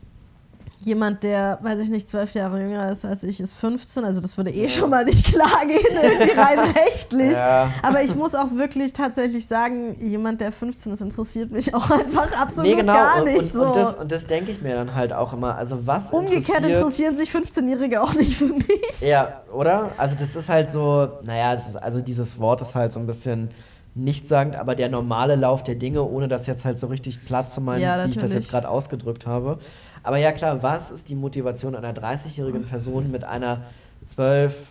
jemand, 0.79 1.23
der, 1.23 1.57
weiß 1.61 1.79
ich 1.81 1.89
nicht, 1.89 2.07
zwölf 2.07 2.33
Jahre 2.33 2.59
jünger 2.61 2.91
ist 2.91 3.03
als 3.03 3.23
ich, 3.23 3.39
ist 3.39 3.53
15. 3.55 4.05
Also 4.05 4.21
das 4.21 4.37
würde 4.37 4.51
eh 4.51 4.63
Ja. 4.63 4.69
schon 4.69 4.89
mal 4.89 5.03
nicht 5.05 5.25
klar 5.25 5.65
gehen, 5.65 5.97
irgendwie 6.01 6.31
rein 6.39 6.59
rechtlich. 6.85 7.35
Ja. 7.37 7.71
Aber 7.81 8.03
ich 8.03 8.15
muss 8.15 8.35
auch 8.35 8.51
wirklich 8.53 8.93
tatsächlich 8.93 9.47
sagen, 9.47 9.95
jemand, 9.99 10.39
der 10.41 10.51
15 10.51 10.93
ist, 10.93 11.01
interessiert 11.01 11.51
mich 11.51 11.73
auch 11.73 11.89
einfach 11.89 12.31
absolut 12.39 12.69
Nee, 12.69 12.75
genau. 12.75 12.93
gar 12.93 13.17
und, 13.19 13.25
nicht 13.25 13.39
und, 13.41 13.47
so. 13.51 13.65
und 13.65 13.75
das, 13.75 13.95
und 13.95 14.11
das 14.11 14.27
denke 14.27 14.51
ich 14.51 14.61
mir 14.61 14.75
dann 14.75 14.93
halt 14.93 15.13
auch 15.13 15.33
immer. 15.33 15.55
Also, 15.55 15.85
was 15.87 16.11
Umgekehrt 16.11 16.63
interessiert. 16.63 16.75
interessieren 16.77 17.17
sich 17.17 17.29
15-Jährige 17.31 18.01
auch 18.01 18.13
nicht 18.13 18.35
für 18.35 18.45
mich. 18.45 19.01
Ja, 19.01 19.41
oder? 19.51 19.89
Also 19.97 20.15
das 20.19 20.35
ist 20.35 20.47
halt 20.47 20.69
so, 20.71 21.07
naja, 21.23 21.53
ist, 21.53 21.75
also 21.75 22.01
dieses 22.01 22.39
Wort 22.39 22.61
ist 22.61 22.75
halt 22.75 22.91
so 22.91 22.99
ein 22.99 23.07
bisschen 23.07 23.49
nichtssagend, 23.95 24.55
aber 24.55 24.75
der 24.75 24.89
normale 24.89 25.35
Lauf 25.35 25.63
der 25.63 25.73
Dinge, 25.73 26.03
ohne 26.03 26.27
das 26.27 26.45
jetzt 26.45 26.65
halt 26.65 26.77
so 26.77 26.85
richtig 26.85 27.25
platt 27.25 27.49
zu 27.49 27.61
meinen, 27.61 27.81
Ja, 27.81 28.05
wie 28.05 28.11
ich 28.11 28.17
das 28.17 28.31
jetzt 28.31 28.49
gerade 28.49 28.69
ausgedrückt 28.69 29.25
habe. 29.25 29.57
Aber 30.03 30.17
ja 30.17 30.31
klar, 30.31 30.63
was 30.63 30.91
ist 30.91 31.09
die 31.09 31.15
Motivation 31.15 31.75
einer 31.75 31.93
30-jährigen 31.93 32.65
Person 32.65 33.11
mit 33.11 33.23
einer 33.23 33.63
12, 34.05 34.67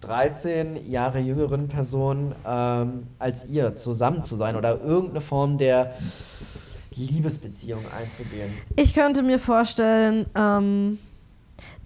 13 0.00 0.90
Jahre 0.90 1.18
jüngeren 1.18 1.68
Person 1.68 2.34
ähm, 2.46 3.06
als 3.18 3.46
ihr 3.46 3.76
zusammen 3.76 4.24
zu 4.24 4.36
sein 4.36 4.56
oder 4.56 4.80
irgendeine 4.80 5.20
Form 5.20 5.58
der 5.58 5.94
Liebesbeziehung 6.94 7.82
einzugehen? 7.96 8.52
Ich 8.76 8.94
könnte 8.94 9.22
mir 9.22 9.38
vorstellen, 9.38 10.26
ähm, 10.36 10.98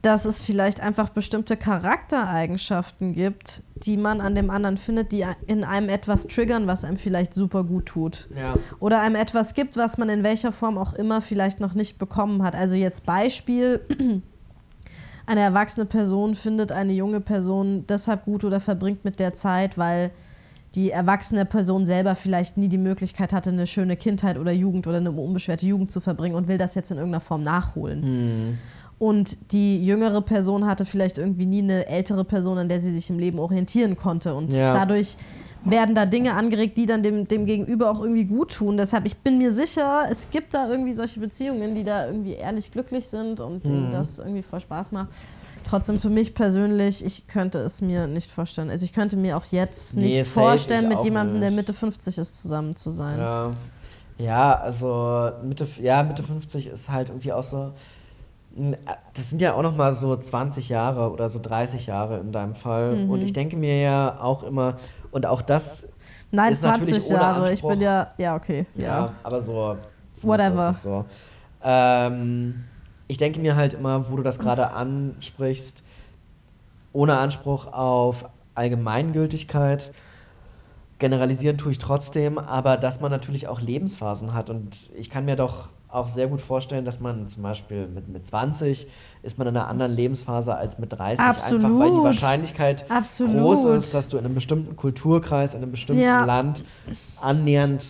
dass 0.03 0.25
es 0.25 0.41
vielleicht 0.41 0.81
einfach 0.81 1.11
bestimmte 1.11 1.57
Charaktereigenschaften 1.57 3.15
gibt, 3.15 3.63
die 3.83 3.97
man 3.97 4.21
an 4.21 4.35
dem 4.35 4.51
anderen 4.51 4.77
findet, 4.77 5.13
die 5.13 5.25
in 5.47 5.65
einem 5.65 5.89
etwas 5.89 6.27
triggern, 6.27 6.67
was 6.67 6.85
einem 6.85 6.97
vielleicht 6.97 7.35
super 7.35 7.65
gut 7.65 7.87
tut. 7.87 8.29
Ja. 8.37 8.57
Oder 8.79 9.01
einem 9.01 9.17
etwas 9.17 9.55
gibt, 9.55 9.77
was 9.77 9.99
man 9.99 10.09
in 10.09 10.23
welcher 10.23 10.53
Form 10.53 10.79
auch 10.79 10.93
immer 10.93 11.23
vielleicht 11.23 11.61
noch 11.61 11.75
nicht 11.75 11.99
bekommen 11.99 12.43
hat. 12.43 12.55
Also 12.55 12.77
jetzt 12.77 13.07
Beispiel, 13.07 13.81
eine 15.27 15.41
erwachsene 15.41 15.87
Person 15.87 16.35
findet 16.35 16.73
eine 16.73 16.93
junge 16.93 17.21
Person 17.21 17.85
deshalb 17.89 18.25
gut 18.25 18.45
oder 18.45 18.61
verbringt 18.61 19.05
mit 19.05 19.19
der 19.19 19.35
Zeit, 19.35 19.79
weil 19.79 20.11
die 20.75 20.91
erwachsene 20.91 21.45
Person 21.47 21.87
selber 21.87 22.15
vielleicht 22.15 22.57
nie 22.57 22.69
die 22.69 22.79
Möglichkeit 22.79 23.33
hatte, 23.33 23.51
eine 23.51 23.67
schöne 23.67 23.97
Kindheit 23.97 24.39
oder 24.39 24.53
Jugend 24.53 24.87
oder 24.87 24.99
eine 24.99 25.11
unbeschwerte 25.11 25.67
Jugend 25.67 25.91
zu 25.91 26.01
verbringen 26.01 26.37
und 26.37 26.49
will 26.49 26.59
das 26.59 26.75
jetzt 26.75 26.91
in 26.91 26.99
irgendeiner 26.99 27.21
Form 27.21 27.43
nachholen. 27.43 28.03
Hm. 28.03 28.59
Und 29.01 29.51
die 29.53 29.85
jüngere 29.85 30.21
Person 30.21 30.67
hatte 30.67 30.85
vielleicht 30.85 31.17
irgendwie 31.19 31.47
nie 31.47 31.63
eine 31.63 31.87
ältere 31.87 32.23
Person, 32.23 32.59
an 32.59 32.69
der 32.69 32.81
sie 32.81 32.93
sich 32.93 33.09
im 33.11 33.19
Leben 33.19 33.39
orientieren 33.39 33.97
konnte. 33.97 34.35
Und 34.35 34.53
Ja. 34.53 34.75
dadurch 34.75 35.17
werden 35.65 35.95
da 35.95 36.05
Dinge 36.05 36.35
angeregt, 36.35 36.77
die 36.77 36.85
dann 36.85 37.03
dem, 37.03 37.27
dem 37.27 37.47
Gegenüber 37.47 37.91
auch 37.91 38.01
irgendwie 38.01 38.27
gut 38.27 38.53
tun. 38.55 38.77
Deshalb, 38.77 39.07
ich 39.07 39.17
bin 39.17 39.39
mir 39.39 39.53
sicher, 39.53 40.03
es 40.11 40.29
gibt 40.31 40.53
da 40.53 40.69
irgendwie 40.69 40.93
solche 40.93 41.19
Beziehungen, 41.19 41.75
die 41.75 41.83
da 41.83 42.07
irgendwie 42.07 42.35
ehrlich 42.35 42.71
glücklich 42.73 43.09
sind 43.09 43.41
und 43.41 43.65
denen 43.65 43.89
Mhm. 43.89 43.93
das 43.93 44.19
irgendwie 44.19 44.43
voll 44.43 44.61
Spaß 44.61 44.93
macht. 44.93 45.09
Trotzdem 45.65 45.99
für 45.99 46.11
mich 46.11 46.35
persönlich, 46.35 47.03
ich 47.05 47.27
könnte 47.27 47.59
es 47.59 47.81
mir 47.81 48.07
nicht 48.07 48.31
vorstellen. 48.31 48.69
Also 48.69 48.85
ich 48.85 48.93
könnte 48.93 49.17
mir 49.17 49.35
auch 49.37 49.47
jetzt 49.47 49.97
Nee, 49.97 50.05
nicht 50.05 50.19
safe, 50.19 50.31
vorstellen, 50.31 50.89
mit 50.89 51.03
jemandem, 51.05 51.41
der 51.41 51.51
nicht. 51.51 51.57
Mitte 51.57 51.73
50 51.73 52.19
ist, 52.19 52.43
zusammen 52.43 52.77
zu 52.77 52.91
sein. 52.91 53.19
Ja. 53.19 53.51
Ja, 54.19 54.61
also 54.61 55.31
Mitte, 55.43 55.67
ja, 55.81 56.03
Mitte 56.03 56.23
50 56.23 56.67
ist 56.67 56.91
halt 56.91 57.09
irgendwie 57.09 57.33
auch 57.33 57.43
so. 57.43 57.73
N- 58.57 58.77
Das 59.15 59.31
sind 59.31 59.41
ja 59.43 59.55
auch 59.55 59.63
noch 59.63 59.77
mal 59.77 59.95
so 59.95 60.17
20 60.17 60.69
Jahre 60.69 61.11
oder 61.11 61.29
so 61.29 61.39
30 61.41 61.87
Jahre 61.87 62.19
in 62.19 62.33
deinem 62.33 62.55
Fall. 62.55 62.97
Mhm. 62.97 63.11
Und 63.11 63.23
ich 63.23 63.33
denke 63.33 63.57
mir 63.57 63.81
ja 63.81 64.19
auch 64.21 64.43
immer, 64.43 64.77
und 65.11 65.27
auch 65.27 65.43
das, 65.43 65.87
Nein, 66.33 66.53
Ist 66.53 66.63
natürlich 66.63 66.91
20 66.91 67.11
ohne 67.13 67.21
Jahre. 67.21 67.45
Ich 67.47 67.51
Anspruch. 67.51 67.71
bin 67.71 67.81
ja, 67.81 68.07
ja, 68.19 68.37
okay. 68.37 68.67
ja, 68.77 68.85
Ja. 69.07 69.13
aber 69.25 69.41
so. 69.41 69.77
Whatever. 70.23 70.75
25 70.75 70.83
So. 70.83 71.05
Ähm, 71.63 72.65
ich 73.09 73.19
denke 73.19 73.41
mir 73.41 73.57
halt 73.57 73.73
immer, 73.75 74.09
wo 74.11 74.17
du 74.17 74.23
das 74.23 74.39
gerade 74.39 74.71
ansprichst, 74.71 75.83
ohne 76.93 77.17
Anspruch 77.19 77.73
auf 77.73 78.25
Allgemeingültigkeit. 78.55 79.93
Generalisieren 80.99 81.57
tue 81.59 81.73
ich 81.73 81.79
trotzdem, 81.79 82.39
aber 82.39 82.77
dass 82.77 83.01
man 83.01 83.11
natürlich 83.11 83.49
auch 83.49 83.61
Lebensphasen 83.61 84.35
hat. 84.35 84.51
Und 84.51 84.91
ich 84.97 85.09
kann 85.11 85.25
mir 85.25 85.35
doch 85.37 85.69
auch 85.93 86.09
sehr 86.09 86.29
gut 86.29 86.41
vorstellen, 86.41 86.85
dass 86.85 87.01
man 87.01 87.29
zum 87.29 87.43
Beispiel 87.43 87.87
mit, 87.89 88.09
mit 88.09 88.27
20 88.27 88.87
ist 89.23 89.39
man 89.39 89.47
in 89.49 89.57
einer 89.57 89.69
anderen 89.69 89.93
Lebensphase 89.95 90.55
als 90.55 90.79
mit 90.79 90.93
30. 90.93 91.19
Einfach 91.19 91.51
weil 91.51 91.59
die 91.59 91.65
Absolut. 91.67 92.05
Wahrscheinlichkeit 92.05 92.91
Absolut. 92.91 93.37
groß 93.37 93.65
ist, 93.77 93.95
dass 93.95 94.09
du 94.09 94.17
in 94.19 94.25
einem 94.25 94.35
bestimmten 94.35 94.77
Kulturkreis, 94.77 95.55
in 95.55 95.63
einem 95.63 95.71
bestimmten 95.73 96.03
Ja. 96.03 96.25
Land 96.25 96.65
annähernd 97.21 97.85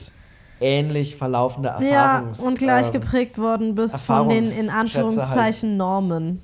ähnlich 0.60 1.16
verlaufende 1.16 1.68
Ja, 1.80 2.16
Erfahrungs... 2.18 2.38
und 2.40 2.58
gleich 2.58 2.86
ähm, 2.86 2.92
geprägt 2.92 3.38
worden 3.38 3.74
bist 3.74 4.00
von 4.00 4.28
den 4.28 4.44
in 4.44 4.50
Erfahrungsschätze 4.68 4.72
Anführungszeichen 4.78 5.76
Normen. 5.76 6.42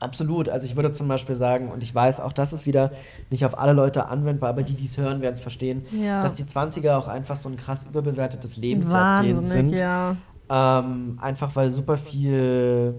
Absolut. 0.00 0.48
Also 0.48 0.66
ich 0.66 0.76
würde 0.76 0.92
zum 0.92 1.08
Beispiel 1.08 1.34
sagen, 1.34 1.70
und 1.70 1.82
ich 1.82 1.94
weiß, 1.94 2.20
auch 2.20 2.32
das 2.32 2.52
ist 2.52 2.66
wieder 2.66 2.90
nicht 3.30 3.44
auf 3.46 3.58
alle 3.58 3.72
Leute 3.72 4.06
anwendbar, 4.06 4.50
aber 4.50 4.62
die, 4.62 4.74
die 4.74 4.84
es 4.84 4.98
hören, 4.98 5.20
werden 5.22 5.34
es 5.34 5.40
verstehen, 5.40 5.86
Ja. 5.92 6.22
dass 6.22 6.34
die 6.34 6.44
20er 6.44 6.96
auch 6.96 7.08
einfach 7.08 7.36
so 7.36 7.48
ein 7.48 7.56
krass 7.56 7.84
überbewertetes 7.84 8.56
Lebensjahrzehnt 8.56 9.36
Wahnsinnig, 9.36 9.70
sind. 9.70 9.78
ja. 9.78 10.16
Ähm, 10.50 11.18
einfach 11.20 11.54
weil 11.56 11.70
super 11.70 11.96
viel, 11.96 12.94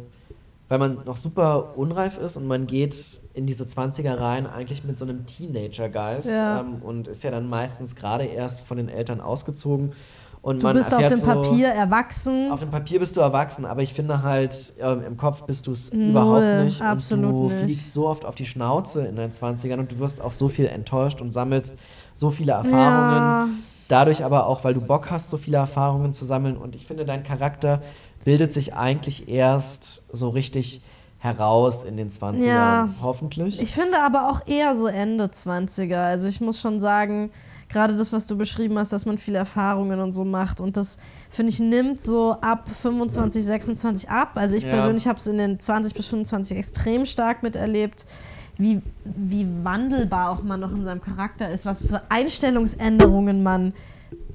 weil 0.67 0.79
man 0.79 0.99
noch 1.05 1.17
super 1.17 1.77
unreif 1.77 2.17
ist 2.17 2.37
und 2.37 2.47
man 2.47 2.65
geht 2.67 3.21
in 3.33 3.45
diese 3.45 3.65
20er 3.65 4.19
rein 4.19 4.47
eigentlich 4.47 4.83
mit 4.83 4.97
so 4.97 5.05
einem 5.05 5.25
Teenager-Geist 5.25 6.27
Ja. 6.29 6.61
ähm, 6.61 6.77
und 6.81 7.07
ist 7.07 7.23
ja 7.23 7.31
dann 7.31 7.47
meistens 7.49 7.95
gerade 7.95 8.25
erst 8.25 8.61
von 8.61 8.77
den 8.77 8.89
Eltern 8.89 9.21
ausgezogen. 9.21 9.93
Und 10.41 10.61
Du 10.61 10.67
man 10.67 10.75
bist 10.75 10.93
auf 10.93 11.05
dem 11.05 11.17
so, 11.19 11.25
Papier 11.25 11.69
erwachsen. 11.69 12.51
auf 12.51 12.59
dem 12.59 12.69
Papier 12.69 12.99
bist 12.99 13.17
du 13.17 13.21
erwachsen, 13.21 13.65
aber 13.65 13.81
ich 13.81 13.93
finde 13.93 14.21
halt, 14.21 14.73
ähm, 14.79 15.01
im 15.03 15.17
Kopf 15.17 15.41
bist 15.43 15.65
du 15.65 15.71
es 15.71 15.89
überhaupt 15.89 16.63
nicht. 16.65 16.81
absolut 16.83 17.25
und 17.33 17.37
du 17.37 17.43
nicht. 17.55 17.63
fliegst 17.63 17.93
so 17.93 18.07
oft 18.07 18.25
auf 18.25 18.35
die 18.35 18.45
Schnauze 18.45 19.05
in 19.07 19.15
deinen 19.15 19.31
20ern 19.33 19.79
und 19.79 19.91
du 19.91 19.97
wirst 19.99 20.21
auch 20.21 20.31
so 20.31 20.47
viel 20.47 20.67
enttäuscht 20.67 21.19
und 21.19 21.31
sammelst 21.31 21.75
so 22.15 22.29
viele 22.29 22.51
Erfahrungen. 22.53 22.77
Ja. 23.17 23.47
Dadurch 23.87 24.23
aber 24.23 24.47
auch, 24.47 24.63
weil 24.63 24.73
du 24.73 24.81
Bock 24.81 25.11
hast, 25.11 25.29
so 25.29 25.37
viele 25.37 25.57
Erfahrungen 25.57 26.13
zu 26.13 26.25
sammeln. 26.25 26.57
Und 26.57 26.75
ich 26.75 26.85
finde, 26.85 27.05
dein 27.05 27.23
Charakter 27.23 27.81
bildet 28.23 28.53
sich 28.53 28.73
eigentlich 28.73 29.27
erst 29.29 30.01
so 30.11 30.29
richtig 30.29 30.81
heraus 31.19 31.83
in 31.83 31.97
den 31.97 32.09
20ern. 32.09 32.45
Ja. 32.45 32.89
Hoffentlich. 33.01 33.59
Ich 33.61 33.73
finde 33.73 34.01
aber 34.01 34.29
auch 34.29 34.47
eher 34.47 34.75
so 34.75 34.87
Ende 34.87 35.25
20er. 35.25 36.03
Also 36.03 36.27
ich 36.27 36.41
muss 36.41 36.59
schon 36.59 36.81
sagen, 36.81 37.31
gerade 37.69 37.95
das, 37.95 38.13
was 38.13 38.27
du 38.27 38.37
beschrieben 38.37 38.77
hast, 38.77 38.93
dass 38.93 39.05
man 39.05 39.17
viele 39.17 39.39
Erfahrungen 39.39 39.99
und 39.99 40.13
so 40.13 40.23
macht. 40.23 40.59
Und 40.59 40.77
das, 40.77 40.97
finde 41.29 41.51
ich, 41.51 41.59
nimmt 41.59 42.01
so 42.01 42.33
ab 42.41 42.69
25, 42.73 43.43
26 43.43 44.09
ab. 44.09 44.31
Also 44.35 44.55
ich 44.55 44.63
Ja. 44.63 44.69
persönlich 44.69 45.07
habe 45.07 45.19
es 45.19 45.27
in 45.27 45.37
den 45.37 45.59
20 45.59 45.93
bis 45.93 46.07
25 46.07 46.57
extrem 46.57 47.05
stark 47.05 47.43
miterlebt, 47.43 48.05
wie, 48.57 48.81
wie 49.03 49.47
wandelbar 49.63 50.31
auch 50.31 50.43
man 50.43 50.59
noch 50.59 50.71
in 50.71 50.83
seinem 50.83 51.01
Charakter 51.01 51.51
ist, 51.51 51.65
was 51.65 51.85
für 51.85 52.01
Einstellungsänderungen 52.09 53.43
man 53.43 53.73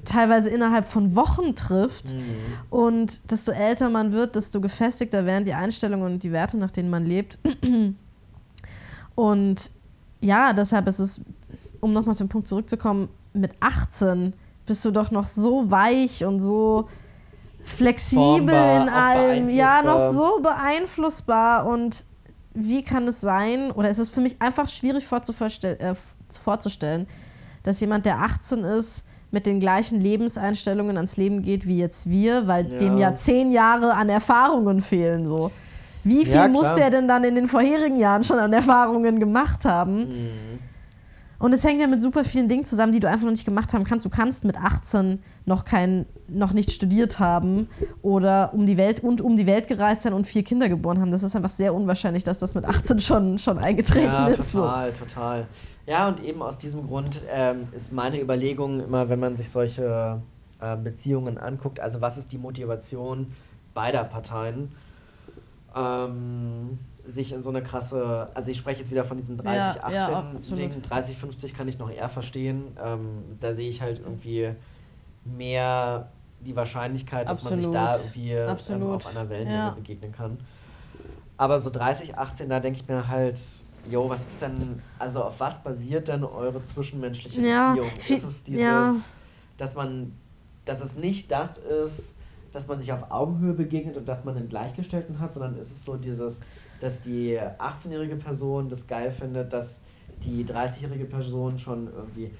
teilweise 0.05 0.49
innerhalb 0.49 0.89
von 0.89 1.15
Wochen 1.15 1.55
trifft. 1.55 2.13
Mhm. 2.13 2.19
Und 2.69 3.31
desto 3.31 3.51
älter 3.51 3.89
man 3.89 4.13
wird, 4.13 4.35
desto 4.35 4.61
gefestigter 4.61 5.25
werden 5.25 5.45
die 5.45 5.53
Einstellungen 5.53 6.13
und 6.13 6.23
die 6.23 6.31
Werte, 6.31 6.57
nach 6.57 6.71
denen 6.71 6.89
man 6.89 7.05
lebt. 7.05 7.37
Und 9.15 9.71
ja, 10.21 10.53
deshalb 10.53 10.87
ist 10.87 10.99
es, 10.99 11.21
um 11.79 11.91
nochmal 11.93 12.15
zum 12.15 12.29
Punkt 12.29 12.47
zurückzukommen, 12.47 13.09
mit 13.33 13.51
18 13.59 14.33
bist 14.65 14.85
du 14.85 14.91
doch 14.91 15.11
noch 15.11 15.25
so 15.25 15.69
weich 15.69 16.23
und 16.23 16.41
so 16.41 16.87
flexibel 17.63 18.55
Formbar, 18.55 18.81
in 18.81 18.89
allem. 18.89 19.49
Ja, 19.49 19.83
noch 19.83 20.11
so 20.11 20.39
beeinflussbar. 20.41 21.65
Und 21.65 22.05
wie 22.53 22.83
kann 22.83 23.07
es 23.07 23.21
sein, 23.21 23.71
oder 23.71 23.89
es 23.89 23.99
ist 23.99 24.13
für 24.13 24.21
mich 24.21 24.41
einfach 24.41 24.67
schwierig 24.69 25.05
äh, 25.09 25.95
vorzustellen, 26.43 27.07
dass 27.63 27.79
jemand, 27.79 28.05
der 28.05 28.19
18 28.19 28.63
ist, 28.63 29.05
mit 29.31 29.45
den 29.45 29.59
gleichen 29.61 30.01
Lebenseinstellungen 30.01 30.97
ans 30.97 31.15
Leben 31.15 31.41
geht 31.41 31.65
wie 31.65 31.77
jetzt 31.79 32.09
wir, 32.09 32.47
weil 32.47 32.69
Ja. 32.71 32.79
dem 32.79 32.97
ja 32.97 33.15
zehn 33.15 33.51
Jahre 33.51 33.93
an 33.93 34.09
Erfahrungen 34.09 34.81
fehlen. 34.81 35.25
So. 35.25 35.51
Wie 36.03 36.25
viel 36.25 36.35
Ja, 36.35 36.47
muss 36.49 36.63
klar. 36.63 36.75
der 36.75 36.89
denn 36.89 37.07
dann 37.07 37.23
in 37.23 37.35
den 37.35 37.47
vorherigen 37.47 37.97
Jahren 37.97 38.23
schon 38.25 38.39
an 38.39 38.51
Erfahrungen 38.51 39.19
gemacht 39.19 39.63
haben? 39.63 40.07
Mhm. 40.09 40.59
Und 41.41 41.53
es 41.53 41.63
hängt 41.63 41.81
ja 41.81 41.87
mit 41.87 42.03
super 42.03 42.23
vielen 42.23 42.47
Dingen 42.47 42.65
zusammen, 42.65 42.93
die 42.93 42.99
du 42.99 43.09
einfach 43.09 43.23
noch 43.23 43.31
nicht 43.31 43.45
gemacht 43.45 43.73
haben 43.73 43.83
kannst. 43.83 44.05
Du 44.05 44.11
kannst 44.11 44.45
mit 44.45 44.57
18 44.57 45.23
noch 45.45 45.65
kein, 45.65 46.05
noch 46.27 46.53
nicht 46.53 46.69
studiert 46.71 47.17
haben 47.17 47.67
oder 48.03 48.53
um 48.53 48.67
die 48.67 48.77
Welt 48.77 48.99
und 48.99 49.21
um 49.21 49.37
die 49.37 49.47
Welt 49.47 49.67
gereist 49.67 50.03
sein 50.03 50.13
und 50.13 50.27
vier 50.27 50.43
Kinder 50.43 50.69
geboren 50.69 51.01
haben. 51.01 51.09
Das 51.09 51.23
ist 51.23 51.35
einfach 51.35 51.49
sehr 51.49 51.73
unwahrscheinlich, 51.73 52.23
dass 52.23 52.37
das 52.37 52.53
mit 52.53 52.65
18 52.65 52.99
schon, 52.99 53.39
schon 53.39 53.57
eingetreten 53.57 54.05
ja, 54.05 54.27
ist. 54.27 54.51
Total, 54.51 54.91
so. 54.91 55.03
total. 55.03 55.47
Ja, 55.87 56.07
und 56.09 56.23
eben 56.23 56.43
aus 56.43 56.59
diesem 56.59 56.85
Grund 56.85 57.23
ähm, 57.31 57.69
ist 57.71 57.91
meine 57.91 58.21
Überlegung 58.21 58.79
immer, 58.79 59.09
wenn 59.09 59.19
man 59.19 59.35
sich 59.35 59.49
solche 59.49 60.21
äh, 60.59 60.77
Beziehungen 60.77 61.39
anguckt, 61.39 61.79
also 61.79 62.01
was 62.01 62.19
ist 62.19 62.31
die 62.31 62.37
Motivation 62.37 63.33
beider 63.73 64.03
Parteien? 64.03 64.73
Ähm, 65.75 66.77
sich 67.07 67.33
in 67.33 67.41
so 67.41 67.49
eine 67.49 67.63
krasse, 67.63 68.29
also 68.33 68.51
ich 68.51 68.57
spreche 68.57 68.79
jetzt 68.79 68.91
wieder 68.91 69.05
von 69.05 69.17
diesem 69.17 69.37
30-18-Ding, 69.37 69.91
ja, 69.91 70.91
ja, 70.91 70.97
30-50 70.97 71.55
kann 71.55 71.67
ich 71.67 71.79
noch 71.79 71.89
eher 71.89 72.09
verstehen. 72.09 72.77
Ähm, 72.83 73.37
da 73.39 73.53
sehe 73.53 73.69
ich 73.69 73.81
halt 73.81 73.99
irgendwie 73.99 74.51
mehr 75.25 76.09
die 76.39 76.55
Wahrscheinlichkeit, 76.55 77.27
dass 77.27 77.37
absolut. 77.37 77.63
man 77.63 77.63
sich 77.63 77.73
da 77.73 77.97
irgendwie 77.97 78.31
ähm, 78.33 78.83
auf 78.91 79.07
einer 79.07 79.29
Wellenlänge 79.29 79.57
ja. 79.57 79.69
begegnen 79.71 80.11
kann. 80.11 80.37
Aber 81.37 81.59
so 81.59 81.69
30-18, 81.69 82.47
da 82.47 82.59
denke 82.59 82.79
ich 82.81 82.87
mir 82.87 83.07
halt, 83.07 83.39
jo, 83.89 84.09
was 84.09 84.27
ist 84.27 84.41
denn, 84.41 84.81
also 84.99 85.23
auf 85.23 85.39
was 85.39 85.63
basiert 85.63 86.07
denn 86.07 86.23
eure 86.23 86.61
zwischenmenschliche 86.61 87.41
Beziehung? 87.41 87.89
Ist 87.97 88.23
es 88.23 88.43
dieses, 88.43 89.09
dass 89.57 89.75
man, 89.75 90.13
dass 90.65 90.81
es 90.81 90.95
nicht 90.95 91.31
das 91.31 91.57
ist, 91.57 92.15
dass 92.51 92.67
man 92.67 92.79
sich 92.79 92.91
auf 92.91 93.11
Augenhöhe 93.11 93.53
begegnet 93.53 93.97
und 93.97 94.07
dass 94.07 94.23
man 94.25 94.35
einen 94.35 94.49
Gleichgestellten 94.49 95.19
hat, 95.19 95.33
sondern 95.33 95.57
ist 95.57 95.71
es 95.71 95.85
so 95.85 95.95
dieses, 95.95 96.39
dass 96.79 97.01
die 97.01 97.39
18-jährige 97.39 98.15
Person 98.15 98.69
das 98.69 98.87
geil 98.87 99.11
findet, 99.11 99.53
dass 99.53 99.81
die 100.23 100.45
30-jährige 100.45 101.05
Person 101.05 101.57
schon 101.57 101.87
irgendwie 101.93 102.31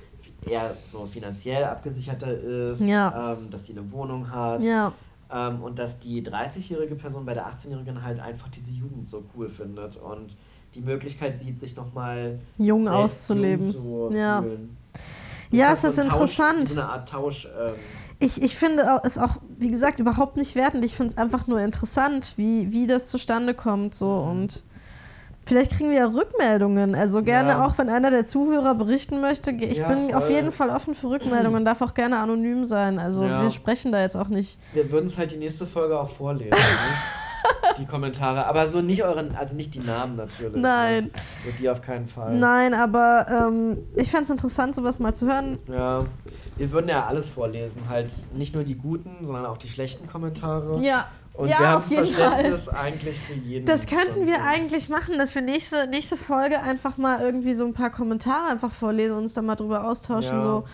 eher 0.46 0.76
so 0.92 1.06
finanziell 1.06 1.64
abgesicherter 1.64 2.32
ist, 2.32 2.82
ja. 2.82 3.34
ähm, 3.34 3.50
dass 3.50 3.66
sie 3.66 3.74
eine 3.78 3.92
Wohnung 3.92 4.30
hat. 4.30 4.64
Ja. 4.64 4.94
Ähm, 5.32 5.62
und 5.62 5.80
dass 5.80 6.00
die 6.00 6.22
30-jährige 6.22 6.96
Person 6.96 7.26
bei 7.26 7.34
der 7.34 7.48
18-jährigen 7.48 8.04
halt 8.04 8.20
einfach 8.20 8.50
diese 8.50 8.72
Jugend 8.72 9.10
so 9.10 9.24
cool 9.36 9.50
findet 9.50 9.98
und 9.98 10.36
die 10.76 10.82
Möglichkeit 10.82 11.40
sieht, 11.40 11.60
sich 11.60 11.76
nochmal 11.76 12.40
jung 12.58 12.88
auszuleben. 12.88 13.70
Jung 13.72 14.12
zu 14.12 14.16
ja. 14.16 14.42
fühlen. 14.42 14.78
Ist 14.94 15.58
ja, 15.58 15.74
es 15.74 15.84
ist 15.84 15.96
so 15.98 16.02
interessant. 16.02 16.60
Tausch, 16.60 16.70
so 16.70 16.82
eine 16.82 16.90
Art 16.90 17.10
Tausch. 17.10 17.46
Ähm, 17.46 17.74
ich, 18.20 18.42
ich 18.42 18.56
finde 18.56 19.02
es 19.04 19.18
auch, 19.18 19.38
wie 19.62 19.70
gesagt, 19.70 20.00
überhaupt 20.00 20.38
nicht 20.38 20.56
wertend. 20.56 20.84
Ich 20.84 20.96
finde 20.96 21.12
es 21.12 21.18
einfach 21.18 21.46
nur 21.46 21.60
interessant, 21.62 22.34
wie, 22.36 22.72
wie 22.72 22.88
das 22.88 23.06
zustande 23.06 23.54
kommt. 23.54 23.94
So. 23.94 24.08
Mhm. 24.08 24.32
Und 24.32 24.64
vielleicht 25.46 25.74
kriegen 25.74 25.92
wir 25.92 26.00
ja 26.00 26.08
Rückmeldungen. 26.08 26.96
Also 26.96 27.22
gerne 27.22 27.50
ja. 27.50 27.66
auch, 27.66 27.78
wenn 27.78 27.88
einer 27.88 28.10
der 28.10 28.26
Zuhörer 28.26 28.74
berichten 28.74 29.22
möchte. 29.22 29.52
Ich 29.52 29.78
ja, 29.78 29.88
bin 29.88 30.10
voll. 30.10 30.18
auf 30.18 30.30
jeden 30.32 30.52
Fall 30.52 30.72
offen 30.72 30.96
für 30.96 31.12
Rückmeldungen, 31.12 31.64
darf 31.64 31.82
auch 31.82 31.94
gerne 31.94 32.18
anonym 32.18 32.66
sein. 32.66 32.98
Also 32.98 33.24
ja. 33.24 33.44
wir 33.44 33.52
sprechen 33.52 33.92
da 33.92 34.02
jetzt 34.02 34.18
auch 34.18 34.30
nicht. 34.30 34.60
Wir 34.74 34.92
würden 34.92 35.08
es 35.08 35.18
halt 35.18 35.32
die 35.32 35.38
nächste 35.38 35.68
Folge 35.68 35.98
auch 36.00 36.10
vorlesen. 36.10 36.50
ne? 36.50 36.58
die 37.78 37.86
Kommentare, 37.86 38.48
aber 38.48 38.66
so 38.68 38.82
nicht 38.82 39.04
euren, 39.04 39.36
also 39.36 39.56
nicht 39.56 39.76
die 39.76 39.80
Namen 39.80 40.16
natürlich. 40.16 40.56
Ne? 40.56 40.62
Nein. 40.62 41.04
Ne? 41.06 41.12
Die 41.60 41.70
auf 41.70 41.82
keinen 41.84 42.08
Fall. 42.08 42.36
Nein, 42.36 42.74
aber 42.74 43.28
ähm, 43.30 43.78
ich 43.96 44.10
fände 44.10 44.26
es 44.26 44.30
interessant, 44.32 44.76
sowas 44.76 44.98
mal 44.98 45.14
zu 45.14 45.28
hören. 45.28 45.60
Ja 45.68 46.06
wir 46.62 46.72
würden 46.72 46.90
ja 46.90 47.08
alles 47.08 47.28
vorlesen, 47.28 47.90
halt 47.90 48.14
nicht 48.36 48.54
nur 48.54 48.64
die 48.64 48.76
guten, 48.76 49.26
sondern 49.26 49.48
auch 49.48 49.58
die 49.58 49.68
schlechten 49.68 50.08
Kommentare. 50.08 50.80
Ja. 50.84 51.08
Und 51.34 51.50
ja, 51.50 51.60
wir 51.60 51.70
haben 51.70 51.84
Verständnis 51.86 52.66
Fall. 52.66 52.76
eigentlich 52.76 53.18
für 53.18 53.34
jeden. 53.34 53.66
Das 53.66 53.88
könnten 53.88 54.28
wir 54.28 54.44
eigentlich 54.44 54.90
machen, 54.90 55.18
dass 55.18 55.34
wir 55.34 55.42
nächste, 55.42 55.88
nächste 55.88 56.18
Folge 56.18 56.62
einfach 56.62 56.98
mal 56.98 57.20
irgendwie 57.22 57.56
so 57.56 57.66
ein 57.66 57.74
paar 57.74 57.90
Kommentare 57.90 58.52
einfach 58.52 58.70
vorlesen 58.70 59.14
und 59.14 59.24
uns 59.24 59.34
dann 59.34 59.46
mal 59.46 59.56
drüber 59.56 59.90
austauschen, 59.90 60.34
ja. 60.34 60.40
so 60.40 60.66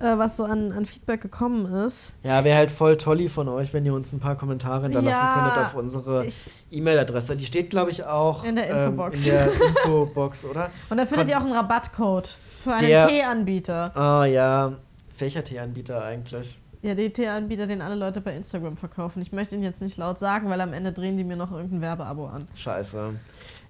äh, 0.00 0.18
was 0.18 0.36
so 0.36 0.44
an, 0.44 0.72
an 0.72 0.84
Feedback 0.84 1.20
gekommen 1.20 1.66
ist. 1.86 2.16
Ja, 2.24 2.42
wäre 2.42 2.58
halt 2.58 2.72
voll 2.72 2.96
tolli 2.96 3.28
von 3.28 3.48
euch, 3.48 3.72
wenn 3.72 3.86
ihr 3.86 3.94
uns 3.94 4.12
ein 4.12 4.18
paar 4.18 4.36
Kommentare 4.36 4.82
hinterlassen 4.84 5.16
ja, 5.16 5.34
könntet 5.34 5.66
auf 5.66 5.74
unsere 5.74 6.26
E-Mail-Adresse. 6.72 7.36
Die 7.36 7.46
steht, 7.46 7.70
glaube 7.70 7.92
ich, 7.92 8.04
auch 8.04 8.42
in 8.42 8.56
der 8.56 8.68
Infobox. 8.68 9.28
Ähm, 9.28 9.32
in 9.32 9.38
der 9.38 9.68
Infobox, 9.68 10.44
oder? 10.44 10.70
Und 10.88 10.96
da 10.96 11.06
findet 11.06 11.26
Kon 11.26 11.28
ihr 11.28 11.38
auch 11.38 11.44
einen 11.44 11.52
Rabattcode 11.52 12.36
für 12.58 12.72
einen 12.74 13.06
Tee-Anbieter. 13.06 13.96
Ah, 13.96 14.24
ja. 14.24 14.72
Welcher 15.20 15.44
Teeanbieter 15.44 16.02
eigentlich? 16.02 16.58
Ja, 16.82 16.94
der 16.94 17.12
Teeanbieter, 17.12 17.66
den 17.66 17.82
alle 17.82 17.94
Leute 17.94 18.22
bei 18.22 18.34
Instagram 18.34 18.78
verkaufen. 18.78 19.20
Ich 19.20 19.32
möchte 19.32 19.54
ihn 19.54 19.62
jetzt 19.62 19.82
nicht 19.82 19.98
laut 19.98 20.18
sagen, 20.18 20.48
weil 20.48 20.62
am 20.62 20.72
Ende 20.72 20.92
drehen 20.92 21.18
die 21.18 21.24
mir 21.24 21.36
noch 21.36 21.52
irgendein 21.52 21.82
Werbeabo 21.82 22.26
an. 22.26 22.48
Scheiße. 22.54 23.10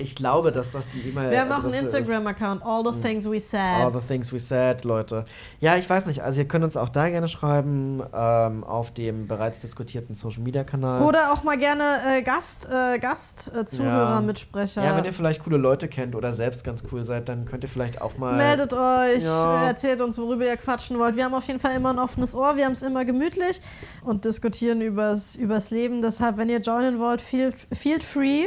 Ich 0.00 0.14
glaube, 0.14 0.50
dass 0.50 0.70
das 0.70 0.88
die 0.88 1.08
E-Mail. 1.08 1.30
Wir 1.30 1.40
haben 1.40 1.52
auch 1.52 1.64
einen 1.64 1.74
Instagram-Account, 1.74 2.62
All 2.64 2.82
the 2.84 2.92
hm. 2.92 3.02
Things 3.02 3.30
We 3.30 3.38
Said. 3.38 3.84
All 3.84 3.92
the 3.92 4.00
Things 4.06 4.32
We 4.32 4.40
Said, 4.40 4.84
Leute. 4.84 5.26
Ja, 5.60 5.76
ich 5.76 5.88
weiß 5.88 6.06
nicht. 6.06 6.22
Also, 6.22 6.40
ihr 6.40 6.48
könnt 6.48 6.64
uns 6.64 6.76
auch 6.76 6.88
da 6.88 7.08
gerne 7.08 7.28
schreiben, 7.28 8.02
ähm, 8.14 8.64
auf 8.64 8.92
dem 8.92 9.28
bereits 9.28 9.60
diskutierten 9.60 10.14
Social-Media-Kanal. 10.14 11.02
Oder 11.02 11.32
auch 11.32 11.42
mal 11.42 11.58
gerne 11.58 11.82
äh, 12.08 12.22
Gast, 12.22 12.68
äh, 12.70 12.98
Gast-Zuhörer, 12.98 14.10
ja. 14.10 14.20
Mitsprecher. 14.20 14.84
Ja, 14.84 14.96
wenn 14.96 15.04
ihr 15.04 15.12
vielleicht 15.12 15.44
coole 15.44 15.58
Leute 15.58 15.88
kennt 15.88 16.14
oder 16.14 16.32
selbst 16.32 16.64
ganz 16.64 16.82
cool 16.90 17.04
seid, 17.04 17.28
dann 17.28 17.44
könnt 17.44 17.62
ihr 17.62 17.68
vielleicht 17.68 18.00
auch 18.00 18.16
mal. 18.16 18.36
Meldet 18.36 18.72
euch, 18.72 19.24
ja. 19.24 19.66
erzählt 19.66 20.00
uns, 20.00 20.18
worüber 20.18 20.46
ihr 20.46 20.56
quatschen 20.56 20.98
wollt. 20.98 21.16
Wir 21.16 21.24
haben 21.24 21.34
auf 21.34 21.46
jeden 21.46 21.60
Fall 21.60 21.76
immer 21.76 21.90
ein 21.90 21.98
offenes 21.98 22.34
Ohr, 22.34 22.56
wir 22.56 22.64
haben 22.64 22.72
es 22.72 22.82
immer 22.82 23.04
gemütlich 23.04 23.60
und 24.02 24.24
diskutieren 24.24 24.80
übers, 24.80 25.36
übers 25.36 25.70
Leben. 25.70 26.02
Deshalb, 26.02 26.36
wenn 26.36 26.48
ihr 26.48 26.60
joinen 26.60 26.98
wollt, 26.98 27.20
feel, 27.20 27.52
feel 27.72 28.00
free. 28.00 28.46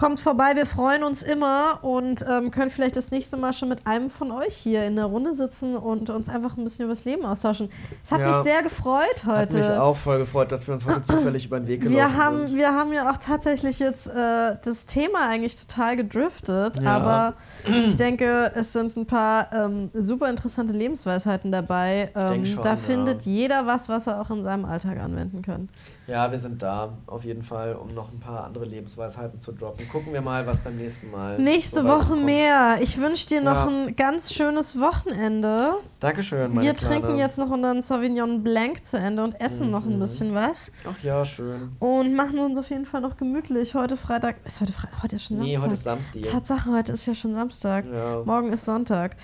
Kommt 0.00 0.18
vorbei, 0.18 0.52
wir 0.54 0.64
freuen 0.64 1.02
uns 1.02 1.22
immer 1.22 1.80
und 1.82 2.24
ähm, 2.26 2.50
können 2.50 2.70
vielleicht 2.70 2.96
das 2.96 3.10
nächste 3.10 3.36
Mal 3.36 3.52
schon 3.52 3.68
mit 3.68 3.86
einem 3.86 4.08
von 4.08 4.32
euch 4.32 4.56
hier 4.56 4.86
in 4.86 4.96
der 4.96 5.04
Runde 5.04 5.34
sitzen 5.34 5.76
und 5.76 6.08
uns 6.08 6.30
einfach 6.30 6.56
ein 6.56 6.64
bisschen 6.64 6.86
über 6.86 6.94
das 6.94 7.04
Leben 7.04 7.22
austauschen. 7.26 7.70
Es 8.02 8.10
hat 8.10 8.20
ja, 8.20 8.28
mich 8.28 8.36
sehr 8.38 8.62
gefreut 8.62 9.26
heute. 9.26 9.62
Hat 9.62 9.70
mich 9.70 9.78
auch 9.78 9.98
voll 9.98 10.20
gefreut, 10.20 10.50
dass 10.52 10.66
wir 10.66 10.72
uns 10.72 10.86
heute 10.86 11.02
zufällig 11.02 11.44
über 11.44 11.60
den 11.60 11.68
Weg 11.68 11.82
gelaufen 11.82 11.96
wir 11.98 12.16
haben, 12.16 12.48
sind. 12.48 12.56
Wir 12.56 12.74
haben 12.74 12.94
ja 12.94 13.10
auch 13.10 13.18
tatsächlich 13.18 13.78
jetzt 13.78 14.06
äh, 14.06 14.56
das 14.64 14.86
Thema 14.86 15.28
eigentlich 15.28 15.56
total 15.66 15.96
gedriftet, 15.96 16.80
ja. 16.80 16.96
aber 16.96 17.34
ich 17.66 17.98
denke, 17.98 18.52
es 18.54 18.72
sind 18.72 18.96
ein 18.96 19.04
paar 19.04 19.52
ähm, 19.52 19.90
super 19.92 20.30
interessante 20.30 20.72
Lebensweisheiten 20.72 21.52
dabei. 21.52 22.10
Ähm, 22.16 22.46
schon, 22.46 22.64
da 22.64 22.76
findet 22.76 23.26
jeder 23.26 23.66
was, 23.66 23.90
was 23.90 24.06
er 24.06 24.22
auch 24.22 24.30
in 24.30 24.44
seinem 24.44 24.64
Alltag 24.64 24.98
anwenden 24.98 25.42
kann. 25.42 25.68
Ja, 26.10 26.32
wir 26.32 26.40
sind 26.40 26.60
da 26.60 26.98
auf 27.06 27.24
jeden 27.24 27.44
Fall, 27.44 27.76
um 27.76 27.94
noch 27.94 28.10
ein 28.10 28.18
paar 28.18 28.42
andere 28.44 28.64
Lebensweisheiten 28.64 29.40
zu 29.40 29.52
droppen. 29.52 29.88
Gucken 29.88 30.12
wir 30.12 30.20
mal, 30.20 30.44
was 30.44 30.58
beim 30.58 30.76
nächsten 30.76 31.08
Mal. 31.08 31.38
Nächste 31.38 31.84
Woche 31.84 32.08
kommt. 32.08 32.24
mehr. 32.24 32.78
Ich 32.80 32.98
wünsche 32.98 33.28
dir 33.28 33.40
noch 33.40 33.54
ja. 33.54 33.68
ein 33.68 33.94
ganz 33.94 34.34
schönes 34.34 34.80
Wochenende. 34.80 35.74
Dankeschön, 36.00 36.52
meine 36.52 36.66
Wir 36.66 36.74
Kleine. 36.74 37.00
trinken 37.00 37.16
jetzt 37.16 37.38
noch 37.38 37.48
unseren 37.48 37.80
Sauvignon 37.80 38.42
Blanc 38.42 38.84
zu 38.84 38.98
Ende 38.98 39.22
und 39.22 39.40
essen 39.40 39.66
mhm. 39.66 39.72
noch 39.72 39.84
ein 39.84 39.94
mhm. 39.94 40.00
bisschen 40.00 40.34
was. 40.34 40.72
Ach 40.84 41.00
ja, 41.04 41.24
schön. 41.24 41.76
Und 41.78 42.16
machen 42.16 42.40
uns 42.40 42.58
auf 42.58 42.68
jeden 42.70 42.86
Fall 42.86 43.02
noch 43.02 43.16
gemütlich. 43.16 43.76
Heute 43.76 43.96
Freitag. 43.96 44.44
Ist 44.44 44.60
heute 44.60 44.72
Freitag? 44.72 45.04
Heute 45.04 45.14
ist 45.14 45.26
schon 45.26 45.36
Samstag. 45.36 45.58
Nee, 45.58 45.62
heute 45.62 45.74
ist 45.74 45.84
Samstag. 45.84 46.22
Tatsache, 46.24 46.72
heute 46.72 46.90
ist 46.92 47.06
ja 47.06 47.14
schon 47.14 47.34
Samstag. 47.34 47.84
Ja. 47.86 48.22
Morgen 48.24 48.52
ist 48.52 48.64
Sonntag. 48.64 49.14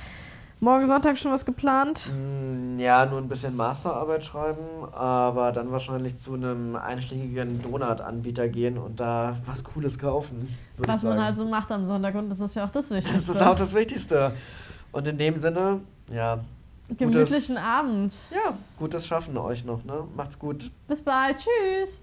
Morgen 0.59 0.87
Sonntag 0.87 1.19
schon 1.19 1.33
was 1.33 1.45
geplant? 1.45 2.15
Mm, 2.15 2.79
ja, 2.79 3.05
nur 3.05 3.19
ein 3.19 3.29
bisschen 3.29 3.55
Masterarbeit 3.55 4.25
schreiben, 4.25 4.65
aber 4.93 5.53
dann 5.53 5.71
wahrscheinlich 5.71 6.17
zu 6.17 6.33
einem 6.33 6.77
einschlägigen 6.77 7.61
Donut-Anbieter 7.61 8.49
gehen 8.49 8.79
und 8.79 8.99
da 8.99 9.37
was 9.45 9.63
Cooles 9.65 9.99
kaufen. 9.99 10.57
Was 10.79 11.03
man 11.03 11.23
halt 11.23 11.37
so 11.37 11.45
macht 11.45 11.71
am 11.71 11.85
Sonntag 11.85 12.15
und 12.15 12.31
das 12.31 12.41
ist 12.41 12.57
ja 12.57 12.65
auch 12.65 12.71
das 12.71 12.89
Wichtigste. 12.89 13.27
Das 13.27 13.37
ist 13.37 13.43
auch 13.43 13.55
das 13.57 13.75
Wichtigste. 13.75 14.33
Und 14.93 15.07
in 15.07 15.19
dem 15.19 15.37
Sinne, 15.37 15.81
ja. 16.11 16.39
Gemütlichen 16.89 17.57
gutes, 17.57 17.57
Abend. 17.57 18.15
Ja, 18.31 18.57
gutes 18.79 19.07
Schaffen 19.07 19.37
euch 19.37 19.65
noch, 19.65 19.85
ne? 19.85 20.05
Macht's 20.17 20.39
gut. 20.39 20.71
Bis 20.89 21.03
bald. 21.03 21.37
Tschüss. 21.37 22.01